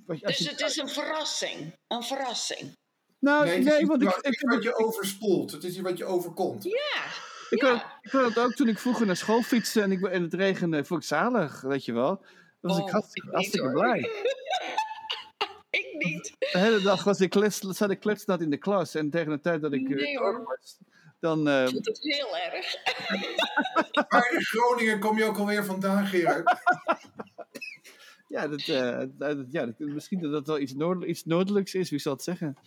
dus 0.06 0.50
het 0.50 0.62
is 0.62 0.78
een 0.78 0.90
verrassing. 0.90 1.76
Een 1.88 2.04
verrassing. 2.04 2.78
Nou, 3.20 3.46
nee, 3.46 3.60
nee 3.60 3.86
want 3.86 4.02
ik, 4.02 4.10
ik, 4.10 4.26
ik, 4.26 4.50
wat 4.50 4.64
je 4.64 4.76
overspoelt. 4.76 5.52
Het 5.52 5.64
is 5.64 5.80
wat 5.80 5.98
je 5.98 6.06
overkomt. 6.06 6.64
Ja. 6.64 7.04
Ik, 7.50 7.62
ja. 7.62 7.68
had, 7.68 7.86
ik 8.02 8.12
had 8.12 8.26
het 8.26 8.40
ook 8.40 8.54
toen 8.54 8.68
ik 8.68 8.80
vroeger 8.80 9.06
naar 9.06 9.16
school 9.16 9.42
fietste 9.42 9.82
en, 9.82 9.92
ik, 9.92 10.02
en 10.02 10.22
het 10.22 10.34
regende, 10.34 10.86
vond 10.86 11.02
ik 11.02 11.08
zalig, 11.08 11.62
weet 11.62 11.86
je 11.86 11.94
wel. 11.94 12.16
Dan 12.16 12.72
was 12.72 12.78
oh, 12.78 12.86
ik 12.86 12.92
hartstikke, 12.92 13.30
hartstikke 13.32 13.72
blij. 13.72 14.00
ik 15.80 15.96
niet. 15.98 16.36
De 16.40 16.60
hele 16.60 16.82
dag 16.82 17.04
was 17.04 17.20
ik 17.20 17.30
klets, 17.30 17.60
zat 17.60 17.90
ik 17.90 18.00
kletsnat 18.00 18.42
in 18.42 18.50
de 18.50 18.58
klas 18.58 18.96
en 18.96 19.10
tegen 19.10 19.32
de 19.32 19.40
tijd 19.40 19.62
dat 19.62 19.74
ik 19.74 19.90
nee, 19.90 20.14
uh, 20.14 20.20
was, 20.22 20.78
dan... 21.24 21.48
Uh, 21.48 21.64
ik 21.64 21.70
vond 21.70 21.86
het 21.86 22.00
heel 22.02 22.38
erg. 22.38 22.76
Waar 24.10 24.34
in 24.34 24.42
Groningen 24.42 25.00
kom 25.00 25.18
je 25.18 25.24
ook 25.24 25.38
alweer 25.38 25.66
vandaan, 25.66 26.06
Gerard? 26.06 26.62
ja, 28.36 28.48
dat, 28.48 28.68
uh, 28.68 29.04
dat, 29.08 29.38
ja 29.50 29.66
dat, 29.66 29.80
misschien 29.80 30.22
dat 30.22 30.32
dat 30.32 30.48
wel 30.48 30.60
iets, 30.60 30.74
noord, 30.74 31.04
iets 31.04 31.26
noordelijks 31.26 31.74
is, 31.74 31.90
wie 31.90 32.00
zal 32.00 32.14
het 32.14 32.24
zeggen? 32.24 32.58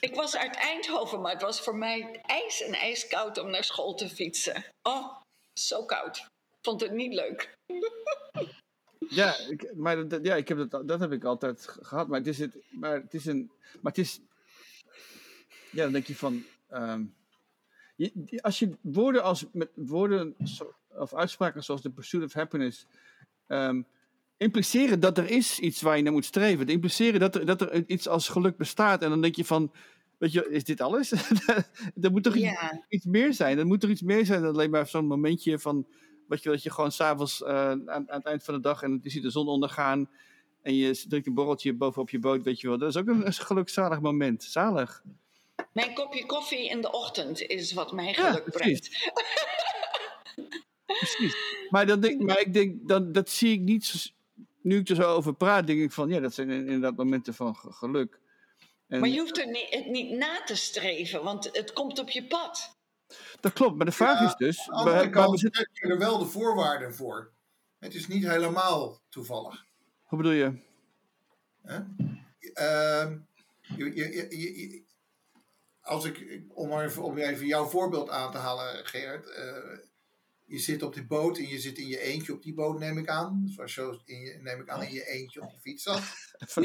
Ik 0.00 0.14
was 0.14 0.36
uit 0.36 0.56
Eindhoven, 0.56 1.20
maar 1.20 1.32
het 1.32 1.42
was 1.42 1.60
voor 1.60 1.76
mij 1.76 2.20
ijs 2.22 2.62
en 2.62 2.72
ijskoud 2.72 3.38
om 3.38 3.50
naar 3.50 3.64
school 3.64 3.94
te 3.94 4.08
fietsen. 4.08 4.64
Oh, 4.82 5.20
zo 5.52 5.84
koud. 5.84 6.16
Ik 6.16 6.62
vond 6.62 6.80
het 6.80 6.92
niet 6.92 7.14
leuk. 7.14 7.52
Ja, 9.08 9.38
ik, 9.48 9.74
maar 9.74 10.08
dat, 10.08 10.24
ja, 10.24 10.34
ik 10.34 10.48
heb 10.48 10.70
dat, 10.70 10.88
dat 10.88 11.00
heb 11.00 11.12
ik 11.12 11.24
altijd 11.24 11.66
gehad. 11.80 12.08
Maar 12.08 12.18
het 12.18 12.28
is, 12.28 12.38
het, 12.38 12.56
maar 12.70 13.00
het 13.00 13.14
is 13.14 13.26
een. 13.26 13.50
Maar 13.80 13.92
het 13.92 13.98
is. 13.98 14.20
Ja, 15.70 15.82
dan 15.82 15.92
denk 15.92 16.06
je 16.06 16.16
van. 16.16 16.44
Um, 16.70 17.14
je, 18.02 18.42
als 18.42 18.58
je 18.58 18.76
woorden 18.80 19.22
als. 19.22 19.46
Met 19.52 19.70
woorden 19.74 20.36
of 20.88 21.14
uitspraken 21.14 21.64
zoals 21.64 21.80
the 21.80 21.90
pursuit 21.90 22.24
of 22.24 22.32
happiness. 22.32 22.86
Um, 23.48 23.86
impliceren 24.36 25.00
dat 25.00 25.18
er 25.18 25.30
is 25.30 25.58
iets 25.58 25.82
waar 25.82 25.96
je 25.96 26.02
naar 26.02 26.12
moet 26.12 26.24
streven. 26.24 26.66
Impliceren 26.66 27.20
dat 27.20 27.34
er, 27.34 27.46
dat 27.46 27.60
er 27.60 27.88
iets 27.88 28.08
als 28.08 28.28
geluk 28.28 28.56
bestaat. 28.56 29.02
En 29.02 29.10
dan 29.10 29.20
denk 29.20 29.34
je 29.34 29.44
van, 29.44 29.72
weet 30.18 30.32
je, 30.32 30.50
is 30.50 30.64
dit 30.64 30.80
alles? 30.80 31.12
er 32.02 32.10
moet 32.10 32.22
toch 32.22 32.36
iets, 32.88 33.04
meer 33.04 33.34
zijn. 33.34 33.58
Er 33.58 33.66
moet 33.66 33.80
toch 33.80 33.90
iets 33.90 34.02
meer 34.02 34.26
zijn 34.26 34.42
dan 34.42 34.52
alleen 34.52 34.70
maar 34.70 34.86
zo'n 34.86 35.06
momentje 35.06 35.58
van, 35.58 35.86
wat 36.28 36.42
je, 36.42 36.50
dat 36.50 36.62
je 36.62 36.70
gewoon 36.70 36.92
s'avonds 36.92 37.40
uh, 37.40 37.48
aan, 37.48 37.90
aan 37.90 38.06
het 38.06 38.24
eind 38.24 38.44
van 38.44 38.54
de 38.54 38.60
dag 38.60 38.82
en 38.82 39.00
je 39.02 39.10
ziet 39.10 39.22
de 39.22 39.30
zon 39.30 39.48
ondergaan 39.48 40.08
en 40.62 40.74
je 40.74 41.04
drinkt 41.08 41.26
een 41.26 41.34
borreltje 41.34 41.74
bovenop 41.74 42.10
je 42.10 42.18
boot, 42.18 42.42
weet 42.42 42.60
je 42.60 42.68
wel. 42.68 42.78
Dat 42.78 42.88
is 42.88 42.96
ook 42.96 43.08
een, 43.08 43.26
een 43.26 43.32
gelukzalig 43.32 44.00
moment. 44.00 44.42
Zalig. 44.42 45.02
Mijn 45.72 45.94
kopje 45.94 46.26
koffie 46.26 46.68
in 46.68 46.80
de 46.80 46.92
ochtend 46.92 47.40
is 47.40 47.72
wat 47.72 47.92
mij 47.92 48.14
geluk 48.14 48.44
ja, 48.44 48.50
brengt. 48.50 49.10
precies. 50.98 51.36
Maar, 51.70 51.86
dan 51.86 52.00
denk, 52.00 52.22
maar 52.22 52.40
ik 52.40 52.52
denk, 52.52 52.88
dan, 52.88 53.12
dat 53.12 53.30
zie 53.30 53.52
ik 53.52 53.60
niet 53.60 54.12
nu 54.62 54.78
ik 54.78 54.88
er 54.88 54.96
zo 54.96 55.14
over 55.14 55.34
praat, 55.34 55.66
denk 55.66 55.80
ik 55.80 55.92
van 55.92 56.08
ja, 56.08 56.20
dat 56.20 56.34
zijn 56.34 56.50
inderdaad 56.50 56.96
momenten 56.96 57.34
van 57.34 57.56
geluk. 57.56 58.20
En, 58.88 59.00
maar 59.00 59.08
je 59.08 59.20
hoeft 59.20 59.38
er 59.38 59.46
niet, 59.46 59.66
het 59.70 59.86
niet 59.86 60.10
na 60.10 60.42
te 60.44 60.56
streven, 60.56 61.22
want 61.22 61.56
het 61.56 61.72
komt 61.72 61.98
op 61.98 62.10
je 62.10 62.26
pad. 62.26 62.76
Dat 63.40 63.52
klopt, 63.52 63.76
maar 63.76 63.86
de 63.86 63.92
vraag 63.92 64.20
is 64.20 64.34
dus. 64.34 64.70
Aan 64.70 64.84
de 64.84 64.90
andere 64.90 65.10
kant 65.10 65.40
zet 65.40 65.68
je 65.72 65.88
er 65.88 65.98
wel 65.98 66.18
de 66.18 66.24
voorwaarden 66.24 66.94
voor. 66.94 67.32
Het 67.78 67.94
is 67.94 68.08
niet 68.08 68.26
helemaal 68.26 69.00
toevallig. 69.08 69.64
Hoe 70.02 70.18
bedoel 70.18 70.32
je? 70.32 70.52
Uh, 71.64 73.10
je, 73.76 73.94
je, 73.94 74.36
je, 74.38 74.84
als 75.82 76.04
ik, 76.04 76.42
om 76.48 76.80
even, 76.80 77.02
om 77.02 77.18
even 77.18 77.46
jouw 77.46 77.66
voorbeeld 77.66 78.10
aan 78.10 78.32
te 78.32 78.38
halen, 78.38 78.86
Gerard. 78.86 79.26
Uh, 79.26 79.78
je 80.44 80.58
zit 80.58 80.82
op 80.82 80.94
die 80.94 81.06
boot 81.06 81.38
en 81.38 81.48
je 81.48 81.60
zit 81.60 81.78
in 81.78 81.86
je 81.86 82.00
eentje 82.00 82.32
op 82.32 82.42
die 82.42 82.54
boot, 82.54 82.78
neem 82.78 82.98
ik 82.98 83.08
aan. 83.08 83.52
Zoals 83.54 83.74
je 83.74 84.00
in 84.04 84.20
je, 84.20 84.38
neem 84.42 84.60
ik 84.60 84.68
aan 84.68 84.82
in 84.82 84.92
je 84.92 85.06
eentje 85.06 85.42
op 85.42 85.50
die 85.50 85.60
fiets 85.60 85.82
zat. 85.82 86.02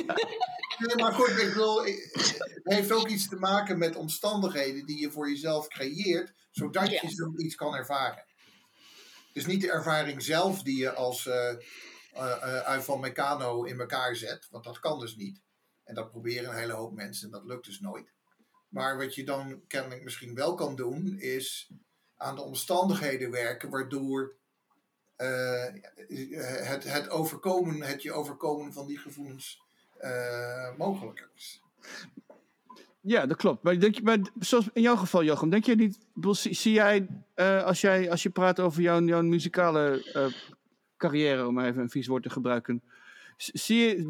nee, 0.86 0.95
maar 0.95 1.13
goed, 1.13 1.30
ik 1.30 1.47
bedoel, 1.47 1.84
het 1.84 2.61
heeft 2.63 2.91
ook 2.91 3.07
iets 3.07 3.30
te 3.30 3.36
maken 3.36 3.78
met 3.78 3.95
omstandigheden 3.95 4.86
die 4.86 4.99
je 4.99 5.11
voor 5.11 5.30
jezelf 5.30 5.68
creëert, 5.68 6.34
zodat 6.51 6.89
je 6.89 7.09
zoiets 7.09 7.55
kan 7.55 7.76
ervaren. 7.76 8.26
Dus 9.34 9.45
niet 9.45 9.61
de 9.61 9.72
ervaring 9.72 10.24
zelf 10.24 10.61
die 10.61 10.78
je 10.78 10.93
als, 10.93 11.26
uh, 11.26 11.55
uit 12.63 12.84
van 12.84 12.99
Meccano 12.99 13.63
in 13.63 13.80
elkaar 13.80 14.15
zet. 14.15 14.47
Want 14.49 14.63
dat 14.63 14.80
kan 14.80 14.99
dus 14.99 15.15
niet. 15.15 15.41
En 15.84 15.95
dat 15.95 16.11
proberen 16.11 16.49
een 16.49 16.57
hele 16.57 16.74
hoop 16.74 16.93
mensen 16.93 17.26
en 17.26 17.32
dat 17.32 17.45
lukt 17.45 17.65
dus 17.65 17.80
nooit. 17.80 18.15
Maar 18.70 18.97
wat 18.97 19.15
je 19.15 19.24
dan 19.24 19.61
kennelijk 19.68 20.03
misschien 20.03 20.36
wel 20.36 20.55
kan 20.55 20.76
doen, 20.76 21.20
is 21.20 21.70
aan 22.18 22.36
de 22.36 22.41
omstandigheden 22.41 23.32
werken 23.32 23.70
waardoor 23.70 24.34
uh, 25.18 25.65
het, 26.68 26.84
het, 26.84 27.09
overkomen, 27.09 27.82
het 27.82 28.03
je 28.03 28.11
overkomen 28.11 28.74
van 28.74 28.88
die 28.88 28.97
gevoelens 28.97 29.61
uh, 30.01 30.78
mogelijk 30.78 31.30
is. 31.36 31.61
Ja, 33.01 33.26
dat 33.26 33.38
klopt. 33.38 33.63
Maar 33.63 33.80
denk 33.80 33.95
je, 33.95 34.03
maar 34.03 34.20
zoals 34.39 34.70
in 34.74 34.82
jouw 34.82 34.95
geval, 34.95 35.24
Jochem, 35.24 35.49
denk 35.49 35.65
je 35.65 35.76
niet, 35.76 35.97
zie, 36.32 36.74
jij, 36.74 37.07
uh, 37.36 37.63
als, 37.63 37.82
jij, 37.82 38.11
als 38.11 38.24
je 38.24 38.30
praat 38.30 38.59
over 38.59 38.82
jouw, 38.82 39.01
jouw 39.01 39.22
muzikale 39.22 40.03
carrière, 40.97 41.47
om 41.47 41.53
maar 41.53 41.68
even 41.68 41.82
een 41.82 41.89
vies 41.89 42.07
woord 42.07 42.24
te 42.24 42.30
gebruiken, 42.30 42.82
zie 43.38 43.78
je, 43.78 44.07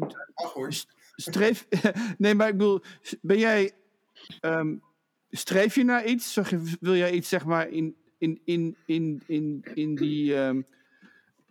streef, 1.14 1.66
nee, 2.18 2.34
maar 2.34 2.48
ik 2.48 2.56
bedoel, 2.56 2.82
ben 3.20 3.38
jij, 3.38 3.72
um, 4.40 4.82
streef 5.30 5.74
je 5.74 5.84
naar 5.84 6.04
iets? 6.04 6.38
Wil 6.80 6.96
jij 6.96 7.12
iets, 7.12 7.28
zeg 7.28 7.44
maar, 7.44 7.68
in, 7.68 7.96
in, 8.18 8.40
in, 8.44 8.76
in, 8.86 9.22
in, 9.26 9.64
in 9.74 9.94
die... 9.94 10.36
Um, 10.36 10.66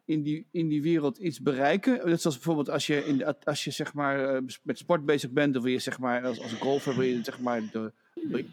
in 0.06 0.24
die, 0.24 0.48
in 0.52 0.68
die 0.68 0.82
wereld 0.82 1.18
iets 1.18 1.42
bereiken? 1.42 2.10
Net 2.10 2.22
zoals 2.22 2.36
bijvoorbeeld 2.36 2.70
als 2.70 2.88
je, 2.88 3.06
in 3.06 3.26
als 3.44 3.64
je 3.64 3.72
zeg 3.72 3.94
maar, 3.94 4.36
uh, 4.36 4.50
met 4.64 4.78
sport 4.78 5.06
bezig 5.06 5.32
bent, 5.32 5.56
of 5.56 5.64
wil 5.64 5.72
je 5.72 5.80
zeg 5.80 6.00
maar, 6.00 6.26
als, 6.26 6.42
als 6.42 6.54
golfer 6.54 6.96
wil 6.96 7.04
je 7.04 7.24
zeg 7.24 7.40
maar, 7.40 7.62
de, 7.72 7.92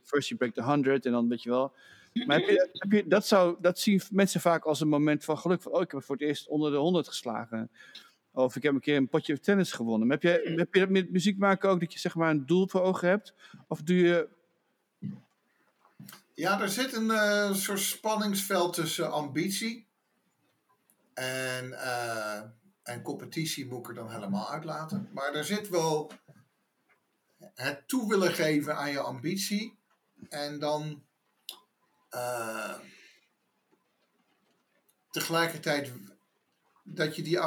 first 0.05 0.29
you 0.29 0.39
break 0.39 0.55
the 0.55 0.63
100 0.63 1.07
en 1.07 1.13
dan 1.13 1.29
weet 1.29 1.43
je 1.43 1.51
wel. 1.51 1.73
Maar 2.27 2.39
heb 2.39 2.49
je, 2.49 2.69
heb 2.73 2.93
je, 2.93 3.07
dat, 3.07 3.27
zou, 3.27 3.57
dat 3.61 3.79
zien 3.79 4.01
mensen 4.11 4.41
vaak 4.41 4.65
als 4.65 4.81
een 4.81 4.89
moment 4.89 5.25
van 5.25 5.39
geluk. 5.39 5.63
Van, 5.63 5.73
oh, 5.73 5.81
ik 5.81 5.91
heb 5.91 6.03
voor 6.03 6.17
het 6.17 6.25
eerst 6.25 6.49
onder 6.49 6.71
de 6.71 6.77
100 6.77 7.09
geslagen. 7.09 7.71
Of 8.35 8.57
ik 8.57 8.63
heb 8.63 8.75
een 8.75 8.81
keer 8.81 8.97
een 8.97 9.09
potje 9.09 9.41
tennis 9.41 9.73
gewonnen. 9.73 10.09
Maar 10.09 10.19
heb 10.21 10.45
je, 10.45 10.55
heb 10.57 10.75
je 10.75 10.81
dat 10.81 10.89
met 10.89 11.11
muziek 11.11 11.39
maken 11.39 11.71
ook, 11.71 11.81
dat 11.81 11.93
je 11.93 11.99
zeg 11.99 12.15
maar 12.15 12.31
een 12.31 12.47
doel 12.47 12.69
voor 12.69 12.81
ogen 12.81 13.09
hebt? 13.09 13.35
Of 13.69 13.83
doe 13.83 13.97
je... 13.97 14.29
Ja, 16.35 16.61
er 16.61 16.69
zit 16.69 16.93
een 16.93 17.11
uh, 17.11 17.55
soort 17.55 17.81
spanningsveld 17.81 18.73
tussen 18.73 19.13
ambitie 19.13 19.87
en, 21.15 21.69
uh, 21.69 22.41
en 22.83 23.03
competitie 23.03 23.67
moet 23.67 23.79
ik 23.79 23.89
er 23.89 23.95
dan 23.95 24.11
helemaal 24.11 24.51
uitlaten. 24.51 25.09
Maar 25.13 25.35
er 25.35 25.45
zit 25.45 25.69
wel 25.69 26.13
het 27.55 27.89
toe 27.89 28.09
willen 28.09 28.33
geven 28.33 28.77
aan 28.77 28.91
je 28.91 29.01
ambitie. 29.01 29.79
En 30.29 30.59
dan 30.59 31.03
uh, 32.11 32.75
tegelijkertijd 35.11 35.93
dat 36.85 37.17
je 37.17 37.23
die. 37.23 37.41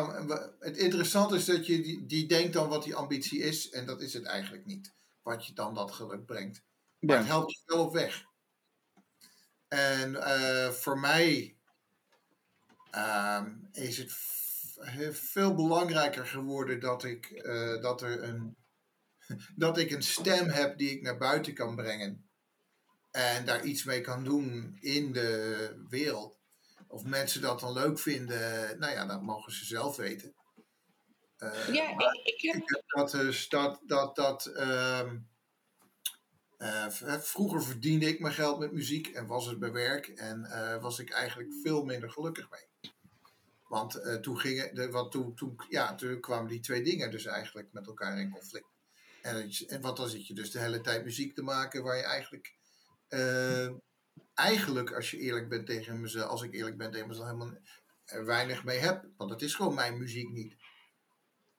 Het 0.60 0.78
interessante 0.78 1.36
is 1.36 1.46
dat 1.46 1.66
je 1.66 1.82
die, 1.82 2.06
die 2.06 2.28
denkt 2.28 2.54
dan 2.54 2.70
wat 2.70 2.84
die 2.84 2.96
ambitie 2.96 3.40
is. 3.40 3.70
En 3.70 3.86
dat 3.86 4.02
is 4.02 4.14
het 4.14 4.24
eigenlijk 4.24 4.66
niet. 4.66 4.94
Wat 5.22 5.46
je 5.46 5.54
dan 5.54 5.74
dat 5.74 5.92
geluk 5.92 6.26
brengt. 6.26 6.64
Maar 7.00 7.18
het 7.18 7.28
helpt 7.28 7.52
je 7.52 7.62
wel 7.66 7.86
op 7.86 7.94
weg. 7.94 8.24
En 9.68 10.12
uh, 10.14 10.70
voor 10.70 11.00
mij 11.00 11.58
um, 12.92 13.68
is 13.72 13.98
het 13.98 14.12
veel 15.12 15.56
belangrijker 15.56 16.26
geworden 16.26 16.80
dat 16.80 17.04
ik, 17.04 17.30
uh, 17.32 17.82
dat, 17.82 18.02
er 18.02 18.24
een, 18.24 18.58
dat 19.56 19.78
ik 19.78 19.92
een 19.92 20.04
stem 20.04 20.50
heb 20.50 20.78
die 20.78 20.92
ik 20.92 21.02
naar 21.02 21.18
buiten 21.18 21.54
kan 21.54 21.76
brengen. 21.76 22.30
En 23.12 23.46
daar 23.46 23.64
iets 23.64 23.84
mee 23.84 24.02
kan 24.02 24.24
doen 24.24 24.78
in 24.80 25.14
de 25.14 25.86
wereld. 25.90 26.37
Of 26.88 27.04
mensen 27.04 27.42
dat 27.42 27.60
dan 27.60 27.74
leuk 27.74 28.00
vinden, 28.00 28.80
nou 28.80 28.94
ja, 28.94 29.06
dat 29.06 29.22
mogen 29.22 29.52
ze 29.52 29.66
zelf 29.66 29.96
weten. 29.96 30.36
Uh, 31.40 31.74
ja, 31.74 31.90
ik, 31.90 32.02
ik, 32.24 32.42
heb... 32.42 32.56
ik, 32.56 32.70
heb... 32.70 32.84
dat, 32.88 33.12
dus, 33.12 33.50
dat, 33.50 33.82
dat, 33.86 34.16
dat 34.16 34.46
um, 34.46 35.28
uh, 36.58 36.88
vroeger 37.20 37.64
verdiende 37.64 38.06
ik 38.06 38.20
mijn 38.20 38.34
geld 38.34 38.60
met 38.60 38.72
muziek 38.72 39.08
en 39.08 39.28
was 39.28 39.46
het 39.46 39.60
bij 39.60 39.72
werk 39.72 40.08
en 40.08 40.48
uh, 40.50 40.82
was 40.82 41.00
ik 41.00 41.10
eigenlijk 41.10 41.54
veel 41.64 41.84
minder 41.84 42.12
gelukkig 42.12 42.50
mee. 42.50 42.94
Want 43.68 44.22
toen, 44.22 44.40
gingen 44.40 44.76
de, 44.76 44.90
wat 44.90 45.12
toen, 45.12 45.36
toen, 45.36 45.56
ja, 45.70 45.96
toen 45.96 46.20
kwamen 46.20 46.50
die 46.50 46.60
twee 46.60 46.82
dingen 46.82 47.12
dus 47.12 47.26
eigenlijk 47.26 47.68
met 47.72 47.88
elkaar 47.88 48.20
in 48.20 48.32
conflict. 48.32 48.68
En, 49.22 49.50
en 49.68 49.82
wat 49.82 49.98
dan 49.98 50.10
zit 50.10 50.28
je 50.28 50.34
dus 50.34 50.52
de 50.52 50.60
hele 50.60 50.82
tijd 50.82 51.04
muziek 51.04 51.36
te 51.36 51.42
maken 51.42 51.84
waar 51.84 51.98
je 51.98 52.04
eigenlijk, 52.04 52.56
eigenlijk 54.38 54.94
als 54.94 55.12
je 55.12 55.18
eerlijk 55.18 55.50
bent 55.50 55.66
tegen 55.66 56.02
mezelf, 56.02 56.30
als 56.30 56.42
ik 56.42 56.54
eerlijk 56.54 56.78
ben 56.78 56.92
tegen 56.92 57.08
mezelf, 57.08 57.26
helemaal 57.26 57.58
weinig 58.26 58.64
mee 58.64 58.78
heb. 58.78 59.06
Want 59.18 59.30
het 59.30 59.42
is 59.42 59.56
gewoon 59.56 59.74
mijn 59.74 59.98
muziek 59.98 60.30
niet. 60.30 60.56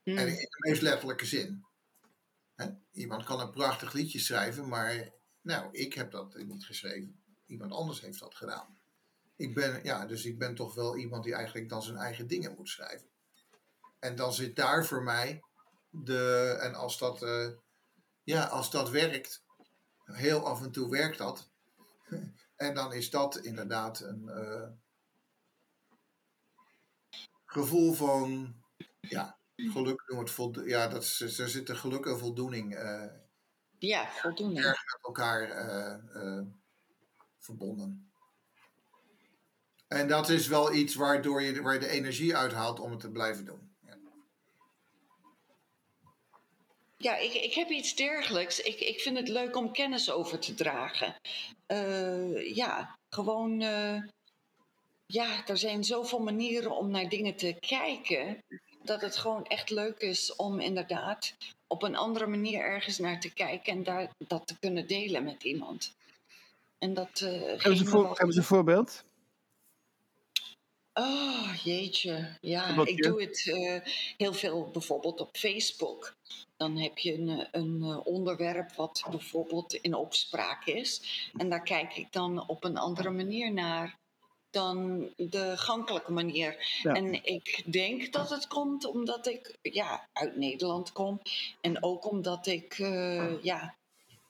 Mm. 0.05 0.16
En 0.16 0.29
in 0.29 0.35
de 0.35 0.68
meest 0.68 0.83
letterlijke 0.83 1.26
zin. 1.26 1.64
Hè? 2.55 2.66
Iemand 2.93 3.24
kan 3.24 3.41
een 3.41 3.51
prachtig 3.51 3.93
liedje 3.93 4.18
schrijven, 4.18 4.68
maar 4.68 5.11
nou, 5.41 5.68
ik 5.72 5.95
heb 5.95 6.11
dat 6.11 6.37
niet 6.37 6.64
geschreven. 6.64 7.20
Iemand 7.47 7.72
anders 7.72 8.01
heeft 8.01 8.20
dat 8.20 8.35
gedaan 8.35 8.79
ik 9.39 9.55
ben, 9.55 9.81
ja, 9.83 10.07
dus 10.07 10.24
ik 10.24 10.39
ben 10.39 10.55
toch 10.55 10.74
wel 10.74 10.97
iemand 10.97 11.24
die 11.24 11.35
eigenlijk 11.35 11.68
dan 11.68 11.83
zijn 11.83 11.97
eigen 11.97 12.26
dingen 12.26 12.55
moet 12.57 12.68
schrijven. 12.68 13.09
En 13.99 14.16
dan 14.16 14.33
zit 14.33 14.57
daar 14.57 14.87
voor 14.87 15.03
mij 15.03 15.43
de, 15.91 16.57
en 16.61 16.74
als 16.74 16.99
dat, 16.99 17.22
uh, 17.22 17.49
ja, 18.24 18.45
als 18.45 18.70
dat 18.70 18.91
werkt, 18.91 19.43
heel 20.05 20.47
af 20.47 20.62
en 20.62 20.70
toe 20.70 20.91
werkt 20.91 21.18
dat. 21.18 21.51
En 22.59 22.74
dan 22.74 22.92
is 22.92 23.11
dat 23.11 23.36
inderdaad 23.36 24.00
een 24.00 24.22
uh, 24.26 24.68
gevoel 27.44 27.92
van, 27.92 28.54
ja, 29.00 29.38
geluk 29.56 30.04
noem 30.06 30.18
het 30.18 30.30
voldo 30.30 30.64
ja, 30.64 30.88
dat 30.88 31.02
is, 31.02 31.38
er 31.38 31.48
zit 31.48 31.68
een 31.68 31.76
geluk 31.76 32.06
en 32.06 32.18
voldoening. 32.18 32.74
Uh, 32.78 33.06
ja, 33.78 34.06
voldoening. 34.11 34.64
Erg 34.64 34.84
met 34.84 34.98
elkaar 35.02 35.48
verbonden. 37.38 38.12
En 39.88 40.09
dat 40.09 40.28
is 40.28 40.46
wel 40.46 40.72
iets 40.72 40.94
waardoor 40.94 41.42
je, 41.42 41.62
waar 41.62 41.74
je 41.74 41.80
de 41.80 41.88
energie 41.88 42.36
uithaalt 42.36 42.80
om 42.80 42.90
het 42.90 43.00
te 43.00 43.11
blijven 43.11 43.44
doen. 43.44 43.67
Ja, 47.01 47.16
ik, 47.16 47.32
ik 47.32 47.55
heb 47.55 47.70
iets 47.70 47.94
dergelijks. 47.94 48.61
Ik, 48.61 48.80
ik 48.80 49.01
vind 49.01 49.16
het 49.16 49.28
leuk 49.28 49.57
om 49.57 49.72
kennis 49.72 50.11
over 50.11 50.38
te 50.38 50.55
dragen. 50.55 51.14
Uh, 51.72 52.55
ja, 52.55 52.96
gewoon. 53.09 53.62
Uh, 53.62 54.03
ja, 55.07 55.46
er 55.46 55.59
zijn 55.59 55.84
zoveel 55.84 56.18
manieren 56.18 56.76
om 56.76 56.90
naar 56.90 57.09
dingen 57.09 57.36
te 57.36 57.57
kijken. 57.61 58.38
Dat 58.82 59.01
het 59.01 59.16
gewoon 59.16 59.44
echt 59.44 59.70
leuk 59.70 59.99
is 59.99 60.36
om 60.36 60.61
inderdaad 60.61 61.34
op 61.66 61.82
een 61.82 61.96
andere 61.96 62.26
manier 62.26 62.61
ergens 62.61 62.99
naar 62.99 63.20
te 63.20 63.32
kijken 63.32 63.72
en 63.72 63.82
daar, 63.82 64.11
dat 64.26 64.46
te 64.46 64.59
kunnen 64.59 64.86
delen 64.86 65.24
met 65.24 65.44
iemand. 65.44 65.96
En 66.78 66.94
dat, 66.94 67.20
uh, 67.20 67.30
hebben, 67.30 67.76
ze 67.76 67.84
voor, 67.84 68.09
hebben 68.09 68.32
ze 68.32 68.38
een 68.38 68.44
voorbeeld? 68.44 69.05
Oh, 70.99 71.55
jeetje. 71.62 72.36
Ja, 72.40 72.84
ik 72.84 73.03
doe 73.03 73.22
het 73.22 73.46
uh, 73.46 73.80
heel 74.16 74.32
veel 74.32 74.70
bijvoorbeeld 74.72 75.20
op 75.20 75.36
Facebook. 75.36 76.16
Dan 76.57 76.76
heb 76.76 76.99
je 76.99 77.14
een, 77.14 77.49
een 77.53 77.82
eh, 77.82 78.07
onderwerp 78.07 78.72
wat 78.72 79.05
bijvoorbeeld 79.11 79.74
in 79.74 79.94
opspraak 79.94 80.66
is. 80.66 81.03
En 81.36 81.49
daar 81.49 81.62
kijk 81.62 81.96
ik 81.96 82.12
dan 82.12 82.49
op 82.49 82.64
een 82.64 82.76
andere 82.76 83.11
manier 83.11 83.53
naar 83.53 83.99
dan 84.51 85.09
de 85.16 85.57
gankelijke 85.57 86.12
manier. 86.12 86.80
En 86.82 87.24
ik 87.24 87.72
denk 87.72 88.12
dat 88.12 88.30
het 88.30 88.46
komt 88.46 88.84
omdat 88.84 89.26
ik 89.26 89.59
ja, 89.62 90.09
uit 90.12 90.36
Nederland 90.36 90.92
kom. 90.92 91.20
En 91.61 91.82
ook 91.82 92.11
omdat 92.11 92.46
ik 92.46 92.78
uh, 92.78 93.42
ja, 93.42 93.74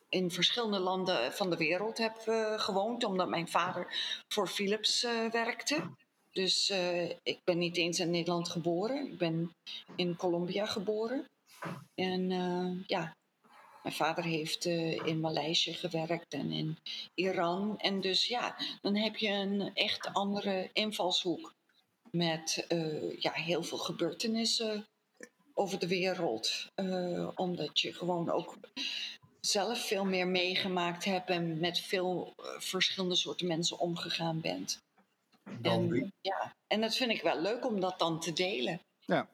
in 0.09 0.31
verschillende 0.31 0.79
landen 0.79 1.33
van 1.33 1.51
de 1.51 1.57
wereld 1.57 1.99
heb 1.99 2.17
uh, 2.27 2.59
gewoond. 2.59 3.05
Omdat 3.05 3.29
mijn 3.29 3.49
vader 3.49 3.95
voor 4.29 4.49
Philips 4.49 5.03
werkte. 5.31 5.91
Dus 6.39 6.71
uh, 6.71 7.11
ik 7.23 7.41
ben 7.45 7.59
niet 7.59 7.77
eens 7.77 8.01
in 8.01 8.11
Nederland 8.11 8.49
geboren. 8.49 9.07
Ik 9.07 9.19
ben 9.19 9.55
in 9.97 10.17
Colombia 10.17 10.67
geboren. 10.67 11.25
En 11.95 12.31
uh, 12.31 12.85
ja, 12.87 13.17
mijn 13.83 13.95
vader 13.95 14.25
heeft 14.25 14.67
uh, 14.67 15.07
in 15.07 15.21
Maleisië 15.21 15.75
gewerkt 15.75 16.33
en 16.33 16.51
in 16.51 16.79
Iran. 17.15 17.79
En 17.79 18.01
dus 18.01 18.27
ja, 18.27 18.57
dan 18.83 18.97
heb 18.97 19.17
je 19.17 19.29
een 19.29 19.75
echt 19.75 20.13
andere 20.13 20.71
invalshoek. 20.73 21.55
Met 22.11 22.67
ja, 23.19 23.33
heel 23.33 23.63
veel 23.63 23.79
gebeurtenissen 23.79 24.87
over 25.55 25.79
de 25.79 25.89
wereld. 25.89 26.67
omdat 27.35 27.81
je 27.81 27.93
gewoon 27.93 28.31
ook 28.31 28.59
zelf 29.41 29.87
veel 29.87 30.05
meer 30.05 30.27
meegemaakt 30.27 31.05
hebt 31.05 31.31
en 31.31 31.61
met 31.61 31.81
veel 31.81 32.35
verschillende 32.59 33.17
soorten 33.17 33.47
mensen 33.47 33.79
omgegaan 33.79 34.41
bent. 34.41 34.87
En, 35.63 36.13
ja, 36.21 36.55
en 36.67 36.81
dat 36.81 36.97
vind 36.97 37.11
ik 37.11 37.23
wel 37.23 37.41
leuk 37.41 37.67
om 37.67 37.81
dat 37.81 37.99
dan 37.99 38.21
te 38.21 38.33
delen. 38.33 38.81
Ja. 39.01 39.29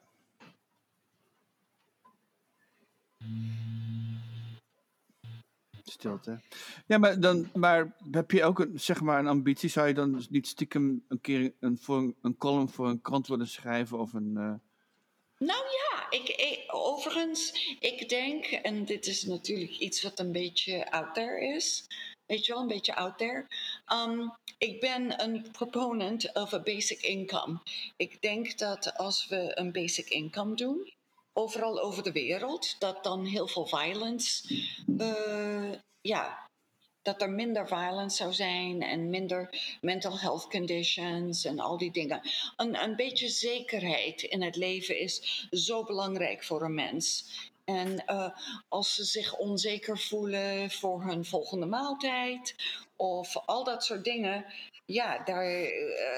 Stilte. 5.83 6.39
Ja, 6.87 6.97
maar, 6.97 7.19
dan, 7.19 7.49
maar 7.53 7.95
heb 8.11 8.31
je 8.31 8.43
ook 8.43 8.59
een, 8.59 8.79
zeg 8.79 9.01
maar 9.01 9.19
een 9.19 9.27
ambitie? 9.27 9.69
Zou 9.69 9.87
je 9.87 9.93
dan 9.93 10.25
niet 10.29 10.47
stiekem 10.47 11.05
een 11.07 11.21
keer 11.21 11.53
een, 11.59 11.77
voor 11.77 12.13
een, 12.21 12.37
column 12.37 12.69
voor 12.69 12.89
een 12.89 13.01
krant 13.01 13.27
willen 13.27 13.47
schrijven 13.47 13.99
of 13.99 14.13
een. 14.13 14.33
Uh, 14.37 14.53
ik, 16.09 16.29
ik, 16.29 16.63
overigens, 16.67 17.75
ik 17.79 18.09
denk, 18.09 18.45
en 18.45 18.85
dit 18.85 19.05
is 19.07 19.23
natuurlijk 19.23 19.77
iets 19.77 20.01
wat 20.01 20.19
een 20.19 20.31
beetje 20.31 20.91
out 20.91 21.13
there 21.13 21.55
is, 21.55 21.87
weet 22.25 22.45
je 22.45 22.53
wel, 22.53 22.61
een 22.61 22.67
beetje 22.67 22.95
out 22.95 23.17
there. 23.17 23.47
Um, 23.93 24.33
ik 24.57 24.79
ben 24.79 25.21
een 25.23 25.51
proponent 25.51 26.33
of 26.33 26.53
a 26.53 26.59
basic 26.59 27.01
income. 27.01 27.59
Ik 27.97 28.21
denk 28.21 28.57
dat 28.57 28.97
als 28.97 29.27
we 29.27 29.51
een 29.57 29.71
basic 29.71 30.09
income 30.09 30.55
doen, 30.55 30.93
overal 31.33 31.81
over 31.81 32.03
de 32.03 32.11
wereld, 32.11 32.75
dat 32.79 33.03
dan 33.03 33.25
heel 33.25 33.47
veel 33.47 33.65
violence, 33.65 34.55
uh, 34.87 35.71
ja, 36.01 36.47
dat 37.01 37.21
er 37.21 37.29
minder 37.29 37.67
violence 37.67 38.15
zou 38.15 38.33
zijn 38.33 38.81
en 38.81 39.09
minder 39.09 39.49
mental 39.81 40.19
health 40.19 40.47
conditions 40.47 41.45
en 41.45 41.59
al 41.59 41.77
die 41.77 41.91
dingen. 41.91 42.21
Een, 42.55 42.83
een 42.83 42.95
beetje 42.95 43.27
zekerheid 43.27 44.21
in 44.21 44.41
het 44.41 44.55
leven 44.55 44.99
is 44.99 45.47
zo 45.51 45.83
belangrijk 45.83 46.43
voor 46.43 46.61
een 46.61 46.73
mens. 46.73 47.25
En 47.65 48.03
uh, 48.07 48.29
als 48.67 48.95
ze 48.95 49.03
zich 49.03 49.35
onzeker 49.35 49.99
voelen 49.99 50.71
voor 50.71 51.03
hun 51.03 51.25
volgende 51.25 51.65
maaltijd 51.65 52.55
of 52.95 53.37
al 53.37 53.63
dat 53.63 53.83
soort 53.83 54.03
dingen, 54.03 54.45
ja, 54.85 55.23
daar 55.23 55.61
uh, 55.61 55.69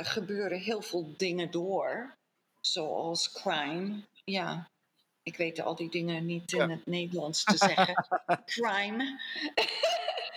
gebeuren 0.02 0.60
heel 0.60 0.82
veel 0.82 1.14
dingen 1.18 1.52
door, 1.52 2.16
zoals 2.62 3.32
crime. 3.32 4.02
Ja, 4.24 4.70
ik 5.24 5.38
weet 5.38 5.60
al 5.60 5.76
die 5.76 5.90
dingen 5.90 6.26
niet 6.26 6.52
in 6.54 6.70
het 6.70 6.86
Nederlands 6.86 7.44
te 7.44 7.58
zeggen. 7.68 8.06
crime. 8.46 9.22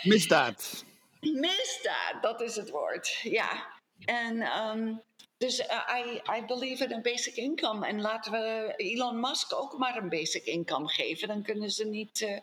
Misdaad. 0.03 0.85
Misdaad, 1.21 2.23
dat 2.23 2.41
is 2.41 2.57
het 2.57 2.71
woord, 2.71 3.09
ja. 3.23 3.67
En 4.05 4.43
um, 4.43 5.03
dus 5.41 5.61
uh, 5.61 5.66
I, 5.99 6.20
I 6.38 6.45
believe 6.47 6.84
in 6.84 6.93
een 6.93 7.03
basic 7.03 7.36
income. 7.36 7.86
En 7.86 8.01
laten 8.01 8.32
we 8.32 8.74
Elon 8.76 9.20
Musk 9.20 9.53
ook 9.55 9.78
maar 9.78 9.97
een 9.97 10.09
basic 10.09 10.45
income 10.45 10.88
geven. 10.88 11.28
Dan 11.28 11.43
kunnen 11.43 11.70
ze 11.70 11.86
niet 11.86 12.20
uh, 12.20 12.38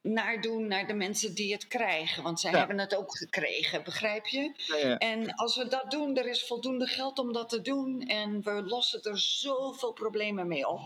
naar 0.00 0.40
doen 0.40 0.66
naar 0.66 0.86
de 0.86 0.94
mensen 0.94 1.34
die 1.34 1.52
het 1.52 1.68
krijgen. 1.68 2.22
Want 2.22 2.40
zij 2.40 2.50
ja. 2.50 2.58
hebben 2.58 2.78
het 2.78 2.96
ook 2.96 3.16
gekregen, 3.16 3.84
begrijp 3.84 4.26
je? 4.26 4.52
Ja, 4.56 4.76
ja. 4.76 4.98
En 4.98 5.34
als 5.34 5.56
we 5.56 5.68
dat 5.68 5.90
doen, 5.90 6.16
er 6.16 6.26
is 6.26 6.46
voldoende 6.46 6.86
geld 6.86 7.18
om 7.18 7.32
dat 7.32 7.48
te 7.48 7.60
doen. 7.60 8.02
En 8.02 8.42
we 8.42 8.62
lossen 8.62 9.02
er 9.02 9.18
zoveel 9.18 9.92
problemen 9.92 10.48
mee 10.48 10.68
op. 10.68 10.80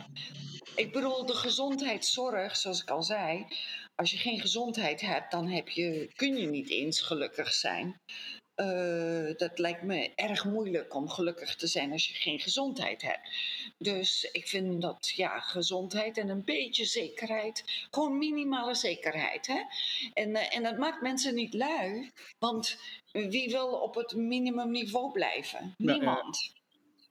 Ik 0.74 0.92
bedoel, 0.92 1.26
de 1.26 1.34
gezondheidszorg, 1.34 2.56
zoals 2.56 2.82
ik 2.82 2.90
al 2.90 3.02
zei. 3.02 3.46
Als 3.94 4.10
je 4.10 4.16
geen 4.16 4.40
gezondheid 4.40 5.00
hebt, 5.00 5.30
dan 5.30 5.48
heb 5.48 5.68
je, 5.68 6.10
kun 6.14 6.36
je 6.36 6.46
niet 6.46 6.70
eens 6.70 7.00
gelukkig 7.00 7.52
zijn. 7.52 8.00
Uh, 8.60 9.36
dat 9.36 9.58
lijkt 9.58 9.82
me 9.82 10.12
erg 10.14 10.44
moeilijk 10.44 10.94
om 10.94 11.08
gelukkig 11.08 11.56
te 11.56 11.66
zijn 11.66 11.92
als 11.92 12.08
je 12.08 12.14
geen 12.14 12.40
gezondheid 12.40 13.02
hebt. 13.02 13.28
Dus 13.78 14.28
ik 14.32 14.48
vind 14.48 14.82
dat 14.82 15.08
ja, 15.08 15.40
gezondheid 15.40 16.18
en 16.18 16.28
een 16.28 16.44
beetje 16.44 16.84
zekerheid, 16.84 17.64
gewoon 17.90 18.18
minimale 18.18 18.74
zekerheid. 18.74 19.46
Hè? 19.46 19.60
En, 20.14 20.30
uh, 20.30 20.56
en 20.56 20.62
dat 20.62 20.76
maakt 20.76 21.02
mensen 21.02 21.34
niet 21.34 21.54
lui, 21.54 22.10
want 22.38 22.78
wie 23.12 23.50
wil 23.50 23.68
op 23.68 23.94
het 23.94 24.16
minimumniveau 24.16 25.12
blijven? 25.12 25.74
Niemand. 25.76 26.52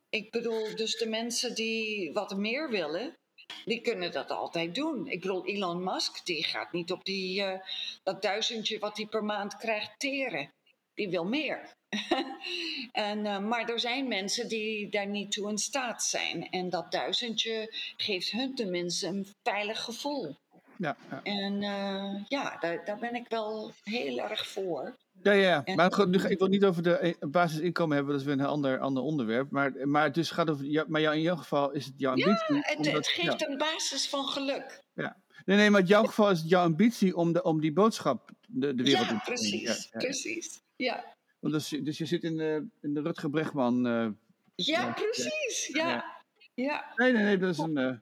Ik 0.09 0.31
bedoel, 0.31 0.75
dus 0.75 0.97
de 0.97 1.09
mensen 1.09 1.55
die 1.55 2.13
wat 2.13 2.37
meer 2.37 2.69
willen, 2.69 3.17
die 3.65 3.81
kunnen 3.81 4.11
dat 4.11 4.29
altijd 4.29 4.75
doen. 4.75 5.07
Ik 5.07 5.21
bedoel, 5.21 5.45
Elon 5.45 5.83
Musk, 5.83 6.25
die 6.25 6.43
gaat 6.43 6.71
niet 6.71 6.91
op 6.91 7.05
die, 7.05 7.41
uh, 7.41 7.59
dat 8.03 8.21
duizendje 8.21 8.79
wat 8.79 8.97
hij 8.97 9.05
per 9.05 9.23
maand 9.23 9.57
krijgt 9.57 9.99
teren 9.99 10.55
die 10.97 11.09
wil 11.09 11.25
meer. 11.25 11.75
en, 12.91 13.25
uh, 13.25 13.39
maar 13.39 13.69
er 13.69 13.79
zijn 13.79 14.07
mensen 14.07 14.47
die 14.47 14.89
daar 14.89 15.07
niet 15.07 15.31
toe 15.31 15.49
in 15.49 15.57
staat 15.57 16.03
zijn. 16.03 16.49
En 16.49 16.69
dat 16.69 16.91
duizendje 16.91 17.73
geeft 17.97 18.31
hun 18.31 18.55
tenminste 18.55 19.07
een 19.07 19.27
veilig 19.43 19.83
gevoel. 19.83 20.35
Ja, 20.77 20.97
ja. 21.09 21.19
En 21.23 21.61
uh, 21.61 22.23
ja, 22.27 22.57
daar, 22.59 22.85
daar 22.85 22.99
ben 22.99 23.15
ik 23.15 23.25
wel 23.29 23.71
heel 23.83 24.19
erg 24.19 24.47
voor. 24.47 24.95
Ja, 25.23 25.31
ja. 25.31 25.63
En, 25.63 25.75
maar 25.75 25.93
goed, 25.93 26.07
nu, 26.07 26.17
ik 26.17 26.39
wil 26.39 26.47
niet 26.47 26.65
over 26.65 26.83
de 26.83 27.15
basisinkomen 27.19 27.95
hebben, 27.95 28.13
dat 28.13 28.21
is 28.21 28.27
weer 28.27 28.39
een 28.39 28.45
ander, 28.45 28.79
ander 28.79 29.03
onderwerp. 29.03 29.51
Maar, 29.51 29.87
maar, 29.87 30.11
dus 30.11 30.31
gaat 30.31 30.49
over, 30.49 30.65
ja, 30.65 30.85
maar 30.87 31.01
in 31.01 31.21
jouw 31.21 31.35
geval 31.35 31.71
is 31.71 31.85
het 31.85 31.93
jouw 31.97 32.11
ambitie. 32.11 32.55
Ja, 32.55 32.61
het, 32.61 32.77
omdat, 32.77 32.93
het 32.93 33.07
geeft 33.07 33.39
ja. 33.39 33.47
een 33.47 33.57
basis 33.57 34.09
van 34.09 34.25
geluk. 34.25 34.83
Ja. 34.93 35.17
Nee, 35.45 35.57
nee, 35.57 35.69
maar 35.69 35.81
in 35.81 35.87
jouw 35.87 36.03
geval 36.03 36.29
is 36.29 36.39
het 36.39 36.49
jouw 36.49 36.63
ambitie 36.63 37.15
om, 37.15 37.33
de, 37.33 37.43
om 37.43 37.61
die 37.61 37.73
boodschap 37.73 38.31
de, 38.47 38.75
de 38.75 38.83
wereld 38.83 39.05
ja, 39.05 39.11
in 39.11 39.17
te 39.17 39.23
precies, 39.25 39.61
ja, 39.61 39.75
ja, 39.91 39.99
precies. 39.99 40.61
Ja. 40.77 41.15
Want 41.39 41.53
dus, 41.53 41.69
dus 41.69 41.97
je 41.97 42.05
zit 42.05 42.23
in 42.23 42.37
de, 42.37 42.67
in 42.81 42.93
de 42.93 43.01
Rutger 43.01 43.29
Bregman. 43.29 43.87
Uh, 43.87 44.09
ja, 44.55 44.91
precies. 44.91 45.69
Ja. 45.73 45.89
ja. 45.89 46.23
ja. 46.53 46.85
Nee, 46.95 47.11
nee, 47.11 47.23
nee, 47.23 47.37
dat 47.37 47.49
is 47.49 47.57
een. 47.57 47.77
Uh, 47.77 47.95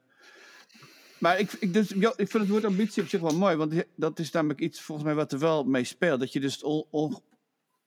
maar 1.19 1.39
ik, 1.39 1.51
ik, 1.51 1.73
dus, 1.73 1.91
ik 1.91 2.15
vind 2.15 2.33
het 2.33 2.47
woord 2.47 2.65
ambitie 2.65 3.03
op 3.03 3.09
zich 3.09 3.21
wel 3.21 3.37
mooi, 3.37 3.55
want 3.55 3.83
dat 3.95 4.19
is 4.19 4.31
namelijk 4.31 4.59
iets 4.59 4.81
volgens 4.81 5.07
mij 5.07 5.15
wat 5.15 5.31
er 5.31 5.39
wel 5.39 5.63
mee 5.63 5.83
speelt. 5.83 6.19
Dat 6.19 6.33
je 6.33 6.39
dus 6.39 6.63
on, 6.63 6.85
on, 6.89 7.09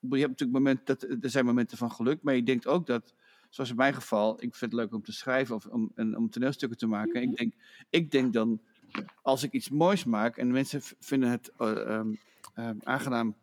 je 0.00 0.18
hebt 0.18 0.28
natuurlijk 0.28 0.58
momenten 0.58 0.84
dat 0.84 1.24
er 1.24 1.30
zijn 1.30 1.44
momenten 1.44 1.78
van 1.78 1.92
geluk, 1.92 2.22
maar 2.22 2.34
je 2.34 2.42
denkt 2.42 2.66
ook 2.66 2.86
dat, 2.86 3.14
zoals 3.50 3.70
in 3.70 3.76
mijn 3.76 3.94
geval, 3.94 4.32
ik 4.34 4.54
vind 4.54 4.72
het 4.72 4.80
leuk 4.80 4.94
om 4.94 5.02
te 5.02 5.12
schrijven 5.12 5.54
of 5.54 5.66
om, 5.66 5.92
en, 5.94 6.16
om 6.16 6.30
toneelstukken 6.30 6.78
te 6.78 6.86
maken. 6.86 7.22
Ik 7.22 7.36
denk, 7.36 7.54
ik 7.90 8.10
denk 8.10 8.32
dan, 8.32 8.60
als 9.22 9.42
ik 9.42 9.52
iets 9.52 9.68
moois 9.70 10.04
maak 10.04 10.36
en 10.36 10.50
mensen 10.50 10.80
vinden 10.98 11.30
het 11.30 11.52
uh, 11.58 11.68
um, 11.68 12.18
um, 12.56 12.78
aangenaam 12.82 13.36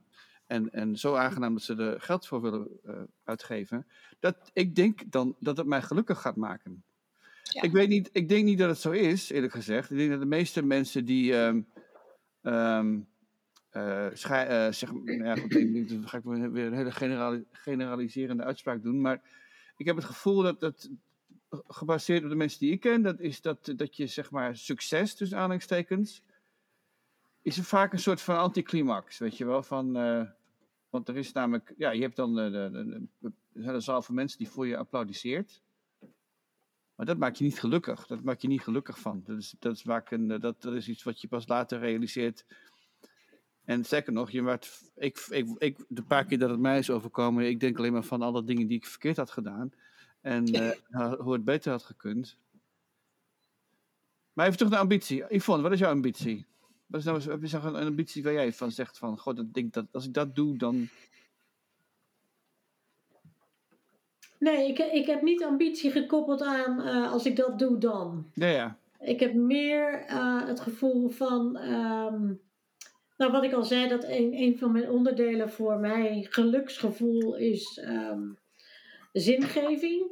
en, 0.47 0.71
en 0.71 0.97
zo 0.97 1.15
aangenaam 1.15 1.53
dat 1.53 1.63
ze 1.63 1.75
er 1.75 2.01
geld 2.01 2.27
voor 2.27 2.41
willen 2.41 2.67
uh, 2.85 2.95
uitgeven, 3.23 3.87
dat 4.19 4.49
ik 4.53 4.75
denk 4.75 5.11
dan 5.11 5.35
dat 5.39 5.57
het 5.57 5.67
mij 5.67 5.81
gelukkig 5.81 6.21
gaat 6.21 6.35
maken. 6.35 6.83
Ja. 7.43 7.61
Ik, 7.61 7.71
weet 7.71 7.89
niet, 7.89 8.09
ik 8.11 8.29
denk 8.29 8.45
niet 8.45 8.57
dat 8.57 8.69
het 8.69 8.79
zo 8.79 8.91
is, 8.91 9.29
eerlijk 9.29 9.53
gezegd. 9.53 9.91
Ik 9.91 9.97
denk 9.97 10.09
dat 10.09 10.19
de 10.19 10.25
meeste 10.25 10.63
mensen 10.63 11.05
die. 11.05 11.33
Um, 11.33 11.67
um, 12.43 13.07
uh, 13.75 14.07
schij, 14.13 14.67
uh, 14.67 14.73
zeg, 14.73 14.91
nou 14.91 15.23
ja, 15.23 15.35
goed, 15.35 15.55
ik, 15.55 15.89
dan 15.89 16.07
ga 16.07 16.17
ik 16.17 16.23
weer 16.23 16.65
een 16.65 16.73
hele 16.73 16.91
generali 16.91 17.45
generaliserende 17.51 18.43
uitspraak 18.43 18.81
doen. 18.83 19.01
Maar 19.01 19.21
ik 19.77 19.85
heb 19.85 19.95
het 19.95 20.05
gevoel 20.05 20.41
dat 20.41 20.59
dat 20.59 20.89
gebaseerd 21.67 22.23
op 22.23 22.29
de 22.29 22.35
mensen 22.35 22.59
die 22.59 22.71
ik 22.71 22.79
ken, 22.79 23.01
dat 23.01 23.19
is 23.19 23.41
dat, 23.41 23.73
dat 23.75 23.95
je 23.95 24.07
zeg 24.07 24.31
maar 24.31 24.55
succes, 24.55 25.15
tussen 25.15 25.37
aanhalingstekens, 25.37 26.21
is 27.45 27.57
er 27.57 27.63
vaak 27.63 27.93
een 27.93 27.99
soort 27.99 28.21
van 28.21 28.37
anticlimax, 28.37 29.17
weet 29.17 29.37
je 29.37 29.45
wel? 29.45 29.63
Van, 29.63 29.97
uh, 29.97 30.29
want 30.89 31.07
er 31.07 31.17
is 31.17 31.31
namelijk, 31.31 31.73
ja, 31.77 31.91
je 31.91 32.01
hebt 32.01 32.15
dan 32.15 32.35
de, 32.35 32.59
de 33.19 33.63
hele 33.63 33.79
zaal 33.79 34.01
van 34.01 34.15
mensen 34.15 34.37
die 34.37 34.49
voor 34.49 34.67
je 34.67 34.77
applaudisseert. 34.77 35.61
Maar 36.95 37.05
dat 37.05 37.17
maakt 37.17 37.37
je 37.37 37.43
niet 37.43 37.59
gelukkig. 37.59 38.07
Dat 38.07 38.23
maakt 38.23 38.41
je 38.41 38.47
niet 38.47 38.61
gelukkig 38.61 38.99
van. 38.99 39.23
Dat 39.25 39.37
is, 39.37 39.55
dat 39.59 39.75
is, 39.75 39.81
vaak 39.81 40.11
een, 40.11 40.27
dat, 40.27 40.61
dat 40.61 40.73
is 40.73 40.87
iets 40.87 41.03
wat 41.03 41.21
je 41.21 41.27
pas 41.27 41.47
later 41.47 41.79
realiseert. 41.79 42.45
En 43.63 43.85
zeker 43.85 44.13
nog, 44.13 44.31
je 44.31 44.43
werd, 44.43 44.91
ik, 44.95 45.25
ik, 45.29 45.47
ik, 45.57 45.85
de 45.87 46.03
paar 46.03 46.25
keer 46.25 46.39
dat 46.39 46.49
het 46.49 46.59
mij 46.59 46.77
is 46.77 46.89
overkomen, 46.89 47.47
ik 47.47 47.59
denk 47.59 47.77
alleen 47.77 47.93
maar 47.93 48.03
van 48.03 48.21
alle 48.21 48.43
dingen 48.43 48.67
die 48.67 48.77
ik 48.77 48.85
verkeerd 48.85 49.17
had 49.17 49.31
gedaan. 49.31 49.71
En 50.21 50.55
uh, 50.55 51.13
hoe 51.13 51.33
het 51.33 51.43
beter 51.43 51.71
had 51.71 51.83
gekund. 51.83 52.37
Maar 54.33 54.45
even 54.45 54.57
terug 54.57 54.71
naar 54.71 54.81
ambitie. 54.81 55.35
Yvonne, 55.35 55.63
wat 55.63 55.71
is 55.71 55.79
jouw 55.79 55.91
ambitie? 55.91 56.45
Wat 56.85 56.99
is 56.99 57.05
nou 57.05 57.21
heb 57.21 57.43
je 57.43 57.57
een 57.57 57.75
ambitie 57.75 58.23
waar 58.23 58.33
jij 58.33 58.53
van 58.53 58.71
zegt 58.71 58.97
van, 58.97 59.17
god, 59.17 59.35
dat 59.35 59.53
denk 59.53 59.73
dat 59.73 59.85
als 59.91 60.05
ik 60.05 60.13
dat 60.13 60.35
doe, 60.35 60.57
dan... 60.57 60.87
Nee, 64.39 64.67
ik, 64.67 64.79
ik 64.79 65.05
heb 65.05 65.21
niet 65.21 65.43
ambitie 65.43 65.91
gekoppeld 65.91 66.41
aan 66.41 66.79
uh, 66.79 67.11
als 67.11 67.25
ik 67.25 67.35
dat 67.35 67.59
doe, 67.59 67.77
dan. 67.77 68.31
Ja, 68.33 68.47
ja. 68.47 68.77
Ik 68.99 69.19
heb 69.19 69.33
meer 69.33 70.05
uh, 70.09 70.47
het 70.47 70.59
gevoel 70.59 71.09
van, 71.09 71.57
um, 71.57 72.41
nou 73.17 73.31
wat 73.31 73.43
ik 73.43 73.53
al 73.53 73.63
zei, 73.63 73.87
dat 73.87 74.03
een, 74.03 74.33
een 74.33 74.57
van 74.57 74.71
mijn 74.71 74.89
onderdelen 74.89 75.49
voor 75.49 75.79
mij 75.79 76.27
geluksgevoel 76.29 77.35
is 77.35 77.81
um, 77.87 78.37
zingeving. 79.11 80.07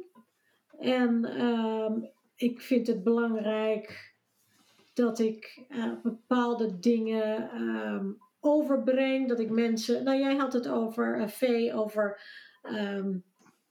En 0.78 1.42
um, 1.44 2.10
ik 2.36 2.60
vind 2.60 2.86
het 2.86 3.04
belangrijk 3.04 4.13
dat 4.94 5.18
ik 5.18 5.64
uh, 5.68 5.92
bepaalde 6.02 6.78
dingen 6.78 7.60
um, 7.60 8.18
overbreng. 8.40 9.28
Dat 9.28 9.40
ik 9.40 9.50
mensen. 9.50 10.04
Nou, 10.04 10.18
jij 10.18 10.34
had 10.34 10.52
het 10.52 10.68
over 10.68 11.20
uh, 11.20 11.28
vee, 11.28 11.74
over. 11.74 12.20
Um, 12.62 13.24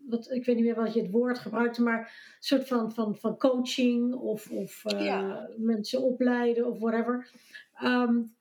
wat, 0.07 0.31
ik 0.31 0.45
weet 0.45 0.55
niet 0.55 0.65
meer 0.65 0.75
wat 0.75 0.93
je 0.93 1.01
het 1.01 1.11
woord 1.11 1.39
gebruikte, 1.39 1.81
maar 1.81 1.99
een 1.99 2.07
soort 2.39 2.67
van, 2.67 2.93
van, 2.93 3.15
van 3.15 3.37
coaching 3.37 4.13
of, 4.13 4.51
of 4.51 4.83
uh, 4.93 5.05
ja. 5.05 5.49
mensen 5.57 6.01
opleiden 6.01 6.65
of 6.65 6.79
whatever. 6.79 7.29
Um, 7.83 8.35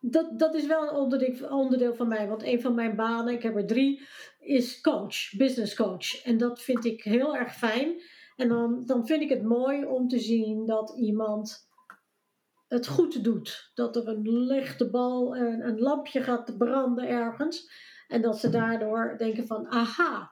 dat, 0.00 0.38
dat 0.38 0.54
is 0.54 0.66
wel 0.66 0.82
een 0.82 0.94
onderdeel, 0.94 1.48
onderdeel 1.48 1.94
van 1.94 2.08
mij, 2.08 2.28
want 2.28 2.42
een 2.42 2.60
van 2.60 2.74
mijn 2.74 2.96
banen, 2.96 3.34
ik 3.34 3.42
heb 3.42 3.56
er 3.56 3.66
drie, 3.66 4.02
is 4.40 4.80
coach, 4.80 5.32
business 5.36 5.74
coach. 5.74 6.22
En 6.24 6.38
dat 6.38 6.62
vind 6.62 6.84
ik 6.84 7.02
heel 7.02 7.36
erg 7.36 7.56
fijn. 7.56 8.02
En 8.38 8.48
dan, 8.48 8.82
dan 8.86 9.06
vind 9.06 9.22
ik 9.22 9.28
het 9.28 9.42
mooi 9.42 9.84
om 9.84 10.08
te 10.08 10.18
zien 10.18 10.66
dat 10.66 10.94
iemand 10.96 11.68
het 12.68 12.86
goed 12.86 13.24
doet. 13.24 13.70
Dat 13.74 13.96
er 13.96 14.08
een 14.08 14.28
lichte 14.28 14.90
bal, 14.90 15.36
een, 15.36 15.66
een 15.68 15.78
lampje 15.78 16.22
gaat 16.22 16.58
branden 16.58 17.08
ergens. 17.08 17.70
En 18.08 18.22
dat 18.22 18.38
ze 18.38 18.50
daardoor 18.50 19.14
denken 19.18 19.46
van, 19.46 19.66
aha. 19.66 20.30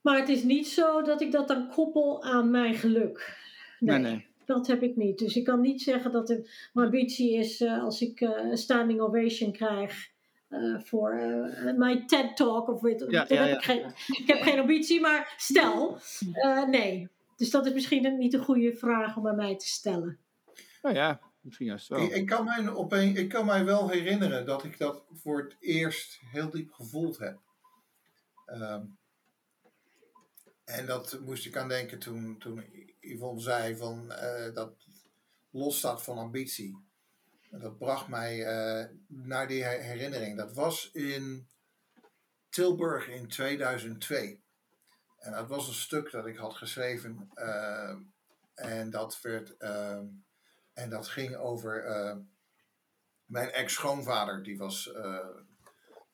Maar 0.00 0.18
het 0.18 0.28
is 0.28 0.42
niet 0.42 0.68
zo 0.68 1.02
dat 1.02 1.20
ik 1.20 1.32
dat 1.32 1.48
dan 1.48 1.68
koppel 1.68 2.22
aan 2.22 2.50
mijn 2.50 2.74
geluk. 2.74 3.38
nee. 3.78 3.98
nee, 3.98 4.26
Dat 4.44 4.66
heb 4.66 4.82
ik 4.82 4.96
niet. 4.96 5.18
Dus 5.18 5.36
ik 5.36 5.44
kan 5.44 5.60
niet 5.60 5.82
zeggen 5.82 6.12
dat 6.12 6.28
het 6.28 6.70
mijn 6.72 6.86
ambitie 6.86 7.34
is 7.34 7.60
uh, 7.60 7.82
als 7.82 8.00
ik 8.00 8.20
uh, 8.20 8.30
een 8.50 8.58
standing 8.58 9.00
ovation 9.00 9.52
krijg. 9.52 10.09
Uh, 10.50 10.80
voor 10.80 11.14
mijn 11.76 12.06
TED 12.06 12.36
Talk 12.36 12.68
of 12.68 12.80
weet 12.80 13.04
ja, 13.08 13.24
ja, 13.28 13.42
heb 13.42 13.56
ik, 13.56 13.64
geen, 13.64 13.84
ik 14.06 14.26
heb 14.26 14.40
geen 14.40 14.58
ambitie, 14.58 15.00
maar 15.00 15.34
stel, 15.36 15.98
nee. 16.66 17.08
Dus 17.36 17.50
dat 17.50 17.66
is 17.66 17.72
misschien 17.72 18.18
niet 18.18 18.34
een 18.34 18.44
goede 18.44 18.76
vraag 18.76 19.16
om 19.16 19.28
aan 19.28 19.36
mij 19.36 19.56
te 19.56 19.68
stellen. 19.68 20.18
Nou 20.82 20.94
ja, 20.94 21.20
misschien 21.40 21.66
juist 21.66 21.88
wel. 21.88 22.00
Ik, 22.00 22.10
ik, 22.10 22.26
kan 22.26 22.44
mij 22.44 22.68
opeen, 22.68 23.16
ik 23.16 23.28
kan 23.28 23.46
mij 23.46 23.64
wel 23.64 23.88
herinneren 23.88 24.46
dat 24.46 24.64
ik 24.64 24.78
dat 24.78 25.04
voor 25.12 25.38
het 25.38 25.56
eerst 25.60 26.20
heel 26.30 26.50
diep 26.50 26.72
gevoeld 26.72 27.18
heb. 27.18 27.38
Um, 28.46 28.98
en 30.64 30.86
dat 30.86 31.18
moest 31.20 31.46
ik 31.46 31.56
aan 31.56 31.68
denken 31.68 31.98
toen, 31.98 32.38
toen 32.38 32.64
Yvonne 33.00 33.40
zei 33.40 33.76
van, 33.76 34.12
uh, 34.12 34.54
dat 34.54 34.72
los 35.50 35.78
staat 35.78 36.02
van 36.02 36.18
ambitie. 36.18 36.89
Dat 37.50 37.78
bracht 37.78 38.08
mij 38.08 38.38
uh, 38.38 38.86
naar 39.06 39.48
die 39.48 39.64
herinnering. 39.64 40.36
Dat 40.36 40.52
was 40.52 40.90
in 40.92 41.48
Tilburg 42.48 43.08
in 43.08 43.28
2002. 43.28 44.42
En 45.18 45.32
dat 45.32 45.48
was 45.48 45.68
een 45.68 45.74
stuk 45.74 46.10
dat 46.10 46.26
ik 46.26 46.36
had 46.36 46.54
geschreven. 46.54 47.30
Uh, 47.34 47.94
en 48.54 48.90
dat 48.90 49.20
werd. 49.20 49.56
en 50.72 50.90
dat 50.90 51.08
ging 51.08 51.36
over 51.36 51.84
mijn 53.24 53.50
ex-schoonvader. 53.50 54.42
Die 54.42 54.58
was 54.58 54.92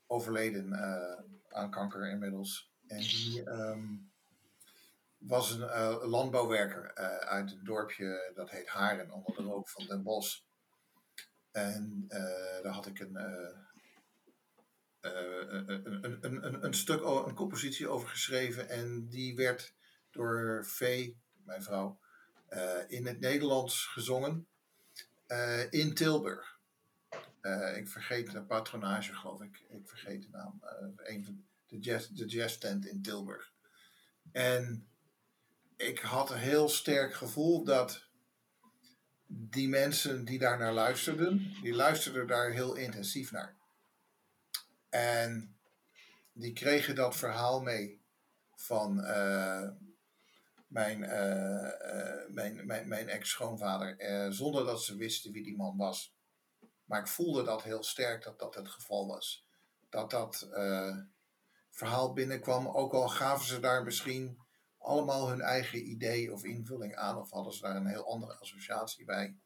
overleden 0.06 0.74
aan 1.48 1.70
kanker 1.70 2.10
inmiddels. 2.10 2.72
En 2.86 2.98
die. 2.98 3.48
Um, 3.50 4.10
was 5.18 5.50
een 5.50 6.08
landbouwwerker 6.08 6.94
uit 7.24 7.52
een 7.52 7.64
dorpje 7.64 8.32
dat 8.34 8.50
heet 8.50 8.68
Haren, 8.68 9.10
onder 9.10 9.34
de 9.36 9.42
rook 9.42 9.68
van 9.68 9.86
Den 9.86 10.02
Bosch. 10.02 10.45
En 11.56 12.04
uh, 12.08 12.62
daar 12.62 12.72
had 12.72 12.86
ik 12.86 12.98
een, 12.98 13.16
een, 15.00 16.18
een, 16.20 16.46
een, 16.46 16.64
een, 16.64 16.74
stuk, 16.74 17.02
een 17.02 17.34
compositie 17.34 17.88
over 17.88 18.08
geschreven. 18.08 18.68
En 18.68 19.08
die 19.08 19.36
werd 19.36 19.74
door 20.10 20.64
Vee, 20.66 21.20
mijn 21.44 21.62
vrouw, 21.62 22.00
in 22.88 23.06
het 23.06 23.20
Nederlands 23.20 23.86
gezongen 23.86 24.46
in 25.70 25.94
Tilburg. 25.94 26.58
ik 27.74 27.88
vergeet 27.88 28.32
de 28.32 28.42
patronage, 28.42 29.14
geloof 29.14 29.40
ik. 29.40 29.64
Ik 29.68 29.88
vergeet 29.88 30.22
de 30.22 30.28
naam. 30.30 30.60
van 31.24 31.44
de 31.66 31.78
jazz, 31.78 32.08
de 32.08 32.26
jazz 32.26 32.58
tent 32.58 32.86
in 32.86 33.02
Tilburg. 33.02 33.52
En 34.32 34.88
ik 35.76 35.98
had 35.98 36.30
een 36.30 36.38
heel 36.38 36.68
sterk 36.68 37.14
gevoel 37.14 37.64
dat 37.64 38.05
die 39.26 39.68
mensen 39.68 40.24
die 40.24 40.38
daar 40.38 40.58
naar 40.58 40.72
luisterden, 40.72 41.56
die 41.62 41.74
luisterden 41.74 42.26
daar 42.26 42.50
heel 42.50 42.74
intensief 42.74 43.30
naar. 43.32 43.56
En 44.88 45.56
die 46.32 46.52
kregen 46.52 46.94
dat 46.94 47.16
verhaal 47.16 47.60
mee 47.60 48.04
van 48.54 48.98
uh, 48.98 49.68
mijn, 50.66 51.02
uh, 51.02 51.70
uh, 51.94 52.28
mijn, 52.28 52.66
mijn, 52.66 52.88
mijn 52.88 53.08
ex-schoonvader, 53.08 53.96
zonder 54.32 54.64
dat 54.64 54.82
ze 54.82 54.96
wisten 54.96 55.32
wie 55.32 55.44
die 55.44 55.56
man 55.56 55.76
was. 55.76 56.14
Maar 56.84 57.00
ik 57.00 57.08
voelde 57.08 57.42
dat 57.42 57.62
heel 57.62 57.82
sterk 57.82 58.22
dat 58.22 58.38
dat 58.38 58.54
het 58.54 58.68
geval 58.68 59.06
was. 59.06 59.46
Dat 59.88 60.10
dat 60.10 60.48
verhaal 61.70 62.12
binnenkwam, 62.12 62.68
ook 62.68 62.92
al 62.92 63.08
gaven 63.08 63.46
ze 63.46 63.60
daar 63.60 63.84
misschien 63.84 64.45
allemaal 64.86 65.28
hun 65.28 65.40
eigen 65.40 65.90
idee 65.90 66.32
of 66.32 66.44
invulling 66.44 66.96
aan, 66.96 67.18
of 67.18 67.30
hadden 67.30 67.52
ze 67.52 67.60
daar 67.60 67.76
een 67.76 67.86
heel 67.86 68.10
andere 68.10 68.38
associatie 68.38 69.04
bij. 69.04 69.36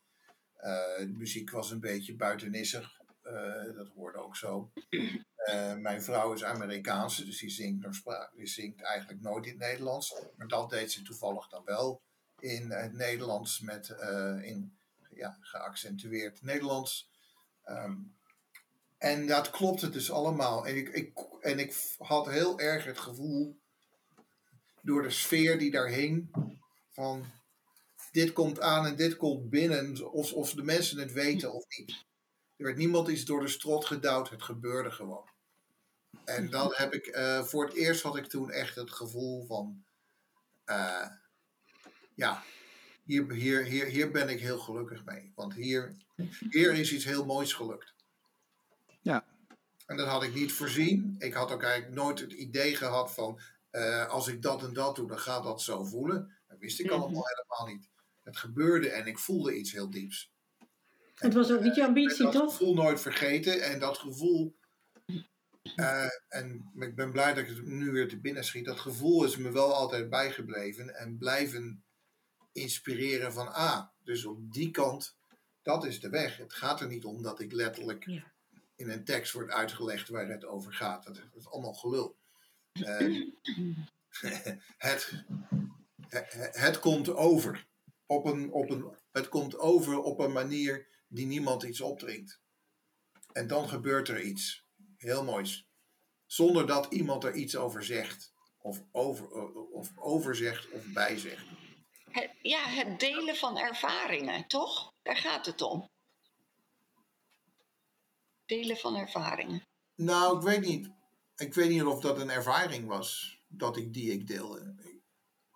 Uh, 0.57 0.99
de 0.99 1.15
muziek 1.17 1.51
was 1.51 1.71
een 1.71 1.81
beetje 1.81 2.17
buitenissig, 2.17 3.01
uh, 3.23 3.75
dat 3.77 3.89
hoorde 3.89 4.19
ook 4.19 4.37
zo. 4.37 4.73
Uh, 4.91 5.75
mijn 5.75 6.03
vrouw 6.03 6.33
is 6.33 6.45
Amerikaanse, 6.45 7.25
dus 7.25 7.39
die 7.39 7.51
zingt, 7.51 8.03
die 8.35 8.47
zingt 8.47 8.83
eigenlijk 8.83 9.21
nooit 9.21 9.45
in 9.45 9.51
het 9.51 9.61
Nederlands. 9.61 10.23
Maar 10.37 10.49
dat 10.49 10.71
deed 10.71 10.93
ze 10.93 11.03
toevallig 11.03 11.49
dan 11.49 11.65
wel 11.65 12.03
in 12.39 12.71
het 12.71 12.93
Nederlands, 12.93 13.61
met 13.61 13.89
in 14.43 14.79
ja, 15.11 15.39
geaccentueerd 15.41 16.43
Nederlands. 16.43 17.11
Um, 17.65 18.15
en 18.99 19.27
dat 19.27 19.51
klopte 19.51 19.91
dus 19.91 20.11
allemaal. 20.11 20.67
En 20.67 20.77
ik, 20.77 20.89
ik, 20.89 21.19
en 21.41 21.59
ik 21.59 21.75
had 21.99 22.27
heel 22.27 22.59
erg 22.59 22.85
het 22.85 22.99
gevoel 22.99 23.60
door 24.83 25.03
de 25.03 25.11
sfeer 25.11 25.59
die 25.59 25.71
daar 25.71 25.89
hing. 25.89 26.31
Van 26.91 27.25
dit 28.13 28.33
komt 28.33 28.61
aan 28.61 28.87
en 28.87 28.97
dit 28.97 29.17
komt 29.17 29.51
binnen. 29.51 30.13
Of, 30.13 30.33
of 30.33 30.55
de 30.55 30.63
mensen 30.63 30.99
het 30.99 31.13
weten 31.13 31.53
of 31.53 31.65
niet. 31.79 31.91
Er 32.57 32.65
werd 32.65 32.77
niemand 32.77 33.09
iets 33.09 33.25
door 33.25 33.41
de 33.41 33.49
strot 33.49 33.85
gedouwd. 33.85 34.31
Het 34.31 34.43
gebeurde 34.43 34.91
gewoon. 34.91 35.29
En 36.25 36.51
dan 36.51 36.73
heb 36.75 36.95
ik, 36.95 37.07
uh, 37.07 37.43
voor 37.43 37.65
het 37.65 37.75
eerst 37.75 38.03
had 38.03 38.17
ik 38.17 38.27
toen 38.27 38.51
echt 38.51 38.75
het 38.75 38.91
gevoel 38.91 39.47
van, 39.47 39.85
uh, 40.67 41.07
ja, 42.15 42.43
hier, 43.05 43.33
hier, 43.33 43.65
hier, 43.65 43.87
hier 43.87 44.11
ben 44.11 44.29
ik 44.29 44.41
heel 44.41 44.59
gelukkig 44.59 45.05
mee. 45.05 45.33
Want 45.35 45.55
hier, 45.55 45.97
hier 46.51 46.75
is 46.75 46.93
iets 46.93 47.05
heel 47.05 47.25
moois 47.25 47.53
gelukt. 47.53 47.95
Ja. 49.01 49.25
En 49.87 49.97
dat 49.97 50.09
had 50.09 50.23
ik 50.23 50.35
niet 50.35 50.53
voorzien. 50.53 51.15
Ik 51.19 51.33
had 51.33 51.51
ook 51.51 51.63
eigenlijk 51.63 51.95
nooit 51.95 52.21
het 52.21 52.33
idee 52.33 52.77
gehad 52.77 53.15
van, 53.15 53.41
uh, 53.73 54.09
als 54.09 54.29
ik 54.29 54.43
dat 54.43 54.63
en 54.63 54.73
dat 54.73 54.97
doe, 54.97 55.09
dan 55.09 55.19
gaat 55.19 55.45
dat 55.45 55.63
zo 55.63 55.85
voelen. 55.85 56.39
Dat 56.47 56.59
wist 56.59 56.81
ik 56.81 56.87
mhm. 56.87 56.95
allemaal 56.95 57.25
helemaal 57.27 57.75
niet. 57.75 57.91
Het 58.23 58.37
gebeurde 58.37 58.91
en 58.91 59.07
ik 59.07 59.19
voelde 59.19 59.57
iets 59.57 59.73
heel 59.73 59.91
dieps. 59.91 60.33
Het 61.15 61.35
was 61.35 61.53
ook 61.53 61.61
niet 61.61 61.75
je 61.75 61.85
ambitie, 61.85 62.17
toch? 62.17 62.27
Ik 62.27 62.41
dat 62.41 62.51
gevoel 62.51 62.75
nooit 62.75 63.01
vergeten 63.01 63.63
en 63.63 63.81
dat 63.81 63.99
gevoel. 63.99 64.59
Uh, 65.77 66.07
en 66.29 66.71
ik 66.75 66.95
ben 66.95 67.13
blij 67.13 67.35
dat 67.35 67.43
ik 67.43 67.49
het 67.49 67.67
nu 67.67 67.91
weer 67.91 68.09
te 68.09 68.21
binnen 68.21 68.45
schiet. 68.45 68.65
Dat 68.65 68.81
gevoel 68.81 69.25
is 69.25 69.37
me 69.37 69.53
wel 69.53 69.75
altijd 69.75 70.11
bijgebleven 70.11 70.95
en 70.95 71.19
blijven 71.19 71.85
inspireren 72.53 73.33
van 73.33 73.53
ah, 73.53 73.87
dus 73.99 74.25
op 74.25 74.53
die 74.53 74.71
kant, 74.71 75.17
dat 75.63 75.85
is 75.85 76.01
de 76.01 76.09
weg. 76.09 76.37
Het 76.37 76.53
gaat 76.53 76.81
er 76.81 76.87
niet 76.87 77.05
om 77.05 77.23
dat 77.23 77.41
ik 77.41 77.53
letterlijk 77.53 78.05
in 78.77 78.91
een 78.91 79.05
tekst 79.05 79.33
wordt 79.33 79.51
uitgelegd 79.51 80.09
waar 80.09 80.29
het 80.29 80.45
over 80.45 80.73
gaat. 80.73 81.05
Dat, 81.05 81.15
dat 81.15 81.25
is 81.35 81.49
allemaal 81.49 81.75
gelul. 81.75 82.19
Uh, 82.73 83.31
het, 84.77 85.25
het 86.53 86.79
komt 86.79 87.15
over. 87.15 87.69
Op 88.07 88.25
een, 88.25 88.53
op 88.53 88.71
een, 88.71 88.97
het 89.13 89.29
komt 89.29 89.59
over 89.59 90.03
op 90.03 90.19
een 90.19 90.33
manier 90.33 90.87
die 91.09 91.27
niemand 91.27 91.63
iets 91.63 91.81
opdringt. 91.81 92.41
En 93.33 93.47
dan 93.47 93.69
gebeurt 93.69 94.09
er 94.09 94.21
iets 94.23 94.65
heel 94.97 95.25
moois. 95.25 95.67
Zonder 96.27 96.67
dat 96.67 96.93
iemand 96.93 97.25
er 97.25 97.35
iets 97.35 97.57
over 97.57 97.85
zegt. 97.85 98.33
Of, 98.63 98.83
over, 98.93 99.31
of 99.71 99.91
overzegt 99.97 100.71
of 100.71 100.85
bijzegt. 100.85 101.45
Ja, 102.43 102.69
het 102.69 103.01
delen 103.01 103.37
van 103.37 103.59
ervaringen, 103.59 104.47
toch? 104.47 104.93
Daar 105.03 105.17
gaat 105.17 105.47
het 105.47 105.61
om. 105.61 105.91
Delen 108.47 108.77
van 108.77 108.97
ervaringen. 108.97 109.67
Nou, 109.95 110.37
ik 110.37 110.43
weet 110.43 110.61
niet 110.61 110.91
ik 111.41 111.55
weet 111.55 111.69
niet 111.69 111.85
of 111.85 112.01
dat 112.01 112.19
een 112.19 112.31
ervaring 112.31 112.87
was 112.87 113.39
dat 113.49 113.77
ik 113.77 113.93
die 113.93 114.13
ik 114.13 114.27
deelde. 114.27 114.75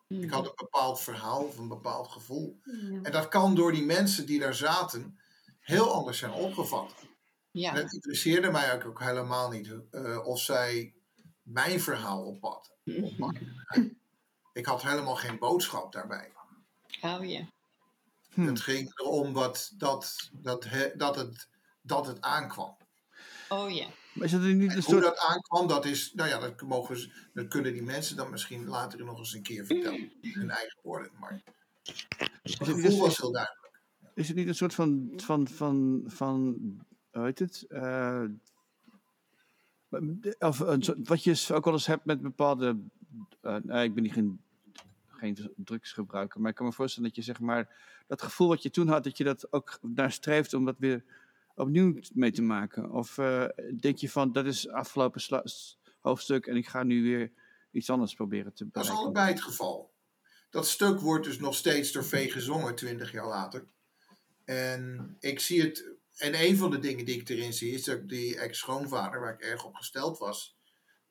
Ik 0.08 0.30
had 0.30 0.46
een 0.46 0.52
bepaald 0.56 1.00
verhaal 1.00 1.44
of 1.44 1.58
een 1.58 1.68
bepaald 1.68 2.08
gevoel. 2.08 2.60
En 3.02 3.12
dat 3.12 3.28
kan 3.28 3.54
door 3.54 3.72
die 3.72 3.84
mensen 3.84 4.26
die 4.26 4.38
daar 4.38 4.54
zaten 4.54 5.18
heel 5.60 5.92
anders 5.92 6.18
zijn 6.18 6.32
opgevat. 6.32 6.94
Ja. 7.50 7.70
En 7.70 7.82
het 7.82 7.92
interesseerde 7.92 8.50
mij 8.50 8.84
ook, 8.84 9.00
helemaal 9.00 9.50
niet 9.50 9.74
uh, 9.90 10.26
of 10.26 10.40
zij 10.40 10.94
mijn 11.42 11.80
verhaal 11.80 12.24
opvatten. 12.24 12.72
Ik 14.52 14.66
had 14.66 14.82
helemaal 14.82 15.16
geen 15.16 15.38
boodschap 15.38 15.92
daarbij. 15.92 16.32
Oh 17.02 17.24
ja. 17.24 17.48
Het 18.34 18.60
ging 18.60 18.98
erom 18.98 19.32
wat, 19.32 19.72
dat, 19.76 20.30
dat, 20.32 20.68
dat, 20.94 21.16
het, 21.16 21.48
dat 21.82 22.06
het 22.06 22.20
aankwam. 22.20 22.76
Oh 23.48 23.70
ja. 23.70 23.86
Maar 24.14 24.24
is 24.24 24.30
dat 24.30 24.40
niet 24.40 24.74
een 24.74 24.82
Hoe 24.82 25.00
dat 25.00 25.18
aankwam, 25.18 25.66
dat 25.66 25.84
is, 25.84 26.12
nou 26.14 26.28
ja, 26.28 26.38
dat, 26.38 26.62
mogen 26.62 26.98
ze, 26.98 27.10
dat 27.32 27.48
kunnen 27.48 27.72
die 27.72 27.82
mensen 27.82 28.16
dan 28.16 28.30
misschien 28.30 28.66
later 28.66 29.04
nog 29.04 29.18
eens 29.18 29.34
een 29.34 29.42
keer 29.42 29.66
vertellen. 29.66 30.12
In 30.20 30.32
hun 30.32 30.50
eigen 30.50 30.78
woorden. 30.82 31.10
Maar 31.20 31.42
het 32.42 32.54
gevoel 32.56 32.98
was 32.98 33.18
heel 33.18 33.32
duidelijk. 33.32 33.80
Is 34.14 34.28
het 34.28 34.36
niet 34.36 34.48
een 34.48 34.54
soort 34.54 34.74
van, 34.74 35.12
van, 35.16 35.48
van, 35.48 36.02
van 36.06 36.56
hoe 37.10 37.24
heet 37.24 37.38
het? 37.38 37.64
Uh, 37.68 38.24
of 40.38 40.58
een, 40.58 40.84
wat 41.04 41.24
je 41.24 41.54
ook 41.54 41.64
wel 41.64 41.72
eens 41.72 41.86
hebt 41.86 42.04
met 42.04 42.20
bepaalde, 42.20 42.78
uh, 43.42 43.56
nee, 43.62 43.84
ik 43.84 43.94
ben 43.94 44.02
niet 44.02 44.12
geen, 44.12 44.40
geen 45.08 45.52
drugsgebruiker, 45.56 46.40
maar 46.40 46.50
ik 46.50 46.56
kan 46.56 46.66
me 46.66 46.72
voorstellen 46.72 47.08
dat 47.08 47.16
je 47.16 47.22
zeg 47.22 47.40
maar, 47.40 47.68
dat 48.06 48.22
gevoel 48.22 48.48
wat 48.48 48.62
je 48.62 48.70
toen 48.70 48.88
had, 48.88 49.04
dat 49.04 49.16
je 49.16 49.24
dat 49.24 49.52
ook 49.52 49.78
naar 49.82 50.12
streeft 50.12 50.54
om 50.54 50.64
dat 50.64 50.78
weer 50.78 51.04
opnieuw 51.54 52.00
mee 52.12 52.32
te 52.32 52.42
maken? 52.42 52.90
Of 52.90 53.18
uh, 53.18 53.44
denk 53.80 53.96
je 53.96 54.10
van, 54.10 54.32
dat 54.32 54.46
is 54.46 54.68
afgelopen 54.68 55.42
hoofdstuk 56.00 56.46
en 56.46 56.56
ik 56.56 56.68
ga 56.68 56.82
nu 56.82 57.02
weer 57.02 57.32
iets 57.70 57.90
anders 57.90 58.14
proberen 58.14 58.54
te 58.54 58.64
bereiken? 58.64 58.92
Dat 58.92 59.00
is 59.00 59.04
allebei 59.04 59.32
het 59.32 59.42
geval. 59.42 59.92
dat 60.50 60.66
stuk 60.66 61.00
wordt 61.00 61.24
dus 61.24 61.38
nog 61.38 61.54
steeds 61.54 61.92
door 61.92 62.04
V 62.04 62.32
gezongen, 62.32 62.74
twintig 62.74 63.12
jaar 63.12 63.26
later. 63.26 63.66
En 64.44 65.16
ik 65.20 65.40
zie 65.40 65.62
het, 65.62 65.90
en 66.16 66.44
een 66.44 66.56
van 66.56 66.70
de 66.70 66.78
dingen 66.78 67.04
die 67.04 67.20
ik 67.20 67.28
erin 67.28 67.52
zie, 67.52 67.72
is 67.72 67.84
dat 67.84 68.08
die 68.08 68.38
ex-schoonvader, 68.38 69.20
waar 69.20 69.32
ik 69.32 69.40
erg 69.40 69.64
op 69.64 69.74
gesteld 69.74 70.18
was, 70.18 70.56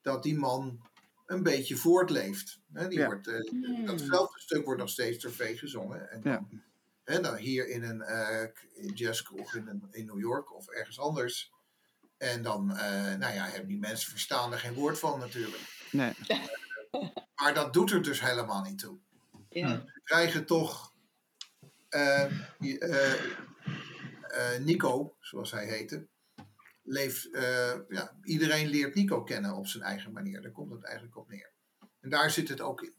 dat 0.02 0.24
die 0.24 0.38
man 0.38 0.82
een 1.26 1.44
beetje 1.44 1.76
voortleeft. 1.76 2.60
die 2.90 3.06
wordt, 3.06 3.28
uh, 3.28 3.86
Datzelfde 3.86 4.40
stuk 4.40 4.66
wordt 4.66 4.80
nog 4.80 4.90
steeds 4.90 5.24
door 5.24 5.32
V 5.32 5.60
gezongen. 5.60 6.12
En 6.12 6.22
dan, 6.22 6.62
ja. 7.06 7.20
dan 7.20 7.36
hier 7.36 7.68
in 7.68 7.84
een 7.84 8.02
uh, 8.02 8.96
jazzkroeg 8.96 9.56
in, 9.56 9.88
in 9.92 10.06
New 10.06 10.20
York 10.20 10.56
of 10.56 10.68
ergens 10.68 11.00
anders. 11.00 11.52
En 12.18 12.42
dan, 12.42 12.72
uh, 12.72 12.78
nou 13.16 13.34
ja, 13.34 13.46
hebben 13.46 13.68
die 13.68 13.80
mensen 13.80 14.12
verstaan 14.12 14.52
er 14.52 14.60
geen 14.60 14.74
woord 14.74 15.00
van 15.00 15.20
natuurlijk. 15.20 15.62
Nee. 15.92 16.14
maar 17.42 17.54
dat 17.54 17.74
doet 17.74 17.92
er 17.92 18.04
dus 18.04 18.22
helemaal 18.22 18.62
niet 18.62 18.80
toe. 18.80 18.98
Ja. 19.50 19.84
We 19.86 20.02
krijgen 20.04 20.46
toch 20.46 20.92
Nico, 24.60 25.16
zoals 25.20 25.52
hij 25.52 25.66
heette, 25.66 26.08
leeft, 26.84 27.28
uh, 27.28 27.74
ja, 27.90 28.18
iedereen 28.24 28.68
leert 28.68 28.96
Nico 28.96 29.24
kennen 29.24 29.56
op 29.56 29.68
zijn 29.68 29.84
eigen 29.84 30.12
manier. 30.12 30.42
Daar 30.42 30.52
komt 30.52 30.72
het 30.72 30.84
eigenlijk 30.84 31.18
op 31.18 31.30
neer. 31.30 31.52
En 32.00 32.10
daar 32.10 32.32
zit 32.32 32.50
het 32.50 32.62
ook 32.62 32.82
in. 32.82 32.94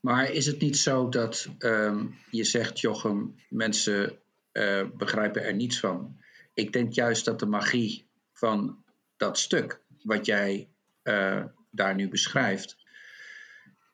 Maar 0.00 0.30
is 0.30 0.46
het 0.46 0.60
niet 0.60 0.78
zo 0.78 1.08
dat 1.08 1.48
um, 1.58 2.18
je 2.30 2.44
zegt, 2.44 2.80
Jochem, 2.80 3.34
mensen 3.48 4.18
uh, 4.52 4.86
begrijpen 4.96 5.44
er 5.44 5.54
niets 5.54 5.80
van? 5.80 6.16
Ik 6.54 6.72
denk 6.72 6.92
juist 6.92 7.24
dat 7.24 7.38
de 7.38 7.46
magie 7.46 8.06
van 8.32 8.84
dat 9.16 9.38
stuk, 9.38 9.80
wat 10.02 10.26
jij 10.26 10.68
uh, 11.02 11.44
daar 11.70 11.94
nu 11.94 12.08
beschrijft. 12.08 12.76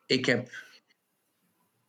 Ik 0.05 0.25
heb 0.25 0.49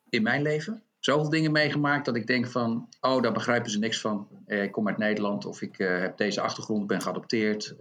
in 0.08 0.22
mijn 0.22 0.42
leven 0.42 0.82
zoveel 0.98 1.30
dingen 1.30 1.52
meegemaakt 1.52 2.04
dat 2.04 2.16
ik 2.16 2.26
denk 2.26 2.46
van, 2.46 2.88
oh, 3.00 3.22
daar 3.22 3.32
begrijpen 3.32 3.70
ze 3.70 3.78
niks 3.78 4.00
van. 4.00 4.28
Eh, 4.46 4.62
ik 4.62 4.72
kom 4.72 4.88
uit 4.88 4.98
Nederland 4.98 5.44
of 5.44 5.62
ik 5.62 5.76
heb 5.76 6.16
deze 6.16 6.40
achtergrond, 6.40 6.86
ben 6.86 7.02
geadopteerd. 7.02 7.74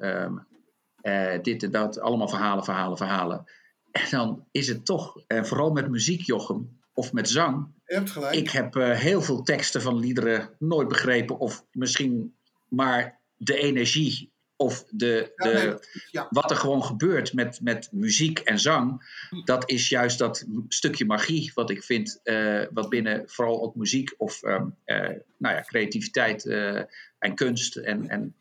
Uh, 1.02 1.38
dit 1.42 1.64
en 1.64 1.72
dat, 1.72 2.00
allemaal 2.00 2.28
verhalen, 2.30 2.64
verhalen, 2.64 2.98
verhalen. 2.98 3.46
En 3.92 4.08
dan 4.10 4.46
is 4.52 4.68
het 4.68 4.86
toch, 4.86 5.24
en 5.28 5.46
vooral 5.46 5.72
met 5.72 5.90
muziek, 5.90 6.22
Jochem, 6.22 6.80
of 6.94 7.14
met 7.14 7.30
zang. 7.30 7.68
Je 7.86 7.96
hebt 7.96 8.12
gelijk. 8.12 8.36
Ik 8.36 8.50
heb 8.50 8.74
heel 8.74 9.22
veel 9.22 9.42
teksten 9.42 9.82
van 9.82 10.00
liederen 10.00 10.50
nooit 10.60 10.88
begrepen, 10.88 11.40
of 11.40 11.66
misschien 11.72 12.36
maar 12.68 13.20
de 13.38 13.58
energie 13.58 14.32
of 14.56 14.86
de, 14.90 15.32
de, 15.36 15.80
ja. 16.12 16.28
wat 16.30 16.52
er 16.52 16.58
gewoon 16.58 16.84
gebeurt 16.84 17.34
met, 17.34 17.62
met 17.62 17.90
muziek 17.92 18.40
en 18.40 18.60
zang, 18.60 19.02
dat 19.46 19.70
is 19.70 19.90
juist 19.90 20.18
dat 20.18 20.46
stukje 20.68 21.06
magie 21.06 21.52
wat 21.54 21.70
ik 21.70 21.84
vind, 21.84 22.20
uh, 22.24 22.66
wat 22.72 22.90
binnen 22.90 23.24
vooral 23.26 23.64
ook 23.64 23.76
muziek 23.76 24.14
of 24.18 24.44
um, 24.44 24.76
uh, 24.86 24.98
nou 25.38 25.56
ja, 25.56 25.62
creativiteit 25.62 26.46
uh, 26.46 26.82
en 27.20 27.36
kunst 27.36 27.76
en, 27.76 28.08
en 28.10 28.34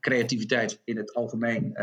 creativiteit 0.00 0.80
in 0.84 0.96
het 0.96 1.14
algemeen, 1.14 1.76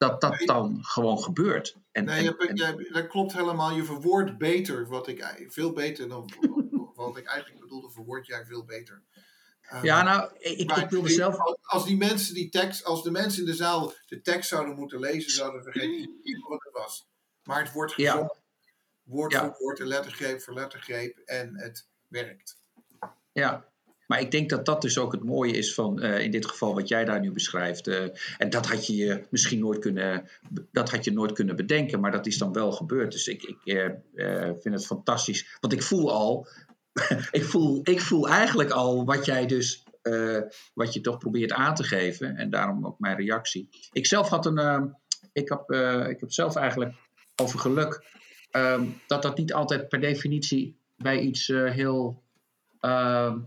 dat 0.00 0.20
dat 0.20 0.38
dan 0.44 0.84
gewoon 0.84 1.18
gebeurt. 1.18 1.76
En, 1.92 2.04
nee, 2.04 2.28
en, 2.28 2.48
en, 2.48 2.54
jij, 2.54 2.88
dat 2.92 3.06
klopt 3.06 3.32
helemaal. 3.32 3.70
Je 3.70 3.84
verwoordt 3.84 4.38
beter 4.38 4.86
wat 4.86 5.08
ik 5.08 5.46
veel 5.48 5.72
beter 5.72 6.08
dan 6.08 6.30
wat 6.94 7.16
ik 7.16 7.26
eigenlijk 7.26 7.60
bedoelde, 7.60 7.90
verwoord 7.90 8.26
jij 8.26 8.44
veel 8.44 8.64
beter. 8.64 9.02
Ehm, 9.60 9.84
ja, 9.84 10.02
nou, 10.02 10.30
ik, 10.38 10.76
ik 10.76 10.90
wilde 10.90 11.08
zelf. 11.08 11.36
Als 11.62 11.84
die 11.84 11.96
mensen 11.96 12.34
die 12.34 12.48
tekst, 12.48 12.84
als 12.84 13.02
de 13.02 13.10
mensen 13.10 13.40
in 13.40 13.46
de 13.46 13.54
zaal 13.54 13.92
de 14.06 14.20
tekst 14.20 14.48
zouden 14.48 14.74
moeten 14.74 15.00
lezen, 15.00 15.30
zouden 15.30 15.62
vergeten 15.62 16.10
wat 16.48 16.64
het 16.64 16.72
was. 16.72 17.08
Maar 17.42 17.62
het 17.62 17.72
wordt 17.72 17.92
gezongen, 17.92 18.38
woord 19.02 19.34
voor 19.34 19.56
woord 19.58 19.80
en 19.80 19.86
lettergreep 19.86 20.40
voor 20.40 20.54
lettergreep 20.54 21.18
en 21.18 21.56
het 21.56 21.88
werkt. 22.08 22.58
Ja, 23.32 23.69
maar 24.10 24.20
ik 24.20 24.30
denk 24.30 24.50
dat 24.50 24.64
dat 24.64 24.82
dus 24.82 24.98
ook 24.98 25.12
het 25.12 25.24
mooie 25.24 25.52
is 25.52 25.74
van 25.74 26.04
uh, 26.04 26.18
in 26.18 26.30
dit 26.30 26.46
geval 26.46 26.74
wat 26.74 26.88
jij 26.88 27.04
daar 27.04 27.20
nu 27.20 27.32
beschrijft. 27.32 27.88
Uh, 27.88 28.02
en 28.38 28.50
dat 28.50 28.66
had 28.66 28.86
je 28.86 29.22
misschien 29.28 29.58
nooit 29.58 29.78
kunnen, 29.78 30.28
dat 30.72 30.90
had 30.90 31.04
je 31.04 31.12
nooit 31.12 31.32
kunnen 31.32 31.56
bedenken, 31.56 32.00
maar 32.00 32.10
dat 32.10 32.26
is 32.26 32.38
dan 32.38 32.52
wel 32.52 32.72
gebeurd. 32.72 33.12
Dus 33.12 33.28
ik, 33.28 33.42
ik 33.42 33.58
uh, 34.14 34.50
vind 34.60 34.74
het 34.74 34.86
fantastisch. 34.86 35.56
Want 35.60 35.72
ik 35.72 35.82
voel 35.82 36.12
al 36.12 36.48
ik, 37.30 37.44
voel, 37.44 37.80
ik 37.82 38.00
voel 38.00 38.28
eigenlijk 38.28 38.70
al 38.70 39.04
wat 39.04 39.24
jij 39.24 39.46
dus, 39.46 39.84
wat 40.74 40.94
je 40.94 41.00
toch 41.00 41.18
probeert 41.18 41.52
aan 41.52 41.74
te 41.74 41.84
geven. 41.84 42.36
En 42.36 42.50
daarom 42.50 42.86
ook 42.86 42.98
mijn 42.98 43.16
reactie. 43.16 43.68
Ik 43.92 44.06
zelf 44.06 44.28
had 44.28 44.46
een, 44.46 44.58
uh, 44.58 44.82
ik, 45.32 45.48
heb, 45.48 45.70
ik 46.10 46.20
heb 46.20 46.32
zelf 46.32 46.56
eigenlijk 46.56 46.94
over 47.36 47.58
geluk, 47.58 48.04
ehm, 48.50 48.86
dat 49.06 49.22
dat 49.22 49.36
niet 49.36 49.52
altijd 49.52 49.88
per 49.88 50.00
definitie 50.00 50.76
bij 50.96 51.20
iets 51.20 51.46
heel 51.46 52.22
ehm, 52.80 53.38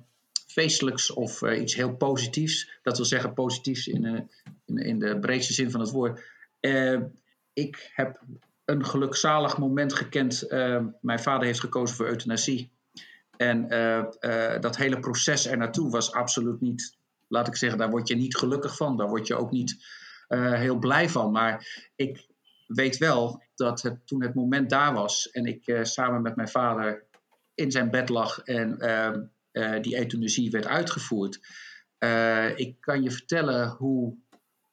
feestelijks 0.54 1.14
of 1.14 1.42
iets 1.42 1.76
heel 1.76 1.96
positiefs, 1.96 2.80
dat 2.82 2.98
wil 2.98 3.06
zeggen 3.06 3.34
positiefs 3.34 3.88
in, 3.88 4.30
in, 4.66 4.78
in 4.78 5.00
de 5.00 5.20
breedste 5.20 5.54
zin 5.54 5.72
van 5.72 5.80
het 5.80 5.92
woord. 5.92 6.22
ik 7.54 7.92
heb 7.94 8.22
een 8.66 8.86
gelukzalig 8.86 9.58
moment 9.58 9.94
gekend. 9.94 10.46
mijn 11.02 11.20
vader 11.20 11.46
heeft 11.46 11.60
gekozen 11.60 11.96
voor 11.96 12.08
euthanasie. 12.08 12.72
En 13.38 13.68
dat 14.60 14.78
hele 14.78 15.00
proces 15.00 15.46
er 15.46 15.58
naartoe 15.58 15.90
was 15.90 16.12
absoluut 16.12 16.62
niet, 16.62 16.98
laat 17.28 17.48
ik 17.48 17.56
zeggen, 17.56 17.80
daar 17.80 17.90
word 17.90 18.08
je 18.08 18.16
niet 18.16 18.38
gelukkig 18.38 18.76
van. 18.76 18.98
Daar 18.98 19.10
word 19.10 19.28
je 19.28 19.36
ook 19.36 19.52
niet 19.52 19.86
heel 20.28 20.78
blij 20.78 21.10
van. 21.10 21.32
Maar 21.32 21.68
ik 21.96 22.28
weet 22.68 22.98
wel 22.98 23.44
dat 23.56 23.82
het, 23.82 24.08
toen 24.08 24.24
het 24.24 24.34
moment 24.34 24.70
daar 24.70 24.94
was 24.94 25.30
en 25.32 25.46
ik 25.46 25.80
samen 25.82 26.22
met 26.22 26.36
mijn 26.36 26.50
vader 26.50 27.04
in 27.56 27.72
zijn 27.72 27.90
bed 27.90 28.10
lag 28.10 28.40
en 28.40 28.78
ehm, 29.54 29.82
die 29.82 29.98
euthanasie 29.98 30.52
werd 30.52 30.68
uitgevoerd. 30.68 31.40
ik 32.56 32.76
kan 32.80 33.04
je 33.04 33.12
vertellen 33.12 33.70
hoe 33.70 34.18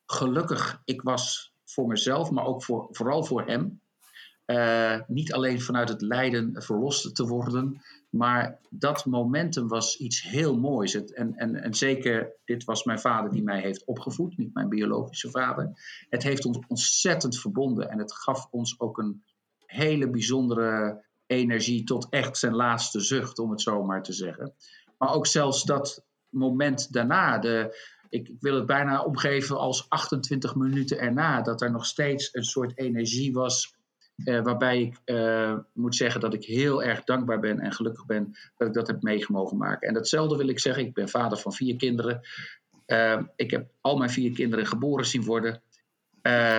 gelukkig 0.07 0.81
ik 0.85 1.03
was 1.03 1.55
voor 1.65 1.87
mezelf, 1.87 2.31
maar 2.31 2.45
ook 2.45 2.65
voor, 2.65 2.89
vooral 2.91 3.25
voor 3.25 3.47
hem. 3.47 3.81
niet 5.07 5.33
alleen 5.33 5.61
vanuit 5.61 5.89
het 5.89 6.01
lijden 6.01 6.63
verlost 6.63 7.15
te 7.15 7.27
worden, 7.27 7.81
maar 8.11 8.59
dat 8.71 9.07
momentum 9.07 9.69
was 9.69 9.97
iets 9.97 10.23
heel 10.23 10.59
moois. 10.59 10.93
Het, 10.93 11.15
en, 11.15 11.35
en, 11.35 11.55
en 11.55 11.75
zeker, 11.75 12.33
dit 12.45 12.65
was 12.65 12.85
mijn 12.85 12.99
vader 12.99 13.31
die 13.31 13.43
mij 13.43 13.61
heeft 13.61 13.85
opgevoed, 13.85 14.37
niet 14.37 14.55
mijn 14.55 14.69
biologische 14.69 15.31
vader. 15.31 15.71
Het 16.09 16.23
heeft 16.23 16.45
ons 16.45 16.59
ontzettend 16.69 17.39
verbonden 17.39 17.91
en 17.91 17.99
het 17.99 18.13
gaf 18.13 18.49
ons 18.51 18.81
ook 18.81 18.99
een 18.99 19.25
hele 19.67 20.11
bijzondere 20.11 21.05
energie 21.31 21.85
tot 21.85 22.07
echt 22.11 22.39
zijn 22.39 22.55
laatste 22.55 23.01
zucht, 23.01 23.39
om 23.39 23.51
het 23.51 23.61
zo 23.61 23.85
maar 23.85 24.03
te 24.03 24.13
zeggen. 24.13 24.55
Maar 24.99 25.15
ook 25.15 25.27
zelfs 25.27 25.65
dat 25.65 26.05
moment 26.29 26.93
daarna, 26.93 27.39
de, 27.39 27.79
ik, 28.09 28.29
ik 28.29 28.41
wil 28.41 28.55
het 28.55 28.67
bijna 28.67 29.03
omgeven 29.03 29.59
als 29.59 29.89
28 29.89 30.55
minuten 30.55 30.99
erna, 30.99 31.43
dat 31.43 31.63
er 31.63 31.71
nog 31.71 31.87
steeds 31.87 32.35
een 32.35 32.45
soort 32.45 32.79
energie 32.79 33.33
was 33.33 33.75
uh, 34.25 34.43
waarbij 34.43 34.81
ik 34.81 35.01
uh, 35.05 35.59
moet 35.73 35.97
zeggen 35.97 36.21
dat 36.21 36.35
ik 36.35 36.45
heel 36.45 36.83
erg 36.83 37.05
dankbaar 37.05 37.41
ben 37.41 37.59
en 37.59 37.73
gelukkig 37.73 38.07
ben 38.07 38.37
dat 38.57 38.69
ik 38.69 38.75
dat 38.75 38.87
heb 38.87 39.03
meegemogen 39.03 39.57
maken. 39.57 39.89
En 39.89 39.95
datzelfde 39.95 40.37
wil 40.37 40.49
ik 40.49 40.59
zeggen, 40.59 40.85
ik 40.85 40.95
ben 40.95 41.09
vader 41.09 41.39
van 41.39 41.53
vier 41.53 41.77
kinderen. 41.77 42.21
Uh, 42.87 43.23
ik 43.37 43.51
heb 43.51 43.71
al 43.81 43.97
mijn 43.97 44.11
vier 44.11 44.33
kinderen 44.33 44.67
geboren 44.67 45.07
zien 45.07 45.25
worden. 45.25 45.63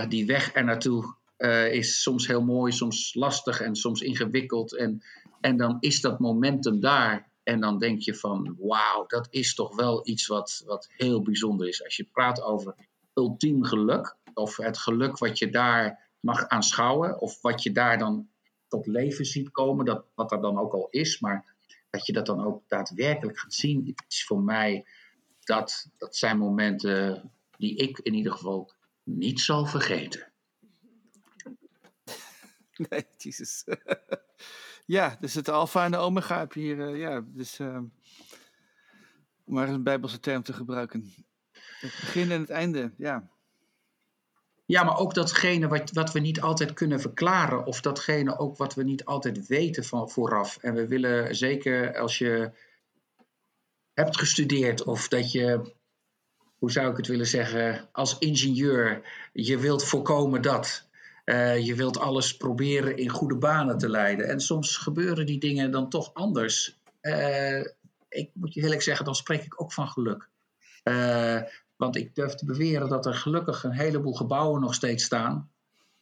die 0.09 0.25
weg 0.25 0.55
er 0.55 0.63
naartoe 0.63 1.15
is 1.71 2.01
soms 2.01 2.27
heel 2.27 2.43
mooi, 2.43 2.71
soms 2.71 3.13
lastig 3.13 3.61
en 3.61 3.75
soms 3.75 4.01
ingewikkeld. 4.01 4.75
En, 4.75 5.03
en 5.41 5.57
dan 5.57 5.77
is 5.79 6.01
dat 6.01 6.19
momentum 6.19 6.79
daar. 6.79 7.29
En 7.43 7.59
dan 7.59 7.79
denk 7.79 8.01
je 8.01 8.15
van, 8.15 8.55
wauw, 8.59 9.05
dat 9.07 9.27
is 9.29 9.55
toch 9.55 9.75
wel 9.75 10.07
iets 10.07 10.27
wat, 10.27 10.63
wat 10.65 10.89
heel 10.97 11.21
bijzonder 11.21 11.67
is. 11.67 11.83
Als 11.83 11.95
je 11.95 12.07
praat 12.11 12.41
over 12.41 12.75
ultiem 13.13 13.63
geluk, 13.63 14.15
of 14.33 14.57
het 14.57 14.77
geluk 14.77 15.17
wat 15.17 15.39
je 15.39 15.49
daar 15.49 16.09
mag 16.19 16.47
aanschouwen. 16.47 17.21
Of 17.21 17.41
wat 17.41 17.63
je 17.63 17.71
daar 17.71 17.97
dan 17.97 18.29
tot 18.67 18.87
leven 18.87 19.25
ziet 19.25 19.51
komen, 19.51 19.85
dat, 19.85 20.05
wat 20.15 20.31
er 20.31 20.41
dan 20.41 20.57
ook 20.57 20.73
al 20.73 20.87
is. 20.89 21.19
Maar 21.19 21.55
dat 21.89 22.05
je 22.05 22.13
dat 22.13 22.25
dan 22.25 22.45
ook 22.45 22.63
daadwerkelijk 22.67 23.39
gaat 23.39 23.53
zien, 23.53 23.95
is 24.07 24.25
voor 24.25 24.41
mij, 24.41 24.85
dat, 25.39 25.89
dat 25.97 26.15
zijn 26.15 26.37
momenten 26.37 27.31
die 27.57 27.75
ik 27.75 27.99
in 27.99 28.13
ieder 28.13 28.31
geval 28.31 28.71
niet 29.03 29.39
zal 29.39 29.65
vergeten. 29.65 30.30
Nee, 32.89 33.05
Jezus. 33.17 33.63
ja, 34.85 35.17
dus 35.19 35.33
het 35.33 35.49
alfa 35.49 35.85
en 35.85 35.91
de 35.91 35.97
omega 35.97 36.39
heb 36.39 36.53
je 36.53 36.59
hier. 36.59 36.95
Ja, 36.97 37.23
dus, 37.25 37.59
om 37.59 37.91
maar 39.45 39.69
een 39.69 39.83
bijbelse 39.83 40.19
term 40.19 40.43
te 40.43 40.53
gebruiken. 40.53 41.13
Het 41.51 41.97
begin 41.99 42.31
en 42.31 42.39
het 42.39 42.49
einde, 42.49 42.91
ja. 42.97 43.29
Ja, 44.65 44.83
maar 44.83 44.97
ook 44.97 45.13
datgene 45.13 45.67
wat, 45.67 45.91
wat 45.91 46.11
we 46.11 46.19
niet 46.19 46.41
altijd 46.41 46.73
kunnen 46.73 46.99
verklaren, 46.99 47.65
of 47.65 47.81
datgene 47.81 48.39
ook 48.39 48.57
wat 48.57 48.73
we 48.73 48.83
niet 48.83 49.05
altijd 49.05 49.47
weten 49.47 49.83
van 49.83 50.09
vooraf. 50.09 50.57
En 50.57 50.73
we 50.73 50.87
willen 50.87 51.35
zeker 51.35 51.97
als 51.97 52.17
je 52.17 52.51
hebt 53.93 54.17
gestudeerd 54.17 54.83
of 54.83 55.07
dat 55.07 55.31
je, 55.31 55.73
hoe 56.57 56.71
zou 56.71 56.91
ik 56.91 56.97
het 56.97 57.07
willen 57.07 57.27
zeggen, 57.27 57.89
als 57.91 58.17
ingenieur, 58.17 59.01
je 59.33 59.57
wilt 59.57 59.85
voorkomen 59.85 60.41
dat. 60.41 60.89
Je 61.63 61.73
wilt 61.75 61.97
alles 61.97 62.37
proberen 62.37 62.97
in 62.97 63.09
goede 63.09 63.35
banen 63.35 63.77
te 63.77 63.89
leiden. 63.89 64.27
En 64.27 64.39
soms 64.39 64.77
gebeuren 64.77 65.25
die 65.25 65.39
dingen 65.39 65.71
dan 65.71 65.89
toch 65.89 66.13
anders. 66.13 66.77
ik 68.09 68.29
moet 68.33 68.53
je 68.53 68.61
eerlijk 68.61 68.81
zeggen, 68.81 69.05
dan 69.05 69.15
spreek 69.15 69.43
ik 69.43 69.61
ook 69.61 69.73
van 69.73 69.87
geluk. 69.87 70.29
want 71.75 71.95
ik 71.95 72.15
durf 72.15 72.35
te 72.35 72.45
beweren 72.45 72.89
dat 72.89 73.05
er 73.05 73.13
gelukkig 73.13 73.63
een 73.63 73.71
heleboel 73.71 74.13
gebouwen 74.13 74.61
nog 74.61 74.73
steeds 74.73 75.03
staan. 75.03 75.49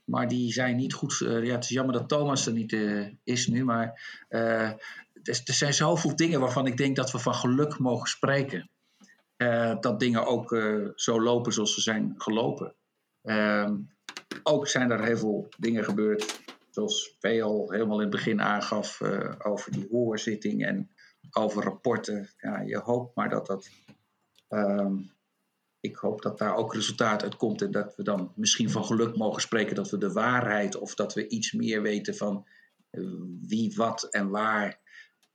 Maar 0.04 0.28
die 0.28 0.54
zijn 0.54 0.76
niet 0.76 0.94
goed. 0.94 1.18
ja, 1.18 1.56
het 1.56 1.64
is 1.64 1.70
jammer 1.70 1.94
dat 1.94 2.10
Thomas 2.10 2.46
er 2.46 2.54
niet 2.54 2.78
is 3.24 3.48
nu. 3.48 3.64
Maar 3.64 4.16
er, 4.28 4.80
er 5.24 5.54
zijn 5.54 5.74
zoveel 5.74 6.16
dingen 6.16 6.40
waarvan 6.40 6.68
ik 6.68 6.78
denk 6.78 6.96
dat 6.96 7.12
we 7.12 7.20
van 7.20 7.36
geluk 7.36 7.80
mogen 7.80 8.10
spreken. 8.10 8.70
Dat 9.80 10.00
dingen 10.00 10.26
ook 10.26 10.58
zo 10.96 11.22
lopen 11.22 11.54
zoals 11.54 11.74
ze 11.74 11.82
zijn 11.82 12.14
gelopen. 12.18 12.74
Uh, 13.24 13.70
ook 14.44 14.68
zijn 14.68 14.92
er 14.92 15.04
heel 15.04 15.18
veel 15.18 15.50
dingen 15.58 15.84
gebeurd, 15.84 16.42
zoals 16.70 17.16
veel 17.20 17.72
helemaal 17.72 17.96
in 17.96 18.02
het 18.02 18.16
begin 18.16 18.42
aangaf, 18.42 19.00
uh, 19.00 19.36
over 19.38 19.72
die 19.72 19.88
hoorzitting 19.92 20.66
en 20.66 20.92
over 21.32 21.64
rapporten. 21.64 22.30
Ja, 22.38 22.62
je 22.62 22.78
hoopt 22.78 23.16
maar 23.16 23.30
dat 23.30 23.48
dat. 23.48 23.70
Ehm, 24.48 24.98
ik 25.80 25.96
hoop 25.96 26.22
dat 26.22 26.38
daar 26.38 26.56
ook 26.56 26.74
resultaat 26.74 27.24
uit 27.24 27.36
komt 27.36 27.62
en 27.62 27.72
dat 27.72 27.96
we 27.96 28.04
dan 28.04 28.32
misschien 28.36 28.70
van 28.70 28.86
geluk 28.86 29.18
mogen 29.18 29.42
spreken 29.42 29.76
dat 29.76 29.90
we 29.90 29.98
de 29.98 30.12
waarheid 30.12 30.76
of 30.76 30.96
dat 30.96 31.14
we 31.14 31.28
iets 31.28 31.52
meer 31.52 31.82
weten 31.82 32.16
van 32.16 32.48
wie, 33.42 33.74
wat 33.76 34.04
en 34.04 34.30
waar 34.30 34.80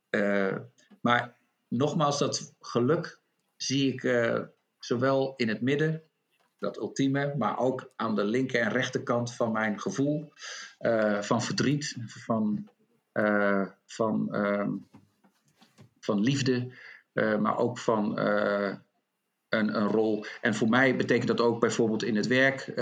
uh, 0.09 0.57
maar 1.01 1.37
nogmaals, 1.67 2.19
dat 2.19 2.53
geluk 2.59 3.21
zie 3.55 3.93
ik 3.93 4.01
zowel 4.79 5.33
in 5.35 5.47
het 5.47 5.61
midden, 5.61 6.03
dat 6.59 6.77
ultieme, 6.77 7.33
maar 7.37 7.57
ook 7.59 7.91
aan 7.95 8.15
de 8.15 8.23
linker 8.23 8.61
en 8.61 8.71
rechterkant 8.71 9.35
van 9.35 9.51
mijn 9.51 9.79
gevoel, 9.79 10.33
uh, 10.79 11.21
van 11.21 11.41
verdriet, 11.41 11.95
van, 12.05 12.69
van, 13.85 14.33
ehm, 14.33 14.71
van 15.99 16.19
liefde, 16.19 16.71
maar 17.13 17.57
ook 17.57 17.77
van 17.77 18.19
een, 18.19 18.81
een, 19.49 19.87
rol. 19.87 20.25
En 20.41 20.55
voor 20.55 20.69
mij 20.69 20.95
betekent 20.95 21.27
dat 21.27 21.41
ook 21.41 21.59
bijvoorbeeld 21.59 22.03
in 22.03 22.15
het 22.15 22.27
werk. 22.27 22.73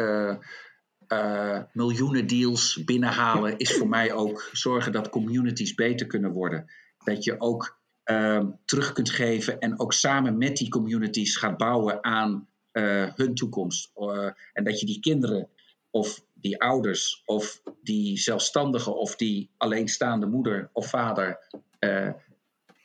miljoenen 1.74 2.28
deals 2.28 2.84
binnenhalen 2.84 3.58
is 3.58 3.78
voor 3.78 3.90
mij 3.90 4.14
ook 4.14 4.50
zorgen 4.52 4.92
dat 4.92 5.10
communities 5.10 5.74
beter 5.74 6.08
kunnen 6.08 6.32
worden 6.32 6.66
dat 7.04 7.24
je 7.24 7.40
ook 7.40 7.82
uh, 8.06 8.44
terug 8.66 8.94
kunt 8.94 9.10
geven 9.10 9.60
en 9.60 9.80
ook 9.80 9.94
samen 9.94 10.38
met 10.38 10.58
die 10.58 10.70
communities 10.70 11.38
gaat 11.38 11.58
bouwen 11.58 12.04
aan 12.04 12.48
uh, 12.74 13.08
hun 13.16 13.36
toekomst. 13.36 13.92
Uh, 13.96 14.30
en 14.54 14.64
dat 14.64 14.80
je 14.80 14.86
die 14.86 15.00
kinderen 15.00 15.50
of 15.90 16.26
die 16.34 16.62
ouders 16.62 17.22
of 17.26 17.62
die 17.82 18.18
zelfstandige 18.18 18.92
of 18.92 19.16
die 19.16 19.50
alleenstaande 19.58 20.26
moeder 20.26 20.70
of 20.74 20.90
vader 20.90 21.40
eh, 21.80 22.10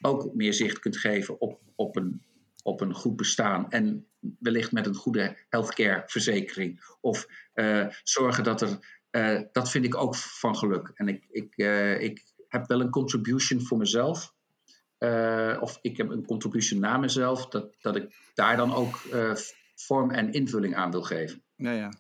ook 0.01 0.34
meer 0.34 0.55
zicht 0.55 0.78
kunt 0.78 0.97
geven 0.97 1.41
op, 1.41 1.61
op, 1.74 1.97
een, 1.97 2.22
op 2.62 2.80
een 2.80 2.95
goed 2.95 3.16
bestaan. 3.16 3.70
En 3.70 4.07
wellicht 4.39 4.72
met 4.72 4.86
een 4.86 4.95
goede 4.95 5.36
healthcare 5.49 6.03
verzekering. 6.07 6.97
Of 7.01 7.26
zorgen 8.03 8.45
dat 8.45 8.61
er. 8.61 8.78
dat 9.53 9.70
vind 9.70 9.84
ik 9.84 9.97
ook 9.97 10.16
van 10.16 10.57
geluk. 10.57 10.93
En 10.95 11.09
ik, 11.09 11.26
ik, 11.30 11.57
ik 12.01 12.24
heb 12.49 12.66
wel 12.66 12.80
een 12.80 12.91
contribution 12.91 13.61
voor 13.61 13.78
mezelf. 13.78 14.34
Of 15.61 15.78
ik 15.80 15.97
heb 15.97 16.11
een 16.11 16.26
contribution 16.26 16.80
naar 16.80 17.01
mezelf, 17.01 17.49
dat, 17.49 17.74
dat 17.80 17.97
ik 17.97 18.30
daar 18.34 18.57
dan 18.57 18.74
ook 18.74 19.01
vorm 19.80 20.10
en 20.10 20.32
invulling 20.32 20.76
aan 20.76 20.90
wil 20.90 21.02
geven. 21.02 21.42
Ja, 21.56 21.72
ja. 21.72 21.92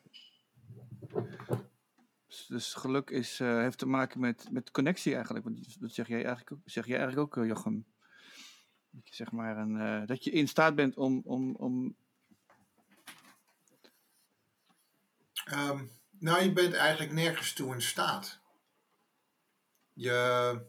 Dus, 2.26 2.46
dus 2.46 2.74
geluk 2.74 3.10
is, 3.10 3.40
uh, 3.40 3.58
heeft 3.58 3.78
te 3.78 3.86
maken 3.86 4.20
met, 4.20 4.48
met 4.50 4.70
connectie 4.70 5.14
eigenlijk. 5.14 5.44
Want 5.44 5.80
dat 5.80 5.92
zeg 5.92 6.08
jij 6.08 6.24
eigenlijk, 6.24 6.52
ook, 6.52 6.60
zeg 6.64 6.86
jij 6.86 6.98
eigenlijk 6.98 7.38
ook, 7.38 7.44
Jochem. 7.44 7.86
Dat 8.90 9.08
je, 9.08 9.14
zeg 9.14 9.30
maar 9.30 9.56
een, 9.56 10.06
dat 10.06 10.24
je 10.24 10.30
in 10.30 10.48
staat 10.48 10.74
bent 10.74 10.96
om. 10.96 11.22
om, 11.24 11.54
om... 11.54 11.96
Um, 15.52 15.90
nou, 16.18 16.42
je 16.42 16.52
bent 16.52 16.74
eigenlijk 16.74 17.12
nergens 17.12 17.52
toe 17.52 17.74
in 17.74 17.82
staat 17.82 18.40
je, 19.98 20.60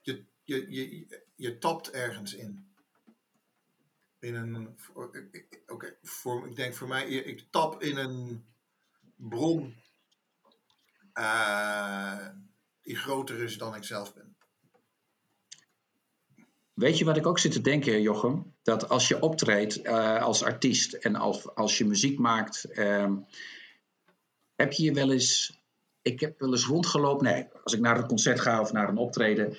je, 0.00 0.24
je, 0.42 0.72
je, 0.72 1.22
je 1.34 1.58
tapt 1.58 1.90
ergens 1.90 2.34
in. 2.34 2.73
In 4.24 4.34
een. 4.34 4.76
Oké, 5.66 5.96
voor, 6.02 6.46
ik 6.46 6.56
denk 6.56 6.74
voor 6.74 6.88
mij, 6.88 7.06
ik 7.06 7.44
tap 7.50 7.82
in 7.82 7.96
een 7.96 8.44
bron 9.16 9.74
uh, 11.14 12.28
die 12.82 12.96
groter 12.96 13.42
is 13.42 13.58
dan 13.58 13.74
ik 13.74 13.84
zelf 13.84 14.14
ben. 14.14 14.36
Weet 16.72 16.98
je 16.98 17.04
wat 17.04 17.16
ik 17.16 17.26
ook 17.26 17.38
zit 17.38 17.52
te 17.52 17.60
denken, 17.60 18.02
Jochem? 18.02 18.54
Dat 18.62 18.88
als 18.88 19.08
je 19.08 19.20
optreedt 19.20 19.84
uh, 19.84 20.22
als 20.22 20.42
artiest 20.42 20.92
en 20.92 21.16
als, 21.16 21.54
als 21.54 21.78
je 21.78 21.84
muziek 21.84 22.18
maakt, 22.18 22.66
uh, 22.70 23.12
heb 24.54 24.72
je 24.72 24.82
je 24.82 24.92
wel 24.92 25.12
eens 25.12 25.62
ik 26.02 26.20
heb 26.20 26.40
wel 26.40 26.50
eens 26.50 26.66
rondgelopen. 26.66 27.26
Nee, 27.26 27.46
als 27.62 27.72
ik 27.72 27.80
naar 27.80 27.98
een 27.98 28.06
concert 28.06 28.40
ga 28.40 28.60
of 28.60 28.72
naar 28.72 28.88
een 28.88 28.96
optreden, 28.96 29.56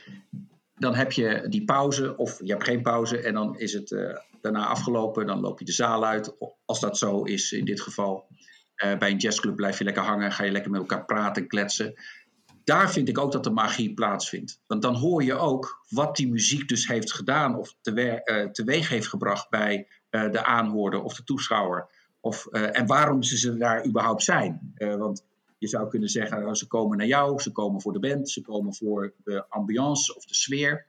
dan 0.75 0.95
heb 0.95 1.11
je 1.11 1.45
die 1.49 1.65
pauze 1.65 2.17
of 2.17 2.39
je 2.43 2.51
hebt 2.51 2.63
geen 2.63 2.81
pauze 2.81 3.17
en 3.17 3.33
dan 3.33 3.59
is 3.59 3.73
het 3.73 3.91
uh, 3.91 4.17
daarna 4.41 4.65
afgelopen. 4.65 5.27
Dan 5.27 5.39
loop 5.39 5.59
je 5.59 5.65
de 5.65 5.71
zaal 5.71 6.05
uit, 6.05 6.35
als 6.65 6.79
dat 6.79 6.97
zo 6.97 7.23
is 7.23 7.51
in 7.51 7.65
dit 7.65 7.81
geval. 7.81 8.27
Uh, 8.83 8.97
bij 8.97 9.11
een 9.11 9.17
jazzclub 9.17 9.55
blijf 9.55 9.77
je 9.77 9.83
lekker 9.83 10.03
hangen, 10.03 10.31
ga 10.31 10.43
je 10.43 10.51
lekker 10.51 10.71
met 10.71 10.79
elkaar 10.79 11.05
praten, 11.05 11.47
kletsen. 11.47 11.93
Daar 12.63 12.91
vind 12.91 13.09
ik 13.09 13.17
ook 13.17 13.31
dat 13.31 13.43
de 13.43 13.49
magie 13.49 13.93
plaatsvindt. 13.93 14.61
Want 14.67 14.81
dan 14.81 14.95
hoor 14.95 15.23
je 15.23 15.33
ook 15.33 15.85
wat 15.89 16.15
die 16.15 16.29
muziek 16.29 16.67
dus 16.67 16.87
heeft 16.87 17.13
gedaan 17.13 17.57
of 17.57 17.75
tewe 17.81 18.21
uh, 18.25 18.51
teweeg 18.51 18.89
heeft 18.89 19.07
gebracht 19.07 19.49
bij 19.49 19.87
de 20.09 20.45
aanhoorder 20.45 21.01
of 21.03 21.15
de 21.15 21.23
toeschouwer. 21.23 21.89
Of, 22.19 22.45
en 22.47 22.85
waarom 22.85 23.23
ze 23.23 23.57
daar 23.57 23.85
überhaupt 23.85 24.23
zijn. 24.23 24.73
want 24.77 25.23
je 25.57 25.67
zou 25.67 25.89
kunnen 25.89 26.09
zeggen, 26.09 26.39
nou, 26.39 26.55
ze 26.55 26.67
komen 26.67 26.97
naar 26.97 27.07
jou, 27.07 27.41
ze 27.41 27.51
komen 27.51 27.81
voor 27.81 27.93
de 27.93 27.99
band, 27.99 28.29
ze 28.29 28.41
komen 28.41 28.75
voor 28.75 29.13
de 29.23 29.45
ambiance 29.49 30.15
of 30.15 30.25
de 30.25 30.35
sfeer. 30.35 30.85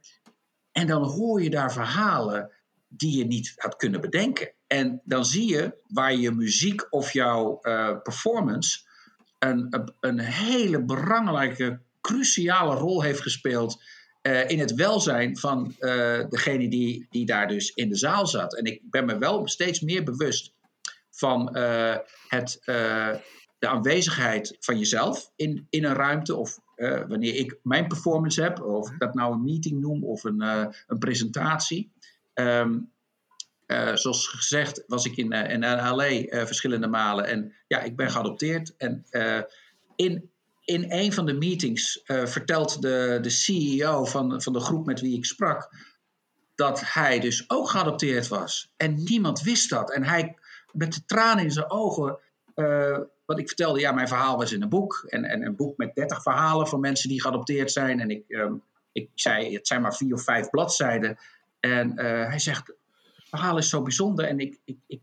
En 0.72 0.86
dan 0.86 1.02
hoor 1.02 1.42
je 1.42 1.50
daar 1.50 1.72
verhalen 1.72 2.50
die 2.88 3.18
je 3.18 3.24
niet 3.24 3.52
had 3.56 3.76
kunnen 3.76 4.00
bedenken. 4.00 4.52
En 4.66 5.00
dan 5.04 5.24
zie 5.24 5.48
je 5.48 5.74
waar 5.86 6.14
je 6.14 6.30
muziek 6.30 6.86
of 6.92 7.12
jouw 7.12 7.58
uh, 7.62 7.96
performance 8.02 8.84
een, 9.38 9.90
een 10.00 10.18
hele 10.18 10.84
belangrijke, 10.84 11.80
cruciale 12.00 12.74
rol 12.74 13.02
heeft 13.02 13.20
gespeeld 13.20 13.82
uh, 14.22 14.48
in 14.48 14.58
het 14.58 14.74
welzijn 14.74 15.38
van 15.38 15.74
degene 16.28 16.68
die, 16.68 17.06
die 17.10 17.26
daar 17.26 17.48
dus 17.48 17.70
in 17.74 17.88
de 17.88 17.96
zaal 17.96 18.26
zat. 18.26 18.56
En 18.56 18.64
ik 18.64 18.80
ben 18.90 19.04
me 19.04 19.18
wel 19.18 19.48
steeds 19.48 19.80
meer 19.80 20.02
bewust 20.02 20.54
van 21.10 21.56
het 22.28 22.60
de 23.58 23.68
aanwezigheid 23.68 24.56
van 24.60 24.78
jezelf 24.78 25.32
in, 25.36 25.66
in 25.70 25.84
een 25.84 25.94
ruimte. 25.94 26.36
Of 26.36 26.58
uh, 26.76 27.02
wanneer 27.08 27.34
ik 27.34 27.58
mijn 27.62 27.86
performance 27.86 28.42
heb, 28.42 28.60
of 28.60 28.90
ik 28.90 28.98
dat 28.98 29.14
nou 29.14 29.32
een 29.32 29.44
meeting 29.44 29.80
noem 29.80 30.04
of 30.04 30.24
een, 30.24 30.42
uh, 30.42 30.66
een 30.86 30.98
presentatie. 30.98 31.92
Um, 32.34 32.90
uh, 33.66 33.94
zoals 33.94 34.26
gezegd 34.26 34.84
was 34.86 35.04
ik 35.04 35.16
in, 35.16 35.32
in 35.32 35.60
LA 35.60 36.46
verschillende 36.46 36.88
malen 36.88 37.26
en 37.26 37.52
ja, 37.66 37.80
ik 37.80 37.96
ben 37.96 38.10
geadopteerd. 38.10 38.76
En 38.76 39.04
in, 39.96 40.30
in 40.64 40.84
een 40.88 41.12
van 41.12 41.26
de 41.26 41.34
meetings 41.34 42.02
vertelt 42.04 42.82
de, 42.82 43.18
de 43.22 43.30
CEO 43.30 44.04
van, 44.04 44.42
van 44.42 44.52
de 44.52 44.60
groep 44.60 44.86
met 44.86 45.00
wie 45.00 45.16
ik 45.16 45.24
sprak 45.24 45.70
dat 46.56 46.80
hij 46.84 47.20
dus 47.20 47.50
ook 47.50 47.70
geadopteerd 47.70 48.28
was. 48.28 48.72
En 48.76 48.94
niemand 48.94 49.40
wist 49.40 49.70
dat. 49.70 49.92
En 49.92 50.04
hij 50.04 50.36
met 50.72 50.92
de 50.92 51.04
tranen 51.04 51.44
in 51.44 51.50
zijn 51.50 51.70
ogen 51.70 52.18
wat 53.26 53.38
ik 53.38 53.46
vertelde, 53.46 53.80
ja, 53.80 53.92
mijn 53.92 54.08
verhaal 54.08 54.36
was 54.36 54.52
in 54.52 54.62
een 54.62 54.68
boek. 54.68 55.04
En, 55.08 55.24
en 55.24 55.42
een 55.42 55.56
boek 55.56 55.76
met 55.76 55.94
30 55.94 56.22
verhalen 56.22 56.66
van 56.66 56.80
mensen 56.80 57.08
die 57.08 57.20
geadopteerd 57.20 57.72
zijn. 57.72 58.00
En 58.00 58.10
ik, 58.10 58.24
um, 58.28 58.62
ik 58.92 59.10
zei, 59.14 59.54
het 59.54 59.66
zijn 59.66 59.82
maar 59.82 59.94
vier 59.94 60.14
of 60.14 60.22
vijf 60.22 60.50
bladzijden. 60.50 61.18
En 61.60 61.90
uh, 61.90 62.28
hij 62.28 62.38
zegt, 62.38 62.66
het 62.66 63.28
verhaal 63.28 63.58
is 63.58 63.68
zo 63.68 63.82
bijzonder. 63.82 64.24
En, 64.24 64.38
ik, 64.38 64.58
ik, 64.64 64.78
ik, 64.86 65.00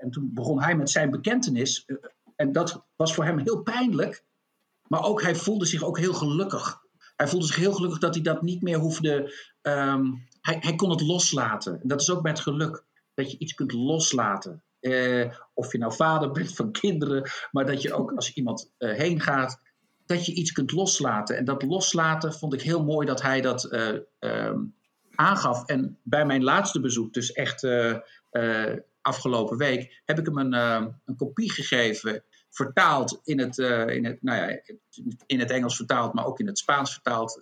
en 0.00 0.10
toen 0.10 0.30
begon 0.34 0.62
hij 0.62 0.76
met 0.76 0.90
zijn 0.90 1.10
bekentenis. 1.10 1.84
Uh, 1.86 1.96
en 2.36 2.52
dat 2.52 2.84
was 2.96 3.14
voor 3.14 3.24
hem 3.24 3.38
heel 3.38 3.62
pijnlijk. 3.62 4.24
Maar 4.86 5.04
ook, 5.04 5.22
hij 5.22 5.34
voelde 5.34 5.66
zich 5.66 5.82
ook 5.82 5.98
heel 5.98 6.14
gelukkig. 6.14 6.82
Hij 7.16 7.28
voelde 7.28 7.46
zich 7.46 7.56
heel 7.56 7.72
gelukkig 7.72 7.98
dat 7.98 8.14
hij 8.14 8.22
dat 8.22 8.42
niet 8.42 8.62
meer 8.62 8.78
hoefde. 8.78 9.34
Um, 9.62 10.26
hij, 10.40 10.56
hij 10.60 10.74
kon 10.74 10.90
het 10.90 11.00
loslaten. 11.00 11.80
En 11.80 11.88
dat 11.88 12.00
is 12.00 12.10
ook 12.10 12.22
met 12.22 12.40
geluk. 12.40 12.84
Dat 13.14 13.30
je 13.30 13.38
iets 13.38 13.54
kunt 13.54 13.72
loslaten. 13.72 14.62
Eh, 14.84 15.30
of 15.54 15.72
je 15.72 15.78
nou 15.78 15.94
vader 15.94 16.30
bent 16.30 16.54
van 16.54 16.72
kinderen, 16.72 17.30
maar 17.50 17.66
dat 17.66 17.82
je 17.82 17.94
ook 17.94 18.12
als 18.12 18.32
iemand 18.32 18.72
uh, 18.78 18.92
heen 18.92 19.20
gaat, 19.20 19.60
dat 20.06 20.26
je 20.26 20.34
iets 20.34 20.52
kunt 20.52 20.72
loslaten. 20.72 21.36
En 21.36 21.44
dat 21.44 21.62
loslaten 21.62 22.34
vond 22.34 22.54
ik 22.54 22.62
heel 22.62 22.84
mooi 22.84 23.06
dat 23.06 23.22
hij 23.22 23.40
dat 23.40 23.72
uh, 23.72 23.98
um, 24.20 24.74
aangaf. 25.14 25.66
En 25.66 25.98
bij 26.02 26.26
mijn 26.26 26.42
laatste 26.42 26.80
bezoek, 26.80 27.12
dus 27.12 27.32
echt 27.32 27.66
afgelopen 29.00 29.56
week, 29.56 30.02
heb 30.04 30.18
ik 30.18 30.26
hem 30.26 30.38
een, 30.38 30.52
een 31.04 31.16
kopie 31.16 31.52
gegeven 31.52 32.24
vertaald 32.50 33.20
in 33.22 33.38
het, 33.38 33.58
in 33.88 34.04
het, 34.04 34.22
nou 34.22 34.38
ja, 34.38 34.60
in 35.26 35.38
het 35.38 35.50
Engels 35.50 35.76
vertaald, 35.76 36.14
maar 36.14 36.26
ook 36.26 36.40
in 36.40 36.46
het 36.46 36.58
Spaans 36.58 36.92
vertaald, 36.92 37.40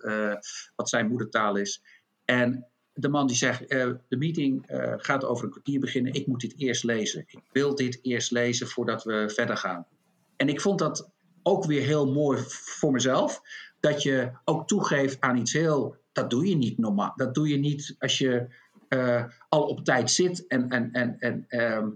wat 0.75 0.89
zijn 0.89 1.07
moedertaal 1.07 1.55
is. 1.55 1.81
En 2.25 2.67
de 2.93 3.09
man 3.09 3.27
die 3.27 3.35
zegt, 3.35 3.69
de 3.69 4.17
meeting 4.17 4.65
gaat 4.97 5.25
over 5.25 5.45
een 5.45 5.51
kwartier 5.51 5.79
beginnen, 5.79 6.13
ik 6.13 6.27
moet 6.27 6.41
dit 6.41 6.53
eerst 6.57 6.83
lezen. 6.83 7.25
Ik 7.27 7.41
wil 7.51 7.75
dit 7.75 7.99
eerst 8.01 8.31
lezen 8.31 8.67
voordat 8.67 9.03
we 9.03 9.31
verder 9.33 9.57
gaan. 9.57 9.85
En 10.35 10.49
ik 10.49 10.61
vond 10.61 10.79
dat 10.79 11.09
ook 11.43 11.65
weer 11.65 11.81
heel 11.81 12.11
mooi 12.11 12.43
voor 12.47 12.91
mezelf, 12.91 13.41
dat 13.79 14.03
je 14.03 14.31
ook 14.45 14.67
toegeeft 14.67 15.21
aan 15.21 15.37
iets 15.37 15.53
heel, 15.53 15.95
dat 16.11 16.29
doe 16.29 16.49
je 16.49 16.55
niet 16.55 16.77
normaal. 16.77 17.13
Dat 17.15 17.33
doe 17.33 17.47
je 17.47 17.57
niet 17.57 17.95
als 17.99 18.17
je 18.17 18.47
uh, 18.89 19.23
al 19.49 19.63
op 19.63 19.85
tijd 19.85 20.11
zit 20.11 20.47
en, 20.47 20.69
en, 20.69 20.91
en, 20.91 21.19
en 21.19 21.45
uh, 21.49 21.87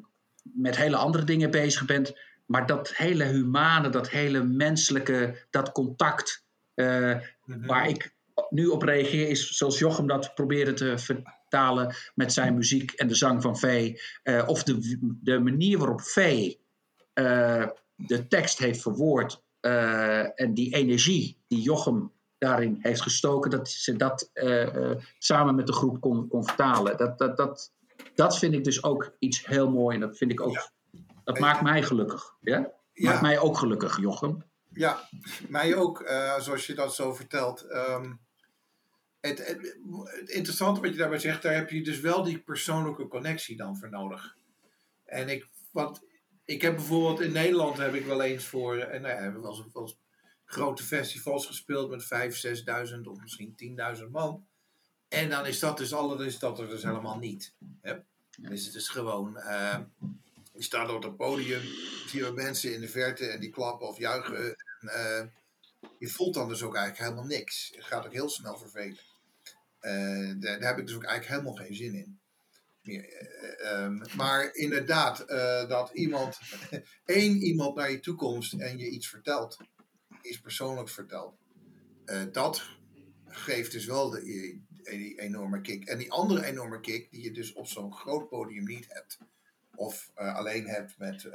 met 0.41 0.77
hele 0.77 0.95
andere 0.95 1.23
dingen 1.23 1.51
bezig 1.51 1.85
bent. 1.85 2.17
Maar 2.45 2.65
dat 2.65 2.95
hele 2.95 3.23
humane, 3.23 3.89
dat 3.89 4.09
hele 4.09 4.43
menselijke, 4.43 5.45
dat 5.49 5.71
contact 5.71 6.45
uh, 6.75 7.17
waar 7.45 7.89
ik 7.89 8.15
nu 8.49 8.67
op 8.67 8.81
reageer, 8.81 9.29
is 9.29 9.49
zoals 9.49 9.79
Jochem 9.79 10.07
dat 10.07 10.35
probeerde 10.35 10.73
te 10.73 10.97
vertalen 10.97 11.95
met 12.15 12.33
zijn 12.33 12.55
muziek 12.55 12.91
en 12.91 13.07
de 13.07 13.15
zang 13.15 13.41
van 13.41 13.57
Vee. 13.57 14.01
Uh, 14.23 14.43
of 14.47 14.63
de, 14.63 14.97
de 15.21 15.39
manier 15.39 15.77
waarop 15.77 16.01
Vee 16.01 16.65
de 17.95 18.27
tekst 18.27 18.57
heeft 18.57 18.81
verwoord 18.81 19.43
en 20.35 20.53
die 20.53 20.75
energie 20.75 21.43
die 21.47 21.61
Jochem 21.61 22.11
daarin 22.37 22.77
heeft 22.79 23.01
gestoken, 23.01 23.51
dat 23.51 23.69
ze 23.69 23.95
dat 23.95 24.31
samen 25.17 25.55
met 25.55 25.67
de 25.67 25.73
groep 25.73 26.01
kon, 26.01 26.27
kon 26.27 26.45
vertalen. 26.45 26.97
Dat, 26.97 27.17
dat, 27.17 27.37
dat, 27.37 27.73
dat 28.15 28.37
vind 28.37 28.53
ik 28.53 28.63
dus 28.63 28.83
ook 28.83 29.15
iets 29.19 29.45
heel 29.45 29.69
mooi 29.69 29.95
en 29.95 30.01
dat 30.01 30.17
vind 30.17 30.31
ik 30.31 30.41
ook, 30.41 30.53
ja. 30.53 30.69
dat 31.23 31.39
maakt 31.39 31.61
mij 31.61 31.83
gelukkig. 31.83 32.35
Ja? 32.41 32.71
ja? 32.93 33.09
Maakt 33.09 33.21
mij 33.21 33.39
ook 33.39 33.57
gelukkig, 33.57 33.99
Jochem. 33.99 34.43
Ja, 34.73 35.09
mij 35.49 35.75
ook, 35.75 36.01
uh, 36.01 36.39
zoals 36.39 36.67
je 36.67 36.73
dat 36.73 36.95
zo 36.95 37.13
vertelt. 37.13 37.65
Um, 37.71 38.19
het, 39.20 39.39
interessante 40.26 40.82
wat 40.82 40.89
je 40.89 40.97
daarbij 40.97 41.20
zegt, 41.20 41.41
daar 41.41 41.55
heb 41.55 41.70
je 41.70 41.84
dus 41.84 41.99
wel 41.99 42.24
die 42.24 42.39
persoonlijke 42.39 43.07
connectie 43.07 43.57
dan 43.57 43.78
voor 43.78 43.89
nodig. 43.89 44.36
En 45.05 45.30
ik, 45.30 45.47
wat, 45.72 46.03
ik 46.45 46.61
heb 46.61 46.76
bijvoorbeeld 46.76 47.22
in 47.22 47.32
Nederland 47.32 47.78
heb 47.78 47.93
ik 47.93 48.05
wel 48.05 48.22
eens 48.22 48.45
voor, 48.45 48.78
en 48.78 49.01
nou 49.01 49.13
ja, 49.13 49.22
hebben 49.22 49.41
we 49.41 49.47
wel 49.47 49.82
eens, 49.82 49.97
grote 50.45 50.84
festivals 50.84 51.45
gespeeld 51.45 51.89
met 51.89 52.03
5.000, 52.03 52.07
6.000 52.93 53.01
of 53.03 53.22
misschien 53.22 53.78
10.000 53.97 54.03
man. 54.11 54.45
En 55.07 55.30
dan 55.30 55.45
is 55.45 55.59
dat 55.59 55.78
dus 55.78 55.93
alle, 55.93 56.26
is 56.26 56.39
dat 56.39 56.59
er 56.59 56.70
dus 56.70 56.84
helemaal 56.84 57.18
niet. 57.18 57.53
Hè? 57.82 57.95
Dus 58.38 58.65
het 58.65 58.76
is 58.76 58.88
gewoon, 58.88 59.34
je 60.53 60.63
staat 60.63 60.89
op 60.89 61.03
het 61.03 61.18
podium, 61.18 61.61
zie 62.07 62.24
je 62.24 62.32
mensen 62.32 62.74
in 62.74 62.82
de 62.82 62.88
verte 62.88 63.26
en 63.26 63.39
die 63.39 63.49
klappen 63.49 63.88
of 63.88 63.97
juichen. 63.97 64.45
En, 64.45 64.55
uh, 64.82 65.20
je 65.97 66.07
voelt 66.07 66.34
dan 66.34 66.47
dus 66.47 66.63
ook 66.63 66.75
eigenlijk 66.75 67.09
helemaal 67.09 67.38
niks. 67.38 67.71
Het 67.75 67.86
gaat 67.86 68.05
ook 68.05 68.13
heel 68.13 68.30
snel 68.30 68.57
vervelen. 68.57 68.99
Uh, 69.82 70.34
daar, 70.39 70.59
heb 70.59 70.78
ik 70.78 70.88
dus 70.88 70.95
ook 70.95 71.03
eigenlijk 71.03 71.28
helemaal 71.28 71.65
geen 71.65 71.75
zin 71.75 71.93
in. 71.93 72.19
Meer, 72.82 73.05
um, 73.73 74.01
maar 74.15 74.55
inderdaad, 74.55 75.28
dat 75.69 75.89
iemand, 75.93 76.39
één 77.05 77.38
iemand 77.38 77.75
naar 77.75 77.91
je 77.91 77.99
toekomst 77.99 78.53
en 78.53 78.78
je 78.78 78.89
iets 78.89 79.09
vertelt 79.09 79.57
is 80.21 80.39
persoonlijk 80.39 80.89
verteld. 80.89 81.38
Uh, 82.05 82.23
dat 82.32 82.69
geeft 83.25 83.71
dus 83.71 83.86
wel 83.86 84.09
de, 84.09 84.21
die 84.84 85.19
enorme 85.19 85.61
kick. 85.61 85.86
En 85.86 85.97
die 85.97 86.11
andere 86.11 86.45
enorme 86.45 86.80
kick 86.80 87.11
die 87.11 87.23
je 87.23 87.32
dus 87.32 87.53
op 87.53 87.67
zo'n 87.67 87.93
groot 87.93 88.30
podium 88.30 88.65
niet 88.65 88.86
hebt. 88.89 89.17
Of 89.75 90.11
alleen 90.13 90.67
hebt 90.67 90.97
met, 90.97 91.30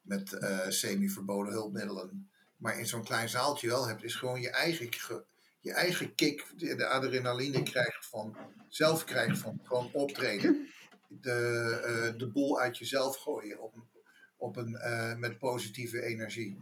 met 0.00 0.38
semi-verboden 0.68 1.52
hulpmiddelen. 1.52 2.30
Maar 2.60 2.78
in 2.78 2.86
zo'n 2.86 3.04
klein 3.04 3.28
zaaltje 3.28 3.68
wel 3.68 3.86
hebt, 3.86 4.04
is 4.04 4.14
gewoon 4.14 4.40
je 4.40 4.50
eigen, 4.50 5.24
je 5.60 5.72
eigen 5.72 6.14
kick. 6.14 6.46
De 6.56 6.86
adrenaline 6.86 7.62
krijgt 7.62 8.06
van, 8.06 8.36
zelf 8.68 9.04
krijgt 9.04 9.38
van 9.38 9.60
gewoon 9.62 9.90
optreden. 9.92 10.68
De, 11.08 12.14
de 12.16 12.28
boel 12.28 12.60
uit 12.60 12.78
jezelf 12.78 13.16
gooien 13.16 13.60
op, 13.60 13.74
op 14.36 14.56
een, 14.56 14.78
met 15.18 15.38
positieve 15.38 16.02
energie 16.02 16.58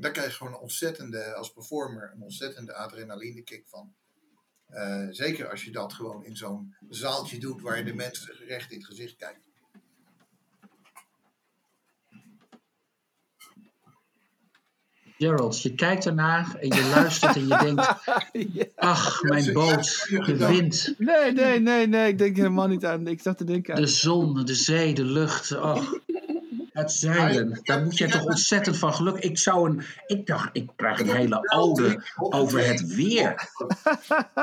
daar 0.00 0.12
krijg 0.12 0.28
je 0.28 0.36
gewoon 0.36 0.52
een 0.52 0.58
ontzettende, 0.58 1.34
als 1.34 1.52
performer, 1.52 2.10
een 2.14 2.22
ontzettende 2.22 2.74
adrenaline 2.74 3.42
kick 3.42 3.68
van. 3.68 3.94
Uh, 4.70 5.06
zeker 5.10 5.50
als 5.50 5.64
je 5.64 5.70
dat 5.70 5.92
gewoon 5.92 6.24
in 6.24 6.36
zo'n 6.36 6.76
zaaltje 6.88 7.38
doet 7.38 7.62
waar 7.62 7.78
je 7.78 7.84
de 7.84 7.94
mensen 7.94 8.34
recht 8.34 8.70
in 8.70 8.78
het 8.78 8.86
gezicht 8.86 9.16
kijkt. 9.16 9.47
Gerald, 15.18 15.62
je 15.62 15.74
kijkt 15.74 16.06
ernaar 16.06 16.56
en 16.60 16.68
je 16.68 16.90
luistert 16.94 17.36
en 17.36 17.48
je 17.48 17.58
denkt: 17.58 17.94
Ach, 18.76 19.22
mijn 19.22 19.52
boot, 19.52 20.06
de 20.08 20.36
wind. 20.36 20.94
Nee, 20.98 21.32
nee, 21.32 21.60
nee, 21.60 21.86
nee, 21.86 22.08
ik 22.08 22.18
denk 22.18 22.36
helemaal 22.36 22.66
niet 22.66 22.84
aan. 22.84 23.06
Ik 23.06 23.20
zat 23.20 23.38
te 23.38 23.44
denken 23.44 23.74
aan. 23.74 23.80
De 23.80 23.86
zon, 23.86 24.44
de 24.44 24.54
zee, 24.54 24.94
de 24.94 25.04
lucht. 25.04 25.52
Oh. 25.52 25.92
Het 26.72 26.92
zeilen, 26.92 27.60
daar 27.62 27.82
moet 27.82 27.98
je 27.98 28.08
toch 28.08 28.24
ontzettend 28.24 28.76
van 28.76 28.94
geluk. 28.94 29.16
Ik 29.16 29.38
zou 29.38 29.70
een, 29.70 29.82
ik 30.06 30.26
dacht, 30.26 30.48
ik 30.52 30.70
krijg 30.76 31.00
een 31.00 31.16
hele 31.16 31.48
oude 31.48 32.02
over 32.14 32.66
het 32.66 32.94
weer. 32.94 33.48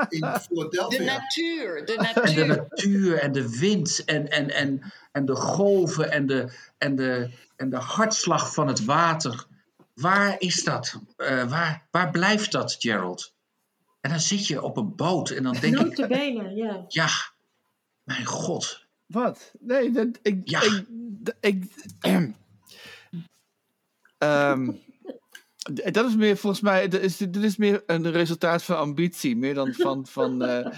De 0.10 0.18
natuur, 0.20 1.86
de 1.86 1.96
natuur. 1.96 2.24
En 2.24 2.36
de 2.36 2.46
natuur 2.46 3.20
en 3.20 3.32
de 3.32 3.58
wind 3.58 4.04
en, 4.06 4.30
en, 4.30 4.50
en, 4.50 4.94
en 5.12 5.26
de 5.26 5.36
golven 5.36 6.12
en 6.12 6.26
de, 6.26 6.52
en, 6.78 6.96
de, 6.96 7.30
en 7.56 7.70
de 7.70 7.78
hartslag 7.78 8.54
van 8.54 8.68
het 8.68 8.86
water. 8.86 9.46
Waar 9.96 10.36
is 10.40 10.64
dat? 10.64 11.00
Uh, 11.18 11.50
waar, 11.50 11.88
waar 11.92 12.12
blijft 12.12 12.52
dat, 12.52 12.76
Gerald? 12.80 13.34
En 14.02 14.10
dan 14.10 14.20
zit 14.20 14.48
je 14.48 14.62
op 14.62 14.78
een 14.78 14.96
boot 14.96 15.30
en 15.30 15.44
dan 15.44 15.54
denk 15.54 15.80
ik... 15.80 15.98
Notabene, 15.98 16.56
ja. 16.56 16.86
Ja, 16.88 17.10
mijn 18.04 18.26
god. 18.26 18.86
Wat? 19.06 19.52
Nee, 19.60 19.92
dat, 19.92 20.20
ik, 20.22 20.50
ja. 20.50 20.62
ik, 20.62 20.86
ik, 21.40 21.64
um, 24.20 24.82
dat 25.74 26.06
is 26.06 26.16
meer 26.16 26.38
volgens 26.38 26.62
mij, 26.62 26.88
dit 26.88 27.02
is, 27.02 27.18
dit 27.18 27.44
is 27.44 27.58
meer 27.58 27.84
een 27.86 28.12
resultaat 28.12 28.64
van 28.64 28.78
ambitie, 28.78 29.38
meer 29.38 29.54
dan 29.54 29.74
van. 29.74 30.06
van 30.06 30.44
uh, 30.44 30.50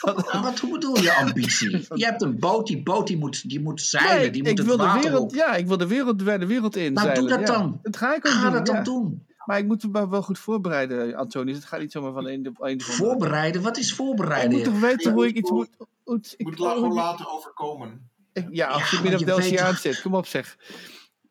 dan, 0.00 0.24
nou, 0.32 0.42
wat 0.42 0.58
hoe 0.58 0.72
bedoel 0.72 0.98
je 0.98 1.14
ambitie? 1.14 1.70
Je 2.00 2.04
hebt 2.04 2.22
een 2.22 2.38
boot, 2.38 2.66
die 2.66 2.82
boot 2.82 3.06
die 3.06 3.18
moet, 3.18 3.48
die 3.48 3.60
moet 3.60 3.80
zeilen, 3.80 4.16
nee, 4.16 4.30
die 4.30 4.42
moet 4.42 4.50
ik 4.50 4.58
het 4.58 4.66
wil 4.66 4.76
de 4.76 4.98
wereld, 5.02 5.34
Ja, 5.34 5.54
ik 5.54 5.66
wil 5.66 5.76
de 5.76 5.86
wereld, 5.86 6.18
de 6.18 6.46
wereld 6.46 6.76
in. 6.76 6.92
Nou, 6.92 7.06
zeilen, 7.06 7.28
doe 7.28 7.38
dat 7.38 7.48
ja. 7.48 7.54
dan. 7.54 7.78
Dat 7.82 7.96
ga 7.96 8.14
ik 8.14 8.26
ook 8.26 8.32
ga 8.32 8.42
doen. 8.42 8.52
dat 8.52 8.66
dan 8.66 8.82
doen. 8.84 9.26
Maar 9.44 9.58
ik 9.58 9.66
moet 9.66 9.92
me 9.92 10.08
wel 10.08 10.22
goed 10.22 10.38
voorbereiden, 10.38 11.14
Antonius. 11.14 11.56
Het 11.56 11.64
gaat 11.64 11.80
niet 11.80 11.92
zomaar 11.92 12.12
van 12.12 12.26
een 12.26 12.42
de 12.42 12.52
een 12.58 12.78
de 12.78 12.84
Voorbereiden? 12.84 13.62
Wat 13.62 13.76
is 13.76 13.94
voorbereiden? 13.94 14.58
Ik 14.58 14.64
moet 14.64 14.74
toch 14.74 14.82
weten 14.82 15.12
hoe 15.12 15.26
ik 15.26 15.36
iets 15.36 15.50
moet. 15.50 15.68
Hoe, 16.04 16.20
ik 16.36 16.44
moet 16.44 16.58
het 16.58 16.68
gewoon 16.68 16.92
laten 16.92 17.30
overkomen. 17.30 18.10
Ik, 18.32 18.46
ja, 18.50 18.68
als 18.68 18.90
je 18.90 18.98
midden 19.02 19.20
op 19.20 19.26
de 19.26 19.32
oceaan 19.32 19.74
zit. 19.74 20.00
Kom 20.00 20.14
op, 20.14 20.26
zeg. 20.26 20.56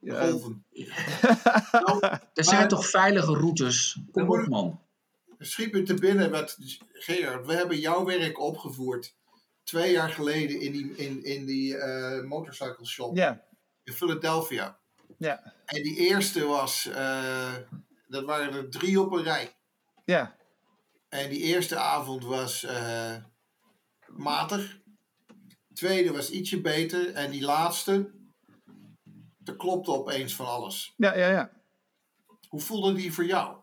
Golven. 0.01 0.65
nou, 1.85 2.03
er 2.33 2.43
zijn 2.43 2.59
maar, 2.59 2.67
toch 2.67 2.89
veilige 2.89 3.33
routes? 3.33 3.99
Kom 4.11 4.29
op, 4.29 4.47
man. 4.47 4.81
Schiet 5.39 5.71
me 5.71 5.83
te 5.83 5.93
binnen 5.93 6.31
met 6.31 6.57
Gerard. 6.93 7.45
We 7.45 7.53
hebben 7.53 7.79
jouw 7.79 8.05
werk 8.05 8.39
opgevoerd 8.39 9.15
twee 9.63 9.91
jaar 9.91 10.09
geleden 10.09 10.61
in 10.61 10.71
die, 10.71 10.95
in, 10.95 11.23
in 11.23 11.45
die 11.45 11.75
uh, 11.75 12.23
motorcycle 12.23 12.85
shop 12.85 13.17
ja. 13.17 13.43
in 13.83 13.93
Philadelphia. 13.93 14.79
Ja. 15.17 15.53
En 15.65 15.83
die 15.83 15.95
eerste 15.95 16.45
was, 16.45 16.87
uh, 16.89 17.53
dat 18.07 18.25
waren 18.25 18.53
er 18.53 18.69
drie 18.69 19.01
op 19.01 19.11
een 19.11 19.23
rij. 19.23 19.55
Ja. 20.05 20.35
En 21.09 21.29
die 21.29 21.39
eerste 21.39 21.77
avond 21.77 22.23
was 22.23 22.63
uh, 22.63 23.15
matig. 24.07 24.79
De 25.67 25.73
tweede 25.73 26.11
was 26.11 26.29
ietsje 26.29 26.61
beter. 26.61 27.13
En 27.13 27.31
die 27.31 27.41
laatste, 27.41 28.11
er 29.43 29.55
klopte 29.55 29.91
opeens 29.91 30.35
van 30.35 30.45
alles. 30.45 30.93
Ja, 30.97 31.15
ja, 31.15 31.27
ja. 31.27 31.51
Hoe 32.47 32.61
voelde 32.61 32.93
die 32.93 33.13
voor 33.13 33.25
jou? 33.25 33.57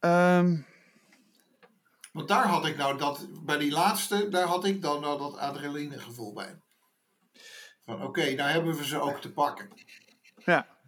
Um... 0.00 0.66
Want 2.12 2.28
daar 2.28 2.46
had 2.46 2.66
ik 2.66 2.76
nou 2.76 2.98
dat, 2.98 3.26
bij 3.44 3.58
die 3.58 3.70
laatste, 3.70 4.28
daar 4.28 4.46
had 4.46 4.64
ik 4.64 4.82
dan 4.82 5.00
nou 5.00 5.18
dat 5.18 5.36
adrenalinegevoel 5.36 6.32
bij. 6.32 6.60
Van 7.84 7.94
oké, 7.94 8.04
okay, 8.04 8.34
nou 8.34 8.50
hebben 8.50 8.76
we 8.76 8.84
ze 8.84 9.00
ook 9.00 9.20
te 9.20 9.32
pakken. 9.32 9.68
Ja. 10.44 10.78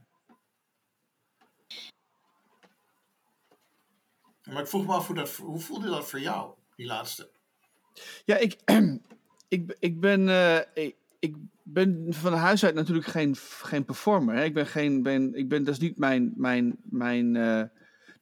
Maar 4.42 4.62
ik 4.62 4.68
vroeg 4.68 4.86
me 4.86 4.92
af, 4.92 5.06
hoe, 5.06 5.16
dat, 5.16 5.36
hoe 5.36 5.60
voelde 5.60 5.88
dat 5.88 6.08
voor 6.08 6.20
jou, 6.20 6.54
die 6.76 6.86
laatste? 6.86 7.30
Ja, 8.24 8.36
ik, 8.36 8.60
ik, 9.50 9.76
ik, 9.78 10.00
ben, 10.00 10.20
uh, 10.28 10.58
ik, 10.74 10.96
ik, 11.18 11.34
ben 11.62 12.06
van 12.08 12.32
huis 12.32 12.64
uit 12.64 12.74
natuurlijk 12.74 13.06
geen, 13.06 13.36
geen 13.36 13.84
performer. 13.84 14.34
Hè. 14.34 14.44
Ik 14.44 14.54
ben 14.54 14.66
geen, 14.66 15.02
ben, 15.02 15.34
ik 15.34 15.48
ben, 15.48 15.64
dat 15.64 15.74
is 15.74 15.80
niet 15.80 15.98
mijn, 15.98 16.32
mijn, 16.36 16.76
mijn 16.82 17.34
uh, 17.34 17.62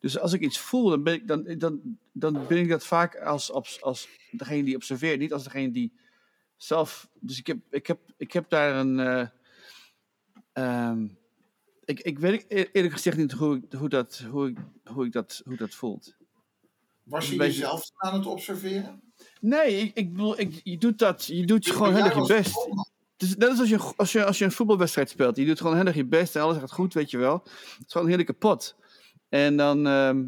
dus 0.00 0.18
als 0.18 0.32
ik 0.32 0.40
iets 0.40 0.58
voel, 0.58 0.88
dan 0.90 1.02
ben 1.02 1.14
ik, 1.14 1.26
dan, 1.28 1.44
dan, 1.58 1.98
dan 2.12 2.46
ben 2.48 2.58
ik 2.58 2.68
dat 2.68 2.86
vaak 2.86 3.16
als, 3.16 3.50
als, 3.52 3.82
als 3.82 4.08
degene 4.30 4.64
die 4.64 4.74
observeert, 4.74 5.18
niet 5.18 5.32
als 5.32 5.44
degene 5.44 5.70
die 5.70 5.92
zelf, 6.56 7.08
dus 7.14 7.38
ik 7.38 7.46
heb, 7.46 7.58
ik 7.70 7.86
heb, 7.86 7.98
ik 8.16 8.32
heb 8.32 8.48
daar 8.48 8.76
een. 8.76 8.98
eh, 9.00 9.28
ehm, 10.52 11.08
ik, 11.84 12.00
ik 12.00 12.18
weet 12.18 12.44
e- 12.48 12.68
eerlijk 12.72 12.94
gezegd 12.94 13.16
niet 13.16 13.32
hoe, 13.32 13.56
ik- 13.56 13.72
hoe, 13.72 13.88
dat, 13.88 14.18
hoe, 14.30 14.48
ik, 14.48 14.58
hoe, 14.84 15.06
ik 15.06 15.12
dat, 15.12 15.42
hoe 15.44 15.56
dat 15.56 15.74
voelt. 15.74 16.16
Was 17.02 17.30
je 17.30 17.36
beetje- 17.36 17.52
jezelf 17.52 17.90
aan 17.96 18.14
het 18.14 18.26
observeren? 18.26 19.07
Nee, 19.40 19.76
ik, 19.76 19.90
ik 19.94 20.12
bedoel, 20.12 20.40
ik, 20.40 20.60
je 20.64 20.78
doet 20.78 20.98
dat, 20.98 21.26
je 21.26 21.46
doet 21.46 21.70
gewoon 21.70 21.94
heel 21.94 22.04
erg 22.04 22.14
je 22.14 22.34
best. 22.34 22.68
is 23.16 23.36
net 23.36 23.48
als 23.48 23.58
als 23.58 23.68
je, 23.68 23.92
als, 23.96 24.12
je, 24.12 24.24
als 24.24 24.38
je 24.38 24.44
een 24.44 24.52
voetbalwedstrijd 24.52 25.10
speelt. 25.10 25.36
Je 25.36 25.46
doet 25.46 25.60
gewoon 25.60 25.76
heel 25.76 25.86
erg 25.86 25.96
je 25.96 26.04
best 26.04 26.36
en 26.36 26.42
alles 26.42 26.56
gaat 26.58 26.72
goed, 26.72 26.94
weet 26.94 27.10
je 27.10 27.18
wel. 27.18 27.42
Het 27.44 27.86
is 27.86 27.92
gewoon 27.92 28.02
een 28.02 28.08
heerlijke 28.08 28.32
pot. 28.32 28.76
En 29.28 29.56
dan, 29.56 29.86
ehm, 29.86 30.24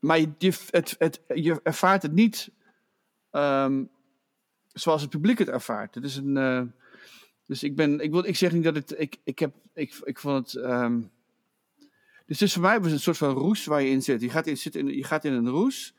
maar 0.00 0.20
je, 0.20 0.28
je, 0.38 0.52
het, 0.70 0.94
het, 0.98 1.20
je 1.34 1.60
ervaart 1.62 2.02
het 2.02 2.12
niet 2.12 2.50
ehm, 3.30 3.84
zoals 4.72 5.00
het 5.00 5.10
publiek 5.10 5.38
het 5.38 5.48
ervaart. 5.48 5.94
Het 5.94 6.04
is 6.04 6.16
een, 6.16 6.36
eh, 6.36 6.62
dus 7.46 7.62
ik 7.62 7.76
ben, 7.76 8.00
ik, 8.00 8.10
wil, 8.10 8.26
ik 8.26 8.36
zeg 8.36 8.52
niet 8.52 8.64
dat 8.64 8.74
het, 8.74 8.94
ik, 8.98 9.16
ik 9.24 9.38
heb, 9.38 9.54
ik, 9.74 10.00
ik 10.04 10.18
vond 10.18 10.52
het, 10.52 10.62
ehm, 10.62 11.00
dus 12.26 12.40
het 12.40 12.48
is 12.48 12.52
voor 12.52 12.62
mij 12.62 12.80
was 12.80 12.92
een 12.92 13.00
soort 13.00 13.16
van 13.16 13.34
roes 13.34 13.64
waar 13.64 13.82
je 13.82 13.90
in 13.90 14.02
zit. 14.02 14.20
Je 14.20 14.30
gaat 14.30 14.46
in, 14.46 14.58
zit 14.58 14.76
in, 14.76 14.86
je 14.86 15.04
gaat 15.04 15.24
in 15.24 15.32
een 15.32 15.48
roes 15.48 15.94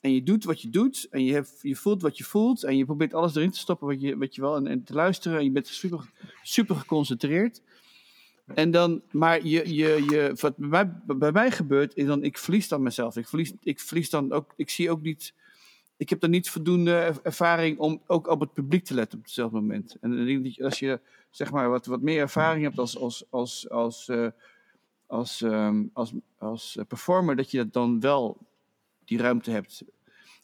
en 0.00 0.14
je 0.14 0.22
doet 0.22 0.44
wat 0.44 0.62
je 0.62 0.70
doet 0.70 1.06
en 1.10 1.24
je, 1.24 1.32
hebt, 1.32 1.58
je 1.62 1.76
voelt 1.76 2.02
wat 2.02 2.18
je 2.18 2.24
voelt 2.24 2.64
en 2.64 2.76
je 2.76 2.84
probeert 2.84 3.14
alles 3.14 3.34
erin 3.34 3.50
te 3.50 3.58
stoppen 3.58 3.86
wat 3.86 4.00
je, 4.00 4.16
wat 4.16 4.34
je 4.34 4.40
wel 4.40 4.56
en, 4.56 4.66
en 4.66 4.84
te 4.84 4.92
luisteren 4.92 5.38
en 5.38 5.44
je 5.44 5.50
bent 5.50 5.66
super, 5.66 6.10
super 6.42 6.76
geconcentreerd. 6.76 7.62
En 8.54 8.70
dan, 8.70 9.02
maar 9.10 9.46
je, 9.46 9.74
je, 9.74 10.04
je, 10.08 10.32
wat 10.40 10.54
bij 11.18 11.32
mij, 11.32 11.50
gebeurt, 11.50 11.96
is 11.96 12.06
dan, 12.06 12.22
ik 12.22 12.38
verlies 12.38 12.68
dan 12.68 12.82
mezelf. 12.82 13.16
Ik 13.16 13.28
verlies, 13.28 13.52
ik 13.62 13.80
verlies 13.80 14.10
dan 14.10 14.32
ook, 14.32 14.52
ik 14.56 14.70
zie 14.70 14.90
ook 14.90 15.02
niet, 15.02 15.34
ik 15.96 16.08
heb 16.10 16.20
dan 16.20 16.30
niet 16.30 16.50
voldoende 16.50 16.92
er- 16.92 17.20
ervaring 17.22 17.78
om 17.78 18.02
ook 18.06 18.26
op 18.26 18.40
het 18.40 18.52
publiek 18.52 18.84
te 18.84 18.94
letten 18.94 19.18
op 19.18 19.24
hetzelfde 19.24 19.60
moment. 19.60 19.96
En 20.00 20.54
als 20.58 20.78
je, 20.78 21.00
zeg 21.30 21.50
maar, 21.50 21.70
wat, 21.70 21.86
wat 21.86 22.02
meer 22.02 22.20
ervaring 22.20 22.64
hebt 22.64 22.78
als, 22.78 22.98
als, 22.98 23.24
als, 23.30 23.70
als, 23.70 24.08
eh, 24.08 24.26
als, 25.06 25.42
ehm, 25.42 25.84
als, 25.92 26.12
als 26.38 26.76
eh, 26.76 26.84
performer, 26.84 27.36
dat 27.36 27.50
je 27.50 27.56
dat 27.56 27.72
dan 27.72 28.00
wel 28.00 28.48
die 29.10 29.18
ruimte 29.18 29.50
hebt. 29.50 29.82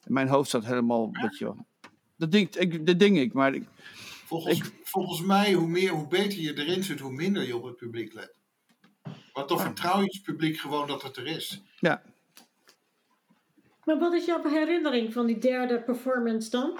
En 0.04 0.12
mijn 0.12 0.28
hoofd 0.28 0.48
staat 0.48 0.64
helemaal, 0.64 1.08
weet 1.12 1.38
je 1.38 1.44
wel. 1.44 1.66
Dat 2.16 2.32
denk 2.32 2.54
ik, 2.54 2.86
dat 2.86 2.98
denk 2.98 3.16
ik 3.16 3.32
maar 3.32 3.54
ik, 3.54 3.64
Volgens, 4.24 4.58
Ik- 4.58 4.72
volgens 4.82 5.20
mij, 5.20 5.52
hoe, 5.52 5.68
meer, 5.68 5.90
hoe 5.90 6.06
beter 6.06 6.38
je 6.40 6.58
erin 6.58 6.84
zit, 6.84 7.00
hoe 7.00 7.12
minder 7.12 7.46
je 7.46 7.56
op 7.56 7.62
het 7.64 7.76
publiek 7.76 8.12
let. 8.12 8.34
Want 9.32 9.48
dan 9.48 9.60
vertrouw 9.60 9.98
je 10.00 10.06
het 10.12 10.22
publiek 10.22 10.58
gewoon 10.58 10.86
dat 10.86 11.02
het 11.02 11.16
er 11.16 11.26
is. 11.26 11.62
ja. 11.80 12.02
Maar 13.84 13.98
wat 13.98 14.12
is 14.12 14.24
jouw 14.24 14.42
herinnering 14.48 15.12
van 15.12 15.26
die 15.26 15.38
derde 15.38 15.82
performance 15.82 16.50
dan? 16.50 16.78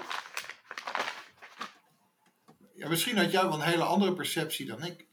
Ja, 2.75 2.87
misschien 2.89 3.17
had 3.17 3.31
jij 3.31 3.41
wel 3.43 3.53
een 3.53 3.61
hele 3.61 3.83
andere 3.83 4.13
perceptie 4.13 4.65
dan 4.65 4.83
ik. 4.83 5.05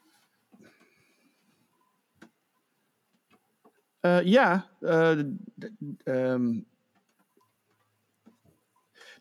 Ja, 4.25 4.69
eh, 4.81 5.19
d- 5.59 5.71
ehm. 6.05 6.61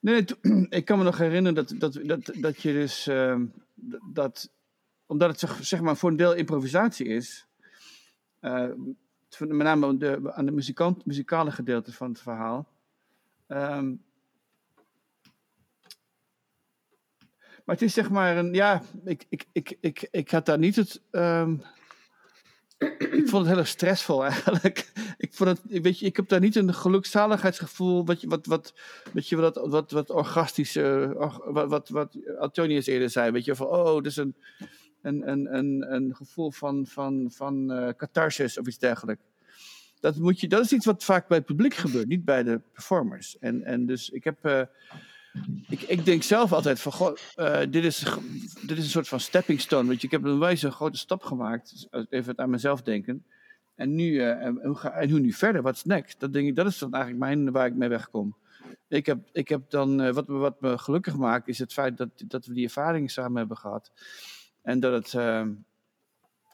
nee, 0.02 0.26
nee, 0.42 0.68
ik 0.80 0.86
kan 0.86 0.98
me 0.98 1.04
nog 1.04 1.18
herinneren 1.18 1.56
dat, 1.56 1.74
dat, 1.78 2.00
dat, 2.04 2.32
dat 2.34 2.62
je 2.62 2.74
dus, 2.74 3.04
d- 3.04 4.14
dat, 4.14 4.52
omdat 5.06 5.42
het 5.42 5.50
zeg, 5.68 5.82
maar 5.82 5.98
voor 5.98 6.10
een 6.10 6.16
deel 6.16 6.34
improvisatie 6.34 7.06
is, 7.06 7.46
eh, 8.40 8.70
met 9.38 9.58
name 9.58 9.98
de, 9.98 10.34
aan 10.34 10.46
de 10.46 10.52
muzikant, 10.52 11.06
muzikale 11.06 11.52
gedeelte 11.52 11.94
van 11.94 12.10
het 12.10 12.22
verhaal, 12.22 12.68
ehm, 13.48 13.96
maar 17.66 17.76
het 17.76 17.82
is 17.82 17.94
zeg 17.94 18.10
maar 18.10 18.38
een, 18.38 18.54
ja, 18.54 18.82
ik, 19.06 19.26
ik, 19.30 19.46
ik, 19.52 19.78
ik, 19.80 20.08
ik 20.12 20.32
had 20.32 20.46
daar 20.46 20.58
niet 20.58 20.76
het, 20.76 21.02
ehm, 21.12 21.56
ik 23.00 23.24
vond 23.28 23.46
het 23.46 23.56
heel 23.56 23.66
stressvol 23.66 24.26
eigenlijk. 24.26 24.92
Ik, 25.18 25.34
vond 25.34 25.50
het, 25.50 25.82
weet 25.82 26.00
je, 26.00 26.06
ik 26.06 26.16
heb 26.16 26.28
daar 26.28 26.40
niet 26.40 26.56
een 26.56 26.74
gelukzaligheidsgevoel, 26.74 28.06
wat, 28.06 28.24
wat, 28.24 28.74
wat, 29.14 29.28
je, 29.30 29.36
wat, 29.36 29.68
wat, 29.68 29.92
wat 29.92 30.10
orgastisch, 30.10 30.78
or- 30.78 31.52
wat, 31.54 31.70
wat, 31.70 31.90
wat 31.90 32.18
Antonius 32.40 32.86
eerder 32.86 33.10
zei, 33.10 33.32
weet 33.32 33.46
je, 33.46 33.56
van 33.56 33.68
oh, 33.68 34.02
dus 34.02 34.18
een, 34.18 34.36
een, 35.02 35.30
een, 35.30 35.56
een, 35.56 35.94
een 35.94 36.16
gevoel 36.16 36.52
van, 36.52 36.86
van, 36.88 37.32
van 37.34 37.72
eh, 37.72 37.94
catharsis 37.98 38.58
of 38.58 38.68
iets 38.68 38.78
dergelijks. 38.78 39.24
Dat, 40.00 40.16
moet 40.16 40.40
je, 40.40 40.48
dat 40.48 40.64
is 40.64 40.74
iets 40.74 40.86
wat 40.86 41.04
vaak 41.04 41.28
bij 41.28 41.38
het 41.38 41.46
publiek 41.46 41.74
gebeurt, 41.74 42.08
niet 42.08 42.26
bij 42.26 42.44
de 42.44 42.62
performers. 42.74 43.38
En, 43.40 43.64
en 43.64 43.86
dus 43.86 44.10
ik 44.10 44.24
heb, 44.24 44.46
eh, 44.46 44.62
ik, 45.70 45.82
ik 45.82 46.06
denk 46.06 46.24
zelf 46.24 46.54
altijd 46.54 46.80
van, 46.80 46.92
goh, 46.92 47.18
eh, 47.36 47.60
dit, 47.70 47.84
is, 47.84 48.06
dit 48.62 48.78
is 48.78 48.84
een 48.84 48.90
soort 48.90 49.08
van 49.08 49.20
stepping 49.20 49.62
stone. 49.62 49.92
Je, 49.92 49.98
ik 50.02 50.12
heb 50.12 50.24
een 50.24 50.40
wijze 50.40 50.72
grote 50.72 50.98
stap 50.98 51.24
gemaakt, 51.24 51.70
dus 51.70 52.08
even 52.10 52.38
aan 52.38 52.50
mezelf 52.50 52.82
denken. 52.82 53.26
En 53.76 53.96
nu, 53.96 54.20
eh, 54.20 54.50
hoe 54.64 54.80
en 54.80 55.10
hoe 55.10 55.20
nu 55.20 55.32
verder? 55.32 55.62
Wat 55.62 55.76
is 55.76 55.84
next? 55.84 56.20
Dat, 56.20 56.34
denk 56.34 56.48
ik, 56.48 56.56
dat 56.56 56.66
is 56.66 56.78
dan 56.78 56.94
eigenlijk 56.94 57.24
mijn, 57.24 57.52
waar 57.52 57.66
ik 57.66 57.76
mee 57.76 57.90
wegkom. 57.90 58.36
Ik 58.88 59.06
heb, 59.06 59.30
ik 59.32 59.48
heb 59.48 59.70
dan, 59.70 60.02
eh, 60.02 60.14
wat, 60.14 60.28
me- 60.28 60.38
wat 60.38 60.62
me 60.62 60.78
gelukkig 60.78 61.16
maakt, 61.16 61.48
is 61.48 61.60
het 61.60 61.74
feit 61.74 61.98
dat, 61.98 62.10
dat 62.28 62.46
we 62.46 62.54
die 62.54 62.64
ervaring 62.64 63.12
samen 63.12 63.38
hebben 63.38 63.58
gehad. 63.58 63.92
En 64.62 64.80
dat 64.80 64.94
het, 64.94 65.14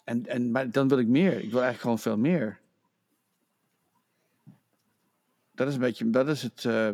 en, 0.03 0.25
en, 0.25 0.51
maar 0.51 0.71
dan 0.71 0.87
wil 0.87 0.97
ik 0.97 1.07
meer. 1.07 1.31
Ik 1.31 1.51
wil 1.51 1.61
eigenlijk 1.63 1.81
gewoon 1.81 1.99
veel 1.99 2.17
meer. 2.17 2.59
Dat 5.59 5.67
is 5.67 5.73
een 5.73 5.79
beetje, 5.79 6.09
dat 6.09 6.27
is 6.27 6.41
het, 6.41 6.65
eh, 6.65 6.89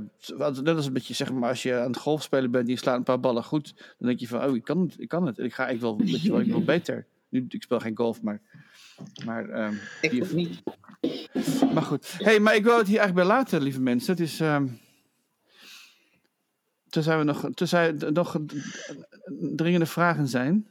dat 0.63 0.77
is 0.77 0.85
een 0.85 0.93
beetje, 0.93 1.13
zeg 1.13 1.31
maar, 1.31 1.49
als 1.49 1.63
je 1.63 1.75
aan 1.75 1.87
het 1.87 1.97
golfspelen 1.97 2.51
bent 2.51 2.65
en 2.67 2.73
je 2.73 2.77
slaat 2.79 2.97
een 2.97 3.03
paar 3.03 3.19
ballen 3.19 3.43
goed, 3.43 3.73
dan 3.97 4.07
denk 4.07 4.19
je 4.19 4.27
van, 4.27 4.43
oh, 4.43 4.55
ik 4.55 4.63
kan 4.63 4.81
het, 4.81 4.95
ik 4.99 5.07
kan 5.07 5.25
het. 5.25 5.37
Ik 5.37 5.53
ga, 5.53 5.67
ik 5.67 5.79
wil, 5.79 5.97
weet 5.97 6.21
je 6.21 6.29
wel, 6.31 6.39
ik 6.39 6.47
wil 6.51 6.63
beter. 6.75 7.07
Nu, 7.29 7.45
ik 7.49 7.63
speel 7.63 7.79
geen 7.79 7.97
golf, 7.97 8.21
maar, 8.21 8.41
maar, 9.25 9.49
ehm, 9.49 9.73
Ik 10.01 10.09
die- 10.11 10.23
ook 10.23 10.31
niet. 10.31 10.63
maar 11.73 11.83
goed. 11.83 12.15
hey, 12.17 12.39
maar 12.39 12.55
ik 12.55 12.63
wil 12.63 12.77
het 12.77 12.87
hier 12.87 12.99
eigenlijk 12.99 13.27
bij 13.27 13.37
laten, 13.37 13.61
lieve 13.61 13.81
mensen. 13.81 14.11
Het 14.11 14.21
is, 14.21 14.39
ehm 14.39 14.67
tenzij 16.89 17.17
we 17.17 17.23
nog, 17.23 17.49
tenzij 17.53 17.97
er 17.97 18.11
nog 18.11 18.39
dringende 19.55 19.85
vragen 19.85 20.27
zijn. 20.27 20.67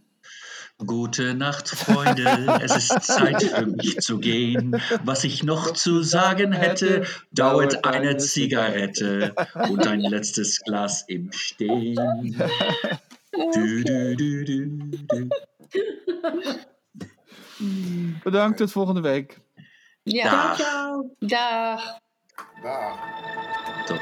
Gute 0.87 1.35
Nacht, 1.35 1.69
Freunde. 1.69 2.59
Es 2.63 2.77
ist 2.77 3.03
Zeit 3.03 3.43
für 3.43 3.67
mich 3.67 3.99
zu 4.01 4.19
gehen. 4.19 4.81
Was 5.05 5.25
ich 5.25 5.43
noch 5.43 5.73
zu 5.73 6.03
sagen 6.03 6.53
hätte, 6.53 7.05
dauert 7.33 7.85
eine 7.85 8.17
Zigarette 8.17 9.35
und 9.69 9.87
ein 9.87 10.01
letztes 10.01 10.61
Glas 10.61 11.05
im 11.09 11.31
Stehen. 11.33 11.97
Du, 13.33 13.85
du, 13.85 14.17
du, 14.17 14.45
du, 14.45 14.69
du. 15.09 15.29
Bedankt, 18.25 18.59
tot 18.59 18.71
volgende 18.71 19.03
week. 19.03 19.41
Ja, 20.05 20.25
Dag. 20.25 20.57
Ciao. 20.57 21.17
dag. 21.21 22.01
Daar. 22.63 22.99
Tot 23.87 24.01